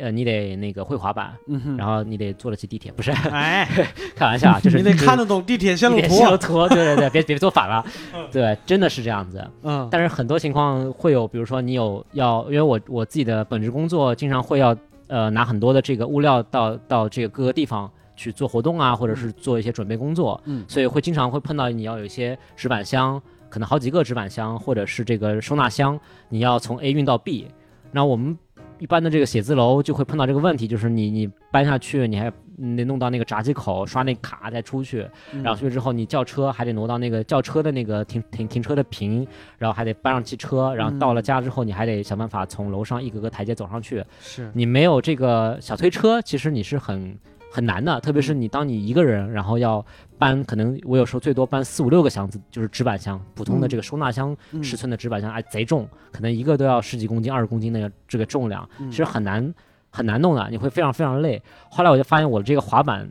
[0.00, 3.64] 呃，你得那个会滑板，嗯，然后你得坐得起地铁，不是哎，
[4.16, 7.84] 开玩笑啊， 就是你得看得懂地铁线路地铁图线路图，对对对，别别坐反了，
[8.32, 9.46] 对，真的是这样子。
[9.62, 17.88] 嗯但是很多情况会有，比如说你有要，因为我我自己的本职工作经常会要呃拿很多的这个物料到到这个各个地方。
[18.18, 27.46] 去做活动啊，或者是做一些准备工作，嗯所以会经常会碰到你要有一些纸板箱，可能好几个纸板箱，或者是这个收纳箱，你要从 A 运到 B。
[27.92, 28.36] 那我们
[28.78, 39.26] 一般的这个写字楼就会碰到这个问题，就是你你搬下去，你还你得弄到那个闸机口，刷那卡再出去，嗯然后出去之后你叫车还得挪到那个叫车的那个停停停车的坪，
[39.56, 44.04] 然后还得搬上汽车，然后到了家之后你还得想办法从楼上一个个台阶走上去。
[44.20, 47.16] 是你没有这个小推车，其实你是很
[47.50, 49.84] 很难的，特别是你当你一个人，然后要
[50.18, 59.54] 搬，可能我有时候最多搬四五六个箱子，就是纸板箱，普通的这个收纳箱嗯尺寸的纸板箱，哎，贼重，可能一个都要十几公斤、二十公斤的这个重量，嗯其实很难
[59.90, 61.42] 很难弄的，你会非常非常累。
[61.70, 63.08] 后来我就发现我的这个滑板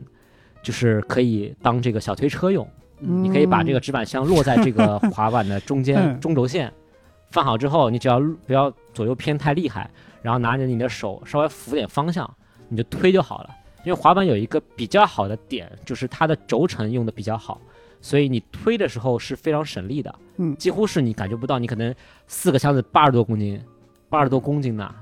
[0.62, 2.66] 就是可以当这个小推车用，
[3.00, 6.72] 嗯你可以把这个纸板箱落在这个滑板的中间嗯中轴线，
[7.30, 9.90] 放好之后，你只要不要左右偏太厉害，
[10.22, 12.28] 然后拿着你的手稍微扶点方向，
[12.68, 13.50] 你就推就好了。
[13.88, 17.58] 因为滑板有一个比较好的点，就是它的轴承用的比较好，
[18.02, 20.54] 所以你推的时候是非常省力的，嗯。
[20.56, 21.94] 几乎是你感觉不到，你可能
[22.26, 23.58] 四个箱子八十多公斤，
[24.10, 24.94] 八十多公斤呢，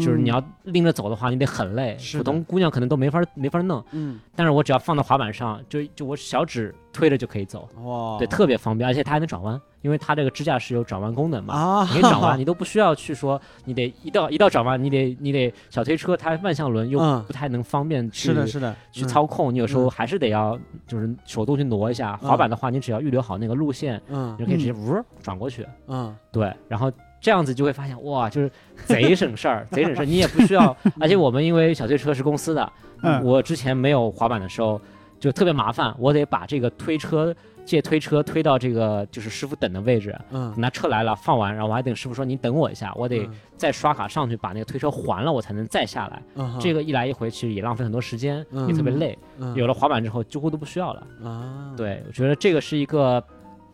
[0.00, 3.82] 就是你要拎着走的话，你得很累，是普通姑娘可能都没法没法弄。
[3.92, 11.54] 嗯但是我只要放到滑板上，就就我小指推着就可以走，哇对，特别方便，而且它还能转弯，因为它这个支架是有转弯功能嘛。
[11.54, 22.18] 啊你转弯， 你都不需要去说，你得一到一到转弯，你得你得小推车，它万向轮又嗯不太能方便去是的是的去嗯操控，你有时候嗯还是得要就是手动去挪一下。
[22.22, 25.66] 嗯滑板的话，你只要预留好那个路线，嗯你就可以直接呜转过去。
[25.88, 26.90] 嗯对，然后
[27.26, 28.48] 这样子就会发现哇，就是
[28.84, 30.76] 贼省事儿，贼省事儿，你也不需要。
[31.00, 32.72] 而且我们因为小推车是公司的，
[33.02, 34.80] 嗯我之前没有滑板的时候
[35.18, 37.34] 就特别麻烦，我得把这个推车
[37.64, 40.16] 借推车推到这个就是师傅等的位置。
[40.30, 46.22] 嗯等他车来了，放完，然后我还等师傅说你等我一下，我得嗯再刷卡上去把那个推车还了，我才能再下来。
[46.36, 49.18] 嗯这个一来一回，其实也浪费很多时间，嗯也特别累。
[49.40, 51.04] 嗯有了滑板之后，几乎都不需要了。
[51.24, 53.20] 啊对，我觉得这个是一个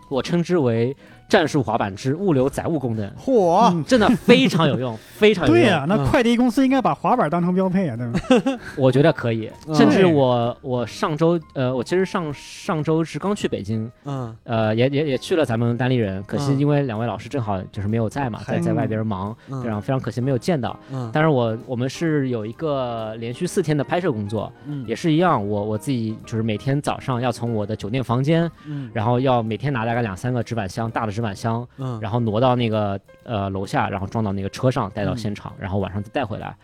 [0.09, 0.97] 我称之为
[1.33, 3.73] 战术滑板之物流载物功能，嚯。
[3.73, 5.63] 嗯真的非常有用， 非常有用。
[5.65, 6.05] 对呀，那嗯。
[6.05, 8.61] 快递公司应该把滑板当成标配啊，对吧？
[8.77, 9.51] 我觉得可以。
[9.67, 9.75] 嗯。
[9.75, 14.37] 甚至我我上周呃，我其实上上周是刚去北京，嗯。
[14.45, 19.63] 呃，也也也去了咱们单立人，可惜嗯因为两位老师正好就是没有在嘛，在在外边忙，嗯。
[19.63, 20.79] 非常非常可惜没有见到。
[20.93, 21.09] 嗯。
[21.15, 24.85] 但是我我们是有一个连续四天的拍摄工作，嗯。
[24.87, 28.91] 也是一样，我我自己就是每天早上要从我的酒店房间，嗯。
[28.93, 36.55] 然后要每天拿大概两三个纸板箱，大的纸板箱，嗯然后挪到那个呃楼下，然后装到那个车上，带到嗯现场，然后晚上再带回来。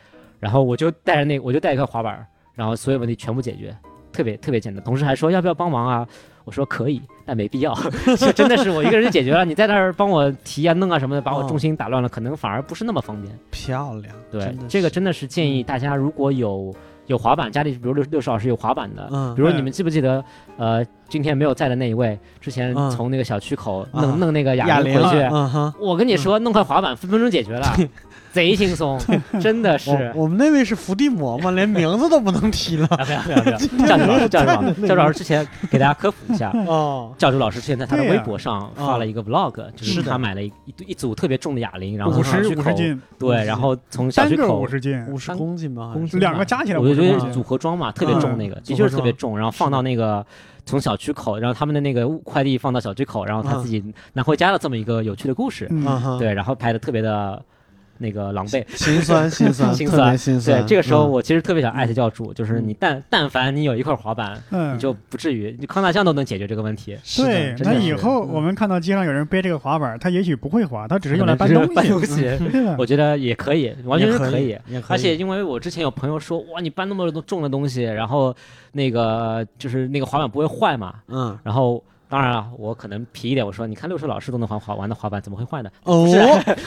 [0.40, 3.74] 然后我就带着那我就带一块滑板，然后所有问题全部解决，
[4.12, 4.82] 特别特别简单。
[4.84, 6.06] 同事还说要不要帮忙啊？
[6.44, 7.74] 我说可以，但没必要，
[8.16, 9.44] 就真的是我一个人就解决了。
[9.44, 13.38] 你在那儿帮我提啊、弄啊什么的，把我哦重心打乱了，可能反而不是那么方便。
[13.50, 16.74] 漂亮，对，这个真的是建议大家，如果有
[17.08, 20.24] 有滑板，家里比如六六十老师有滑板的，嗯比如你们记不记得，
[20.56, 27.66] 呃，今天没有在的那一位，之前嗯从那个小区口啊弄弄那个哑铃哑铃回去，嗯哼，我跟你说，弄块滑板分分钟解决了，
[28.38, 28.96] 贼轻松，
[29.42, 29.90] 真的是。
[30.14, 31.50] 我我们那位是伏地魔吗？
[31.50, 32.86] 连名字都不能提了。
[32.86, 50.24] 教主老师，教主老师，教主老师之前给大家科普一下， 哦，教主老师之前在他的微博上发了一个 vlog，就是他买了一一一组特别重的哑铃，然后从小区口五十斤，对，然后从小区口五十斤，五十公斤吧，公斤两个加起来我就觉50公斤得组合装嘛，特别重那个，的确是特别重，然后放到那个
[50.64, 53.82] 从小区口，然后他们的那个快递放到小区口，然后他嗯自己
[54.12, 56.18] 拿回家的这么一个有趣的故事，嗯。
[56.18, 57.42] 对，然后拍的特别的
[57.98, 58.64] 那个狼狈。
[58.76, 60.60] 心酸 心酸，心酸心酸。
[60.62, 66.96] 对，这个时候嗯我其实特别想艾特教主，就是你但但凡你有一块滑板，嗯，你就不至于，你康大象都能解决这个问题。
[67.16, 72.38] 对，那以后嗯我们看到街上有人背这个滑板，他也许不会滑，他只是用来搬东西，搬东西，
[72.78, 74.84] 我觉得也可以，完全是可以。，也可以。
[74.88, 78.34] 而且因为我之前有朋友说，哇，你搬那么多重的东西，然后
[78.72, 80.94] 那个就是那个滑板不会坏嘛？
[81.08, 85.70] 嗯，然后当然了，我可能皮一点，我说你看六叔老师都能滑滑玩的滑板，怎么会坏呢？
[85.84, 86.06] 哦，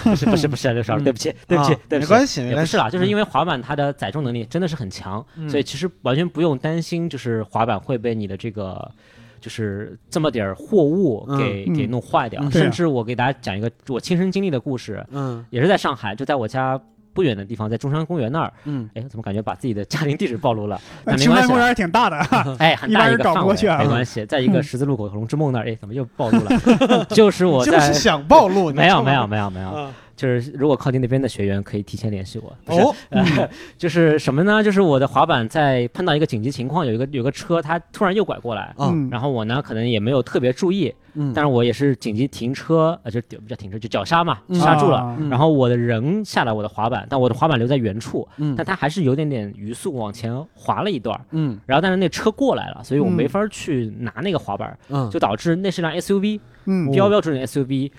[0.03, 1.05] 不是不是不是， 六叔老师，嗯。
[1.05, 2.11] 对不起对不起啊对不起。
[2.11, 5.49] 没关系，也不是啦，就是因为滑板它的载重能力真的是很强，嗯。
[5.49, 8.91] 所以其实完全不用担心，就是滑板会被你的这个
[9.39, 11.73] 就是这么点儿货物给、嗯。
[11.76, 12.47] 给弄坏掉。
[12.51, 15.43] 甚至我给大家讲一个我亲身经历的故事，嗯。
[15.49, 16.80] 也是在上海，就在我家
[17.13, 18.53] 不远的地方，在中山公园那儿。
[18.65, 20.79] 嗯，哎，怎么感觉把自己的家庭地址暴露了？
[21.05, 21.35] 那呃没关系啦。
[21.35, 22.17] 青山公园挺大的，
[22.59, 27.05] 哎，很大一个 范围，没关系，在一个十字路口龙之梦那儿，哎，怎么又暴露了？
[27.11, 29.91] 就是我就是在，想暴露，没有没有没有没有，啊
[30.22, 32.56] 就是如果靠近那边的学员可以提前联系我。
[32.64, 34.64] 不是哦，呃， 就是什么呢？
[34.64, 44.60] 就是我的滑板在碰到一个紧急情况，有一个有个车它突然右拐过来，啊嗯，然后我呢可能也没有特别注意，嗯，但是我也是紧急停车，呃，就不叫停车，就脚刹嘛，嗯。
[44.60, 45.18] 刹住了。
[45.30, 48.53] 然后我的人下来我的滑板，但我的滑板留在原处，嗯。
[48.56, 51.26] 但它还是有点点匀速往前滑了一段儿。
[51.31, 51.57] 嗯。
[51.65, 53.14] 然后但是那车过来了，所以我嗯。
[53.14, 56.91] 没法去拿那个滑板，嗯，就导致那是辆 SUV，嗯。
[56.91, 57.91] 标标准准的 SUV，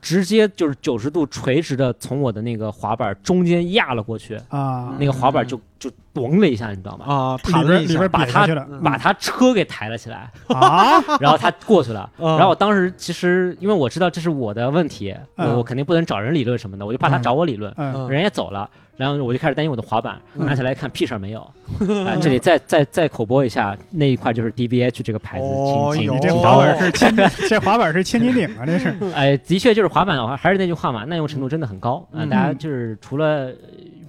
[0.00, 7.06] 直接就是九十度垂直的从我的那个滑板中间压了过去，啊，那个滑板就就咚了一下，你知道吗？
[7.08, 8.46] 啊，里弹了一下里边把他
[8.84, 12.08] 把他车给抬了起来，啊，然后他过去了。
[12.18, 17.72] 然后我当时其实因为我知道这是我的问题，我肯定不能找人理论什么的，我就怕他找我理论。
[17.78, 21.40] 嗯，人也走了，然后我就开始担心我的滑板，拿起来一看屁事儿没有。
[21.40, 27.16] 啊，这里再再再口播一下，那一块就是 DBH 这个牌子，哦有请请你这滑板是千，
[27.48, 32.06] 这滑板是千斤顶啊，这是，哎，的确就是滑板的话，还是那句话嘛，耐用程度真的很高。
[32.12, 33.50] 啊、嗯大家就是除了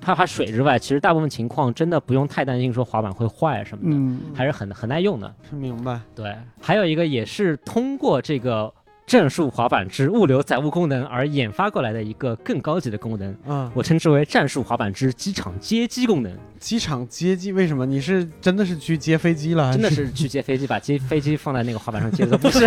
[0.01, 5.33] 呃怕怕水之外，其实大部分情况真的不用太担心说滑板会坏什么的，嗯还是很很耐用的。
[5.51, 8.73] 明白，对，还有一个也是通过这个
[9.05, 16.31] 正数滑板之物流载物功能而研发过来的一个更高级的功能，嗯，我称之为战术滑板之机场接机功能。
[16.59, 17.85] 机场接机为什么？
[17.85, 19.65] 你是真的是去接飞机了？
[19.65, 22.65] 还真的是去接飞机，把接飞机放在那个滑板上接的， 不是，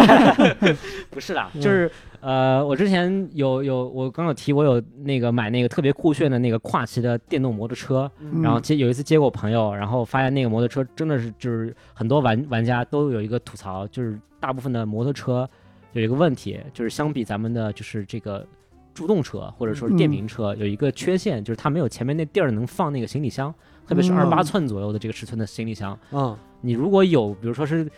[1.11, 1.89] 不是啦，就是
[2.20, 15.48] 呃，我之前有有我刚有提，我有那个买那个特别酷炫的那个跨骑的电动摩托车，嗯然后接有一次接过朋友，然后发现那个摩托车真的是就是很多玩玩家都有一个吐槽，就是大部分的摩托车
[15.94, 18.46] 有一个问题，就是相比咱们的就是这个。
[18.94, 23.52] 助动车或者说是电瓶车有一个缺陷，就是它没有前面那地儿能放那个行李箱，
[23.88, 25.98] 特别是嗯二十八寸左右的这个尺寸的行李箱。
[26.12, 27.90] 嗯你如果有，比如说是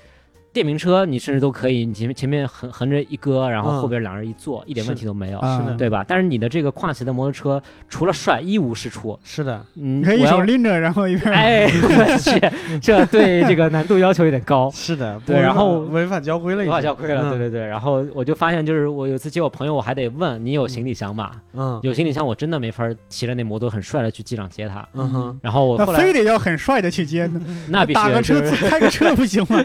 [0.56, 6.02] 电瓶车，你甚至都可以，你前面前面横横着一搁，然后嗯后边两人一坐，一点问题都没有，啊是的对吧？
[6.08, 9.18] 但是你的这个跨骑的摩托车，除了帅一无是处。
[9.22, 14.70] 是的，嗯，你可以一手拎着，然后一边，哎， 我去，这对这个难度要求有点高。
[14.74, 17.66] 是的，对然后违反交规了，违反交规了，嗯对对对。
[17.66, 21.32] 然后我就发现，就是我有次接我朋友，我还得问你有行李箱吗？
[21.52, 24.88] 嗯有行李箱，我真的没法骑着那摩托很帅的去机场接他。
[24.94, 27.30] 嗯哼，然后我后来非得要很帅的去接，
[27.68, 29.62] 那必须打个车开个车不行吗？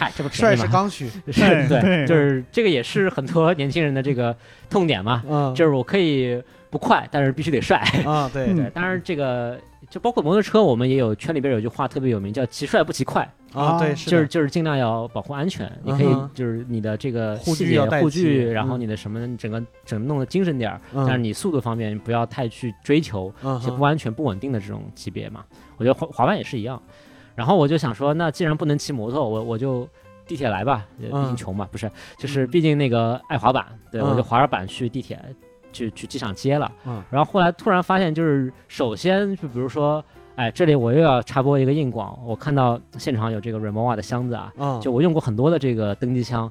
[0.00, 0.64] 嗨，这不便帅宜吗？
[0.64, 4.34] 是刚需， 是对，对对就是这个也是很多年轻人的这个
[4.70, 7.76] 痛点嘛，嗯，就是我可以不快，但是必须得帅。
[8.06, 9.60] 啊，对 嗯对，当然这个
[9.90, 13.22] 就包括摩托车，我们也有圈里边有句话特别有名，叫骑帅不骑快，
[13.52, 15.70] 啊，对，啊是的就是就是尽量要保护安全。
[15.84, 25.44] 你可以嗯哼就是你的这个护具细节要带护具，然后嗯你的什么你整个整个弄得精神点儿，嗯但是你速度方面不要太去追求嗯一些不安全不稳定的这种级别嘛。
[25.76, 26.80] 我觉得滑滑板也是一样。
[27.34, 29.88] 然后我就想说，那既然不能骑摩托，我我就
[30.26, 35.18] 地铁来吧，呃毕竟嗯穷嘛，不是，就是毕竟那个爱滑板，对，我就嗯滑着板去地铁，
[35.72, 36.70] 去去机场接了。
[36.86, 37.02] 嗯。
[37.10, 40.04] 然后后来突然发现，就是首先就比如说，
[40.36, 46.50] 哎，这里我又要插播一个硬广，我看到现场有这个 Remova 的箱子啊，嗯，就我用过很多的这个登机箱，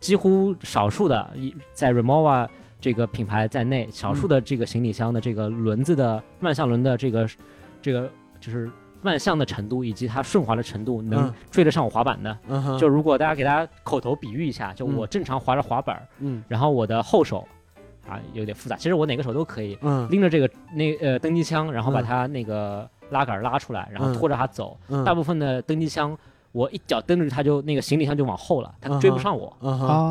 [0.00, 2.48] 几乎少数的一在 Remova
[2.80, 7.28] 这个品牌在内，少数的这个行李箱的这个轮子的万向轮的这个
[7.82, 8.10] 这个
[8.40, 8.70] 就是
[9.02, 12.38] 万向的程度以及它顺滑的程度能嗯追得上我滑板的。
[12.48, 17.46] 嗯，就如果大家给大家口头比喻一下，就嗯我正常滑着滑板，嗯然后我的后手
[18.08, 24.78] 啊有点复杂，其实我哪个手都可以嗯拎着这个那呃登机枪，然后把嗯它那个拉杆拉出来，然后嗯拖着它走。
[24.88, 26.16] 嗯大部分的登机枪，
[26.52, 29.54] 我一脚蹬着他就那个行李箱就往后了，它嗯哼追不上我。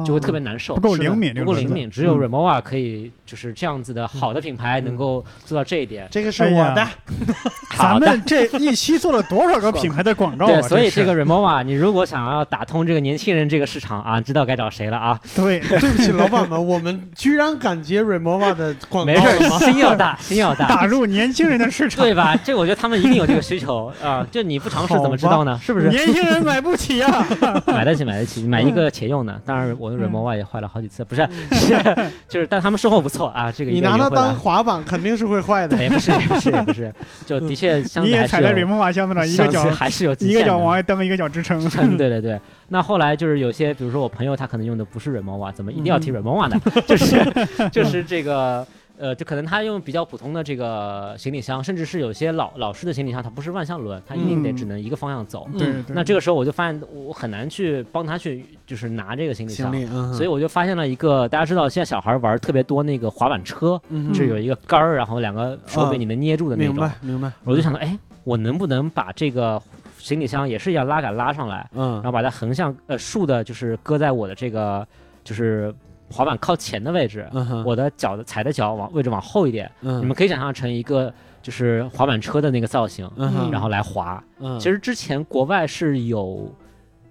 [0.06, 1.90] 就会特别难受，不够灵敏，不够灵敏。
[1.90, 6.08] 只有嗯 Remova 可以就是这样子的好的品牌能够做到这一点。
[6.12, 6.88] 这个是我的，
[7.78, 10.48] 咱们这一期做了多少个品牌的广告啊？
[10.48, 15.20] 对，所以这个 Remova，你如果想要打通这个年轻人这个市场啊，知道该找谁了啊。
[15.36, 19.50] 对 对不起老板们，我们居然敢接 Remova 的广告没事？
[19.66, 22.36] 心要大， 心要大，打入年轻人的市场，对吧？
[22.44, 24.26] 这我觉得他们一定有这个需求啊。
[24.32, 25.60] 就你不尝试怎么知道呢？
[25.62, 25.90] 是不是？
[25.90, 27.28] 年轻人 买不起啊！
[27.68, 29.42] 买得起，买得起，买一个且用的。
[29.46, 31.76] 当然，我的 Remova 也坏了好几次，不是，是
[32.28, 33.52] 就是，但他们售后不错啊。
[33.52, 34.36] 这个你拿它当。
[34.36, 35.78] 滑板肯定是会坏的。
[35.82, 36.94] 也不是，也不是，也不是，
[37.26, 41.60] 就的确相你对还是也踩在瑞有，梦瓦箱子上，一个脚还是有极一个脚往外蹬，一个脚支撑。
[41.80, 42.40] 嗯，对对对。
[42.70, 46.60] 那后来就是有些，比如说我朋友他可能用的不是 Remova，怎么一定要提 Remova 呢？
[46.86, 47.26] 就是
[47.72, 48.66] 就是这个
[48.98, 55.48] 呃，就可能他用比较普通的这个行李箱，甚至是有些老老式的行李箱，它不是万向轮，它一定得嗯只能一个方向走。
[55.58, 59.72] 对对，那这个时候我就发现我很难去帮他去就是拿这个行李箱。
[59.72, 63.80] 李，嗯，所以我就发现了一个，大家知道现在小孩玩特别多那个滑板车，
[64.14, 66.74] 是有一个杆儿，然后两个手柄啊你能捏住的那种。
[66.74, 69.62] 明白明白，我就想到，哎，我能不能把这个
[70.00, 74.88] 行李箱也是一样拉杆拉上来，嗯然后把它横向呃竖的，就是搁在我的这个
[75.24, 75.74] 就是
[76.10, 84.24] 滑板靠前的位置，嗯，我的脚的踩的脚往位置往后一点，嗯你们可以想象成一个就是滑板车的那个造型，嗯，然后来滑。
[84.40, 86.52] 嗯其实之前国外是有。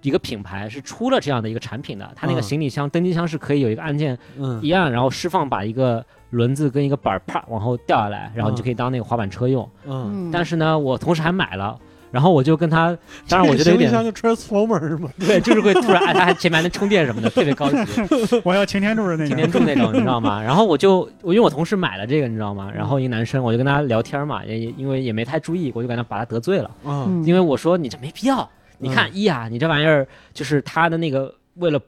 [0.03, 9.69] 一个品牌是出了这样的一个产品的，它那个嗯行李箱、登机箱是可以有一个按键嗯一按，然后释放把一个轮子跟一个板儿啪往后掉下来，然后你就嗯可以当那个滑板车用。
[9.85, 11.77] 嗯，但是呢，我同时还买了，
[12.11, 12.97] 然后我就跟他，
[13.27, 15.09] 当然我觉得有点就 Transformer 是吗？
[15.19, 17.77] 对，就是会突然，哎，它还前面还能充电什么的，特别高级，
[18.43, 19.51] 我要擎天柱的那种擎天。
[19.51, 20.41] 柱那种，你知道吗？
[20.41, 22.71] 然后我就我因为我同事买了这个，你知道吗？
[22.73, 31.79] 然后一个男生，我就跟他聊天嘛，也也因为也没太注意，我就感觉把他得罪了，嗯因为我说你这没必要，你看一啊，你这玩意儿就是它的那个为了。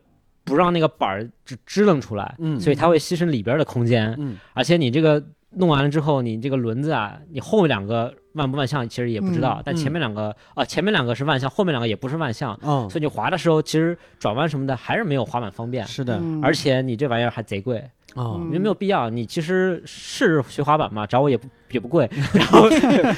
[0.45, 16.39] 不让那个板儿支支棱出来，嗯所以它会牺牲里边的空间，嗯而且你这个弄完了之后，你这个轮子啊，你后面两个万不万向其实也不知道，嗯但前面两个啊、前面两个是万向，后面两个也不是万向，嗯，所以你滑的时候，其实转弯什么的还是没有滑板方便，是的，嗯。
[16.43, 17.79] 而且你这玩意儿还贼贵，
[18.15, 18.37] 哦。
[18.39, 19.09] 嗯你没有必要。
[19.09, 22.69] 你其实是学滑板嘛，找我也不也不贵， 然后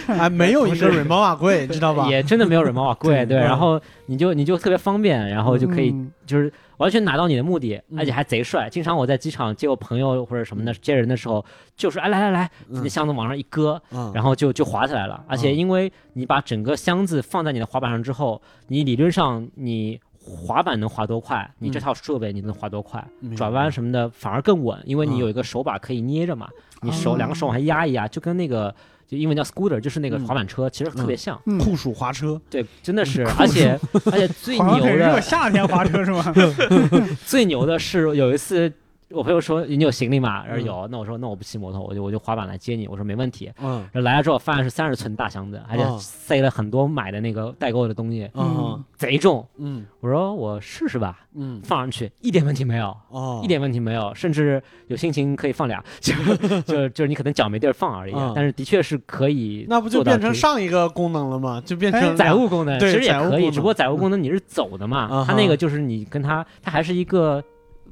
[0.07, 2.07] 还没有一个不是 Remova 贵，知道吧？
[2.07, 3.43] 也真的没有人毛瓦贵，对，嗯。
[3.43, 6.09] 然后你就你就特别方便，然后就可以嗯。
[6.25, 6.51] 就是
[6.81, 7.99] 完全拿到你的目的，嗯。
[7.99, 8.67] 而且还贼帅。
[8.69, 11.45] 经常我在机场接我朋友或者什么的接人的时候，
[11.75, 12.81] 就是哎来来来，嗯。
[12.83, 15.23] 那箱子往上一搁，嗯，然后就就滑起来了。
[15.27, 21.81] 而且因为你把整个箱子放在你的滑板上之后，你理论上你滑板能滑多快，你这嗯。
[21.81, 23.05] 套设备你能滑多快，
[23.35, 25.17] 转弯什么的反而更稳，因为你嗯。
[25.17, 26.49] 有一个手把可以捏着嘛，
[26.81, 27.17] 你手哦。
[27.17, 28.73] 两个手往下压一压，就跟那个
[29.11, 31.37] 就英文叫 scooter，就是那个嗯滑板车，其实特别像。
[31.45, 36.33] 嗯酷暑滑车，对，真的是，而且而且最牛的夏天滑车是吗？
[37.27, 38.71] 最牛的是有一次。
[39.13, 40.45] 我朋友说你有行李吗？
[40.45, 40.65] 然后嗯。
[40.65, 42.87] 有，那我说那我不骑摩托，我就我就滑板来接你。
[42.87, 43.51] 我说没问题。
[43.61, 43.79] 嗯。
[43.91, 48.83] 然后来了之后，发现是三十寸大箱子，而且哦塞了很多买的那个代购的东西，嗯。
[48.95, 49.45] 贼重。
[49.57, 49.85] 嗯。
[49.99, 51.59] 我说我试试吧，嗯。
[51.63, 56.13] 放上去一点问题没有，哦，一点问题没有，甚至有心情可以放俩， 就
[56.65, 61.61] 就就是你可能脚没地儿放而已嗯，但是的确是可以那不就变成上一个功能了吗？
[61.65, 65.25] 就变哎成载物功能，其实也可以，只不过载物功能你是走的嘛，嗯。
[65.25, 67.43] 它那个就是你跟它，它还是一个。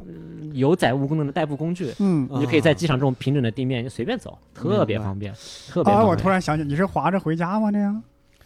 [0.07, 2.27] 嗯有载物功能的代步工具，嗯。
[2.31, 5.33] 嗯你就可以在机场这种平整的地面就随便走，特别方便，
[5.69, 5.97] 特别啊！
[5.97, 6.09] 方便。
[6.09, 7.71] 我突然想起，你是滑着回家吗？
[7.71, 8.01] 这样？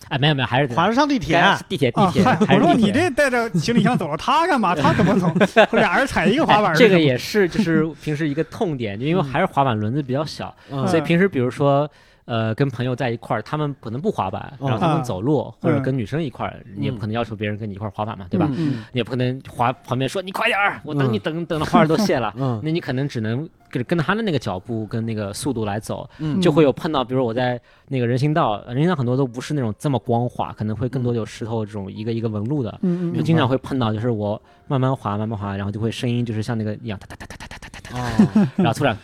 [0.09, 4.75] 哎，没有没有，还是得滑着上地铁，该地铁地啊，铁，我说你这带着行李箱走了，他干嘛？
[4.75, 5.27] 他怎么走？
[5.71, 11.89] 俩人踩一个滑板这个也是就是平时一个痛点，就因为嗯还是滑板轮子比较小，嗯所以平时比如说。
[12.25, 18.47] 呃，跟朋友在一块儿，他们可能不滑板，然后他啊们走路，或者嗯跟女生一块儿，你也不可能要求别人跟你一块儿滑板嘛，对吧？
[18.51, 18.83] 嗯。
[18.93, 22.61] 你也不可能滑旁边说你快点儿，我等你嗯等等的花儿都谢了，嗯。
[22.63, 26.39] 那你可能只能跟跟着他的那个脚步跟那个速度来走，嗯。
[26.39, 27.59] 就会有碰到，比如我在
[27.89, 32.79] 那个人行道，人行道很多都不是那种这么光滑，可能会更多有石头这种一个一个纹路的，
[33.13, 38.97] 就经常会碰到，就是我慢慢滑慢慢滑，然后就会声音就是像那个一样，哒哒哒哒哒哒哒哒，哒，然后突然。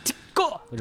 [0.71, 0.77] 我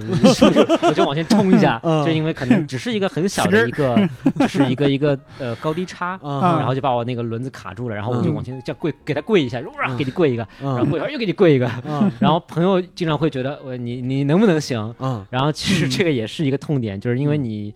[0.50, 3.96] 就我就往前冲一下，就因为可能只是一个很小的一个，
[4.38, 11.70] 就是一个一个呃高低差，然后就把我那个轮子卡住了，然后我就往前这样跪，给他跪一下，哇，给你跪一个，然后嗯跪一会儿又给你跪一个，
[12.18, 14.94] 然后朋友经常会觉得，我你你能不能行？
[15.30, 17.74] 然后其实这个也是一个痛点，就是因为你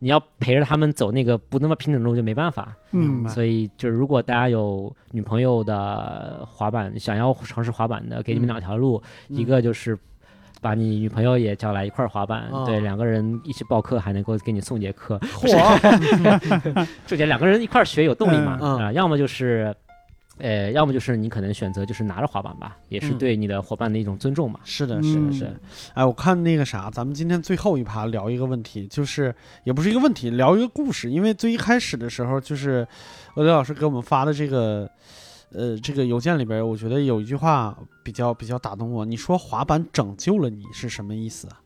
[0.00, 2.74] 你要陪着他们走那个不那么平整的路就没办法。
[2.92, 9.98] 嗯所以就是如果大家有女朋友的滑板，想要尝试滑板的，给你们两条路，一个就是。
[10.64, 19.76] 把你女朋友也叫来一块儿滑板，哦对，两个人一起报课，还能够给你送节课， 嚯，这节两个人一块儿学有动力嘛，啊，要么就是，
[20.38, 24.58] 呃，要么就是你可能选择就是拿着滑板吧，也是嗯对你的伙伴的一种尊重嘛。
[24.64, 25.54] 是的，是的，嗯是的。
[25.92, 29.34] 哎，我看那个啥，咱们今天最后一趴聊一个问题，就是
[29.64, 31.10] 也不是一个问题，聊一个故事。
[31.10, 32.86] 因为最一开始的时候，就是
[33.34, 34.90] 俄刘老师给我们发的这个，
[35.54, 39.04] 呃，这个邮件里边，我觉得有一句话比较比较打动我。
[39.04, 41.60] 你说滑板拯救了你是什么意思啊？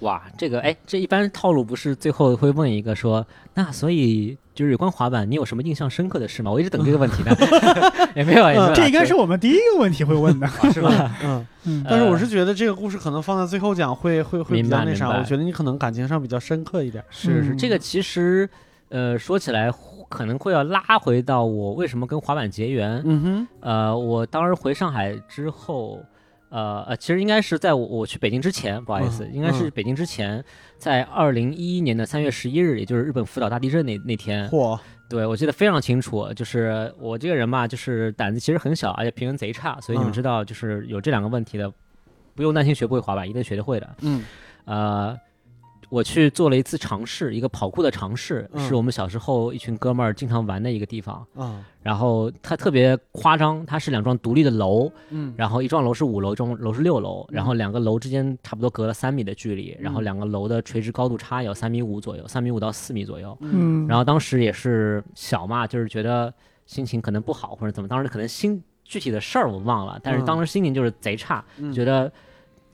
[0.00, 3.24] 哇，这个哎，这一般套路不是最后会问一个说，
[3.54, 6.50] 那所以就是有关滑板，你有什么印象深刻的事吗？
[6.50, 7.32] 我一直等这个问题呢，
[8.16, 10.46] 也没有，也没有，这应该是我们第一个问题会问的。
[10.72, 11.16] 是吧？
[11.22, 17.04] 嗯，嗯但是我呃是觉得这个故事可能放在最后讲会会会比明较那啥，我觉得你可能感情上比较深刻一点。
[17.08, 18.50] 是是，嗯这个其实
[18.88, 19.70] 呃说起来
[20.12, 23.02] 可能会要拉回到我为什么跟滑板结缘。
[23.06, 26.04] 嗯哼，呃，我当时回上海之后，
[26.50, 30.44] 呃呃，其实应该是在我我去北京之前，不好意思，嗯应该是北京之前，
[30.76, 34.78] 在二零一一年的三月十一日，也就是日本福岛大地震那那天，嚯，
[35.08, 36.30] 对我记得非常清楚。
[36.34, 41.72] 就是我这个人嘛，就是胆子其实很小，而且平衡贼差，所以你们嗯知道，就是有这两个问题的，
[42.34, 43.88] 不用担心学不会滑板，一定学得会的。
[44.02, 44.22] 嗯
[44.64, 45.18] 呃，
[45.92, 48.66] 我去做了一次尝试，一个跑酷的尝试，嗯。
[48.66, 51.22] 是我们小时候一群哥们儿经常玩的一个地方。
[51.34, 55.34] 啊然后它特别夸张，它是两幢独立的楼，嗯。
[55.36, 60.04] 然后一幢楼是五楼，一幢楼是六楼，然后两个楼之间差不多隔了三米的距离，然后嗯。
[60.04, 63.36] 两个楼的垂直高度差有三米五左右，三米五到四米左右。
[63.40, 66.32] 嗯，然后当时也是小嘛，就是觉得
[66.64, 70.24] 心情可能不好或者怎么，当时可能心具体的事儿我忘了，但是嗯。
[70.24, 71.70] 当时心情就是贼差，嗯。
[71.70, 72.10] 觉得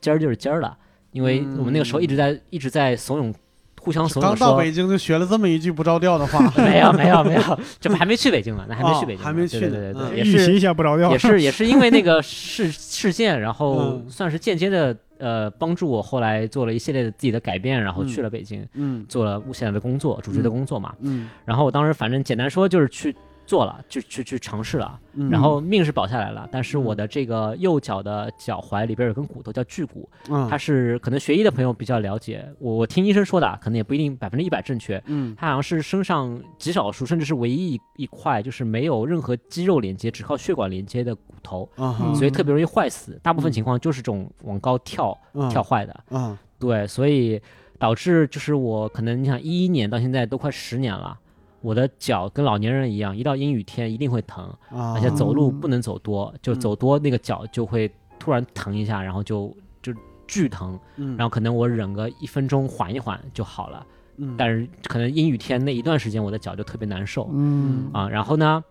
[0.01, 0.79] 今儿就是今儿了，
[1.19, 3.35] 因为我们那个时候一直在一直在怂恿，
[3.81, 4.57] 互相怂恿刚到。
[4.57, 6.39] 北京就学了这么一句不着调的话。
[6.57, 11.19] 没有没有没有，这不 还没去北京呢，那还没去北京，哦还没去对对对对，也是预习一下不着调也。
[11.19, 20.95] 是也是因为那个 事事件，然后嗯算是间接的呃帮助我后来做了一系列的自己的改变，然后去了北京，嗯做了现在的工作，主持的工作嘛。
[21.01, 23.13] 嗯然后我当时反正简单说就是去
[23.49, 30.47] 做了，就去去尝试了，嗯，然后命是保下来了，但是我的这个右脚的脚踝里边有根骨头叫距骨，嗯。
[30.51, 35.03] 它是可能学医的朋友比较了解，我我听医生说的啊，可能也不一定百分之一百正确。
[35.07, 35.35] 嗯。
[35.39, 41.67] 它好像是身上极少数，甚至是唯一一一块，就是没有任何肌肉连接，只靠血管连接的骨头，
[42.15, 43.19] 所以特别容易坏死。
[43.23, 46.05] 大部分情况就是这种往高跳、嗯跳坏的。
[46.11, 47.41] 啊对，所以
[47.79, 51.17] 导致就是我可能你想一一年到现在都快十年了，
[51.61, 59.93] 我的脚跟老年人一样，一到阴雨天一定会疼，啊，而且走路嗯不能走多，就嗯走多那个脚就会突然疼一下，然后就就
[60.27, 63.87] 巨疼，嗯，然后可能我忍个一分钟缓一缓就好了。
[64.21, 68.09] 嗯但是可能阴雨天那一段时间我的脚就特别难受嗯啊。
[68.09, 68.63] 然后呢，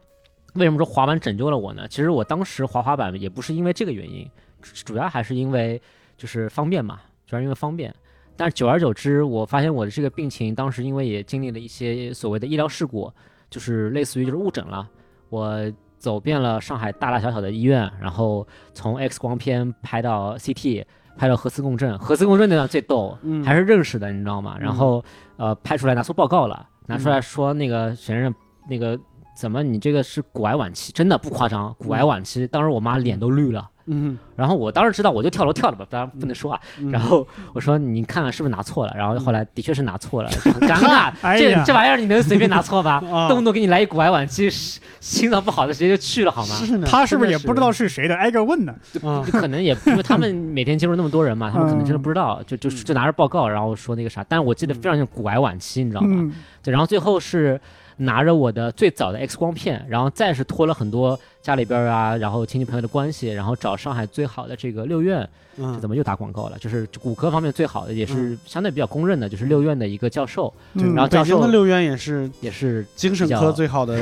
[0.56, 1.88] 为什么说滑板拯救了我呢？
[1.88, 4.30] 其实我当时滑滑板也不是因为这个原因，
[4.62, 5.82] 主主要还是因为
[6.18, 7.94] 就是方便嘛，主要因为方便。
[8.38, 13.12] 但是久而久之，我发现我的这个病情，当时因为也经历了一些所谓的医疗事故，
[13.50, 14.88] 就是类似于就是误诊了。
[15.30, 15.60] 我
[15.98, 20.86] 走遍了上海大大小小的医院，然后从 X 光片拍到 CT，
[21.18, 24.56] 拍到核磁共振，核磁共振那段最逗，嗯还是认识的，你知道吗？
[24.60, 25.04] 然后
[25.38, 28.34] 呃拍出来拿出报告了，拿嗯出来说那个沈先生
[28.70, 28.98] 那个
[29.36, 32.46] 怎么你这个是骨癌晚期，真的不夸张，骨癌晚期。
[32.48, 33.70] 当时我妈脸都绿了。
[33.88, 36.60] 嗯然后我当时知道，我就跳楼跳了吧，当然不能说啊。
[36.80, 38.94] 嗯然后我说你看看是不是拿错了？
[38.96, 41.12] 然后后来的确是拿错了，很尴尬。
[41.38, 43.02] 这这玩意儿你能随便拿错吧？
[43.12, 44.50] 啊动不动给你来一骨癌晚期，
[45.00, 46.56] 心脏不好的直接就去了好吗？
[46.56, 48.16] 是呢，他是不是也不知道是谁的？
[48.16, 48.76] 挨个问呢？
[49.32, 54.24] 可能也因为他们每天接触那么多人嘛，他们可能真的嗯不知道，就就就拿着报告，然后说那个啥。
[54.28, 56.08] 但是我记得非常像骨癌晚期，你知道吗？
[56.20, 56.34] 嗯
[56.64, 57.60] 对，然后最后是
[57.98, 66.58] 拿着我的最早的 X 光片，然后再是托了很多家里边啊，然后亲戚朋友的关系，然后找上海最好的这个六院，这嗯怎么又打广告了？
[66.60, 73.98] 就是骨科方面最好的，也是相对比较公认的，就是六院的一个教授，嗯然后教授的六院也是也是精神科最好的，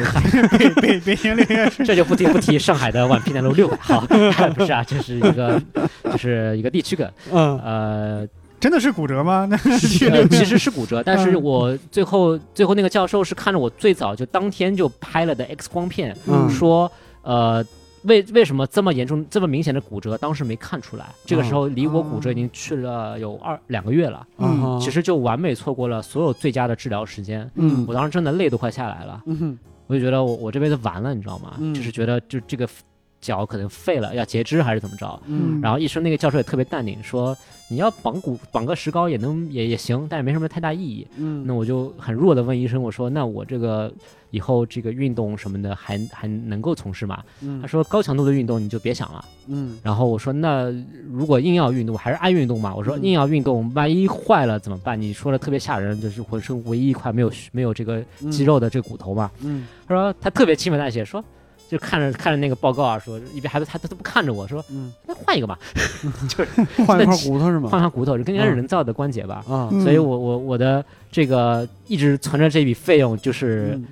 [0.57, 4.01] 北北北京六院 这就不提不提上海的宛平南路六好，
[4.55, 5.61] 不是啊，这是一个
[6.03, 7.57] 就是一个地区梗，嗯。
[7.59, 8.27] 呃，
[8.66, 9.46] 真的是骨折吗？
[9.52, 17.64] 那其实是骨折，但是嗯我最后最后那个教授是看着我最早就当天就拍了的 X 光片，嗯说呃。
[18.08, 21.08] 为为什么这么严重、这么明显的骨折，当时没看出来？
[21.26, 27.50] 这个时候离我骨折已经去了有二两个月了，嗯啊其实就完美错过了所有最佳的治疗时间。
[27.56, 31.56] 嗯我当时真的泪都快下来了，嗯我就觉得我我这辈子完了，你知道吗？
[31.58, 32.70] 嗯就是觉得就这个
[33.26, 35.19] 脚可能废了，要截肢还是怎么着。
[35.26, 37.35] 嗯然后医生那个教授也特别淡定，说
[37.68, 41.07] 你要绑骨绑个石膏也能也也行，但也没什么太大意义。
[41.18, 43.91] 嗯那我就很弱的问医生，我说那我这个
[44.30, 47.23] 以后这个运动什么的还还能够从事吗？
[47.41, 49.26] 嗯他说高强度的运动你就别想了。
[49.47, 50.72] 嗯然后我说那
[51.11, 52.76] 如果硬要运动，还是爱运动嘛。
[52.76, 55.02] 我说嗯硬要运动，万一坏了怎么办？
[55.02, 59.31] 你说的特别吓人，就是浑身唯一一块没有没有这个肌肉的这个骨头嘛。
[59.41, 61.23] 嗯他说他特别轻描淡写说。
[61.70, 65.58] 就看着看着那个报告啊，说一边孩子他他都不看着我说，嗯，那换一个吧，
[66.30, 66.50] 就是
[66.86, 67.70] 换一块骨头是吗？
[67.70, 69.44] 换换骨头，就跟应该是嗯人造的关节吧。
[69.50, 73.86] 啊，嗯所以我我我的这个一直存着这笔费用，就是嗯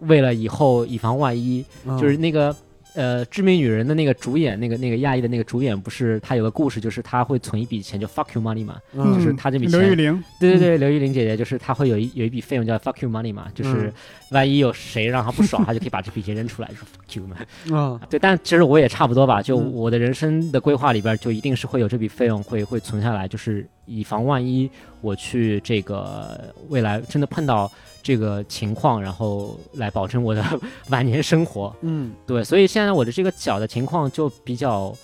[0.00, 1.64] 为了以后以防万一。
[1.86, 2.54] 啊就是那个
[2.96, 8.80] 呃《致命女人》的那个主演，那个那个亚裔的那个主演，不是他有个故事，就是他会存一笔钱，就 fuck you money 嘛。
[8.94, 9.14] 嗯。
[9.14, 9.78] 就是他这笔钱。
[9.78, 13.92] 刘玉玲，对对对，刘玉玲姐姐就是她会有一有一笔费用叫 fuck you money 嘛，就是嗯
[14.30, 17.36] 万一有谁让她不爽，她就可以把这笔钱扔出来，说 fuck you 嘛。
[17.76, 19.72] 啊对，但其实我也差不多吧，就嗯。
[19.72, 24.68] 我的人生的规划里边，就一定是会有这笔费用会会存下来，就是以防万一
[25.00, 27.70] 我去这个未来真的碰到
[28.06, 30.40] 这个情况，然后来保证我的
[30.90, 31.74] 晚年生活。
[31.80, 32.12] 嗯。
[32.24, 34.94] 对，所以现在我的这个脚的情况就比较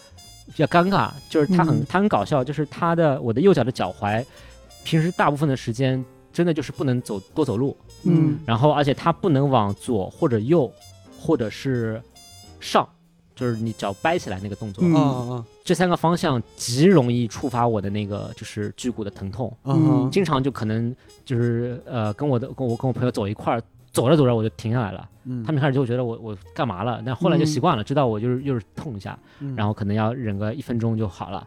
[0.47, 1.87] 比较尴尬，就是它很、嗯。
[1.89, 4.25] 它很搞笑，就是它的我的右脚的脚踝，
[4.85, 8.39] 平时大部分的时间真的就是不能走多走路，嗯。
[8.47, 10.73] 然后而且它不能往左或者右，
[11.21, 12.01] 或者是
[12.61, 12.89] 上，
[13.35, 19.57] 就是你脚掰起来那个动作，这三个方向极容易触发我的那个就是距骨的疼痛，
[20.11, 20.95] 经常就可能
[21.25, 25.09] 就是呃跟我的跟我跟我朋友走一块儿，走着走着我就停下来了。
[25.25, 29.55] 嗯，他们一开始就觉得我我干嘛了，但后来就习惯了，知道我就是就是痛一下，嗯。
[29.55, 31.47] 然后可能要忍个一分钟就好了，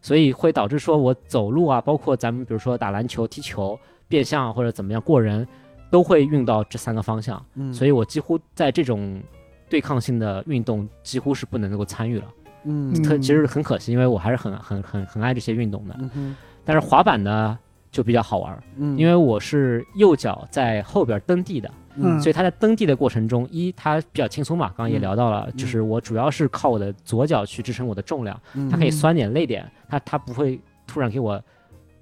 [0.00, 5.44] 所以会导致说我走路啊，包括咱们比如说打篮球、踢球、变向或者怎么样过人，
[5.90, 7.74] 都会用到这三个方向，嗯。
[7.74, 9.20] 所以我几乎在这种
[9.68, 12.24] 对抗性的运动几乎是不能够参与了。
[12.64, 12.92] 嗯。
[12.92, 15.96] 嗯特其实很可惜，因为我还是很很很很爱这些运动的。
[16.14, 17.58] 嗯但是滑板呢
[17.90, 22.20] 就比较好玩儿，嗯，因为我是右脚在后边蹬地的，嗯。
[22.20, 25.56] 所以它在蹬地的过程中，一它比较轻松嘛，刚刚也聊到了，嗯。
[25.56, 28.68] 就是我主要是靠我的左脚去支撑我的重量，嗯。
[28.68, 31.42] 它可以酸点累点，它它不会突然给我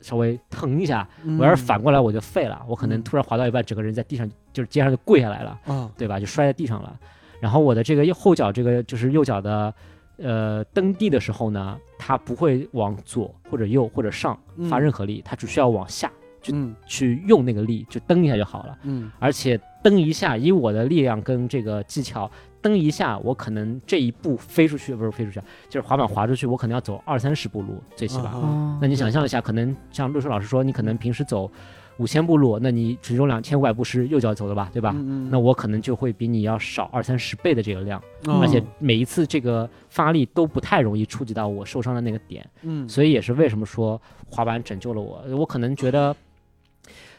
[0.01, 1.39] 稍微疼一下，嗯。
[1.39, 3.03] 我要是反过来我就废了，我可能嗯。
[3.05, 5.89] 突然滑到一半，整个人在地上就是街上就跪下来了，啊。
[5.97, 6.19] 对吧？
[6.19, 6.99] 就摔在地上了。
[7.41, 9.73] 然后我的这个右后脚这个就是右脚的。
[10.19, 14.35] 呃，蹬地的时候呢，它不会往左或者右或者上
[14.71, 16.11] 发嗯任何力，它只需要往下
[16.51, 18.79] 嗯去用那个力，就蹬一下就好了。
[18.85, 22.31] 嗯而且蹬一下，以我的力量跟这个技巧，
[22.63, 25.39] 蹬一下，我可能这一步飞出去，不是飞出去，
[25.69, 28.31] 就是滑板滑出去，我可能要走二三十步路，最起码。
[28.31, 31.53] 啊哦那你想象一下，可能像陆叔老师说，你可能平时走
[31.99, 34.93] 五千步路，那你只用两千五百步是右脚走的吧，对吧？
[34.95, 42.49] 嗯那我可能就会比你要少二三十倍的这个量，哦而且每一次这个发力都不太容易触及到我受伤的那个点。
[42.63, 45.25] 嗯所以也是为什么说滑板拯救了我。
[45.37, 46.15] 我可能觉得，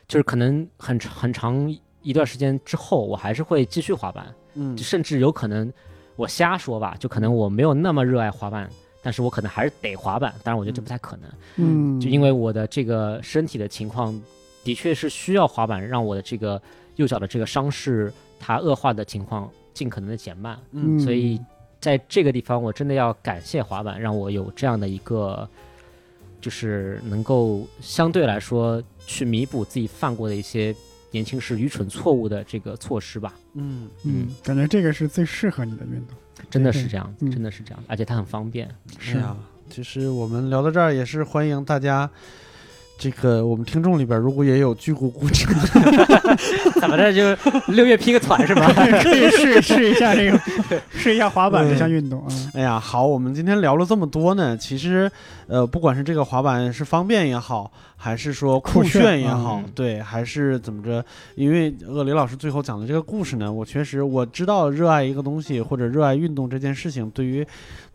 [0.08, 5.72] 就是可能很长很长一段时间之后，我还是会继续滑板，嗯甚至有可能
[6.16, 8.70] 我瞎说吧，就可能我没有那么热爱滑板，
[9.02, 10.34] 但是我可能还是得滑板。
[10.44, 14.14] 当然，我觉得这不太可能，嗯，就因为我的这个身体的情况，
[14.68, 16.62] 的确是需要滑板让我的这个
[16.98, 20.60] 右脚的这个伤势它恶化的情况尽可能的减慢。
[20.72, 21.40] 嗯所以
[21.80, 25.48] 在这个地方，我真的要感谢滑板，让我有这样的一个，
[26.42, 30.76] 就是能够相对来说去弥补自己犯过的一些
[31.12, 33.34] 年轻时愚蠢错误的这个措施吧。
[33.54, 36.18] 嗯嗯，感觉这个是最适合你的运动。
[36.50, 38.70] 真的是这样，嗯真的是这样，而且它很方便。
[39.00, 39.38] 是啊，
[39.70, 42.10] 其实我们聊到这儿也是欢迎大家。
[42.98, 45.46] 这个我们听众里边，如果也有巨骨骨折，
[46.82, 47.36] 怎么着就
[47.72, 48.72] 六月劈个团是吧？
[49.04, 50.40] 可以试试一下这个，
[50.90, 52.28] 试一下滑板这项运动啊。
[52.54, 55.10] 哎呀，好，我们今天聊了这么多呢，其实，
[55.48, 61.04] 呃，不管是这个滑板是方便也好，还是说酷酷炫炫也好，嗯对，还是怎么着？
[61.36, 67.46] 因为呃雷老师最后讲的这个故事呢，我确实我知道热爱一个东西或者热爱运动这件事情，对于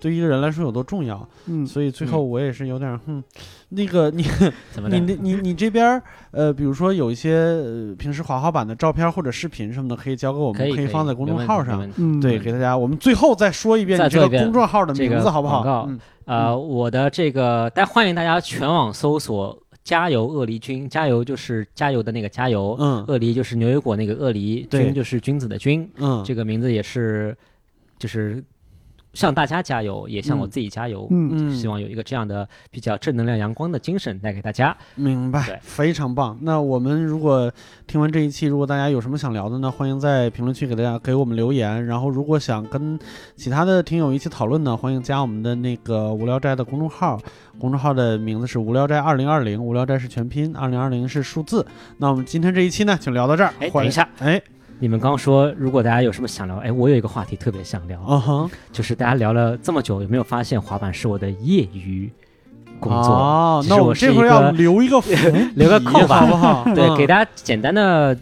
[0.02, 3.22] 对于一个人来说有多重要，嗯，所以最后我也是有点，哼，
[3.68, 4.24] 那个你
[4.74, 4.88] 怎么？
[4.88, 6.02] 你你你你这边儿
[6.32, 11.88] 呃，比如说有一些呃平时滑滑板的照片或者视频什么的，可以交给我们，可以可以放在公众号上。
[11.98, 15.62] 嗯，对，给大家，我们最后再说一遍你这个公众号的名字，好不好？
[15.62, 27.36] 广告嗯呃，我的这个，但欢迎大家全网搜索“加油鳄梨君”，加油就是加油的那个加油，嗯鳄梨就是牛油果那个鳄梨，君就是君子的君，嗯，这个名字也是
[28.00, 28.42] 就是
[29.12, 31.06] 向大家加油，也向我嗯自己加油。
[31.10, 34.76] 嗯嗯，希望有一个这样的比较正能量、阳光的精神带给大家。
[34.94, 36.38] 明白，非常棒。
[36.42, 37.52] 那我们如果
[37.86, 41.84] 听完这一期，如果大家有什么想聊的呢，欢迎在评论区给大家给我们留言。
[41.86, 42.98] 然后，如果想跟
[43.36, 47.20] 其他的听友一起讨论呢，欢迎加我们的那个无聊斋的公众号，
[47.58, 51.66] 公众号的名字是无聊斋二零二零，无聊斋是全拼，二零二零是数字。
[51.98, 53.52] 那我们今天这一期呢，就聊到这儿。
[53.60, 54.40] 哎，等一，下，哎，
[54.82, 62.10] 你们刚刚说，如果大家有什么想聊，哎，我有一个话题特别想聊，啊哈，就是大家聊了这么久，有没有发现滑板是我的业余
[62.80, 63.12] 工作？
[63.12, 65.00] 哦，其实我那我们这会儿要留一个
[65.54, 66.64] 留个扣吧好不好？
[66.74, 68.18] 对，嗯给大家简单的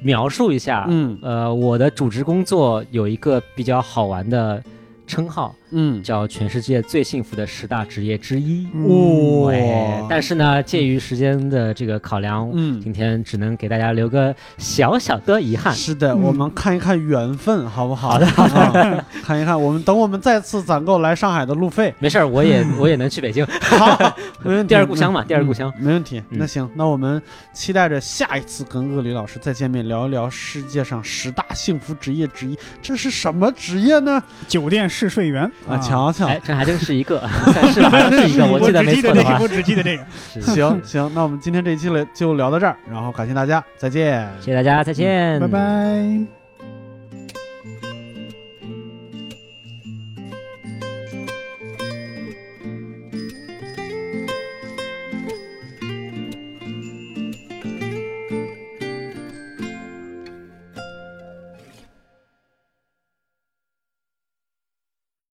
[0.00, 0.84] 描述一下。
[0.88, 4.60] 嗯呃，我的主职工作有一个比较好玩的
[5.06, 8.66] 称号，嗯，叫全世界最幸福的十大职业之一。
[8.86, 15.74] 哇哎，但是呢，介于时间的这个考量，嗯今天只能给大家留个小小的遗憾。
[15.74, 18.10] 是的，嗯我们看一看缘分，好不好？
[18.10, 23.98] 好的好的，看一看，我们等我们再次攒够来上海的路费，没事儿，我也我也能去北京，好，
[24.44, 24.68] 没问题。
[24.68, 25.72] 第二故乡嘛，第二故嗯乡。
[25.80, 26.22] 没问题。
[26.30, 27.20] 嗯那行，那我们
[27.52, 34.22] 期待着下一次跟鳄梨老师再见面，聊一聊世界上十大幸福职业之一，这是什么职业呢？
[34.46, 37.20] 酒店试睡员啊，瞧瞧，哎，这还真是一个，
[37.72, 37.90] 是吧？
[37.90, 40.04] 还真是一个，我记得 没错的话我，只记得这个。
[40.40, 44.28] 行行，那我们今天这一期了就聊到这儿，然后感谢大家，再见。
[44.40, 46.43] 谢谢大家，再见，拜拜。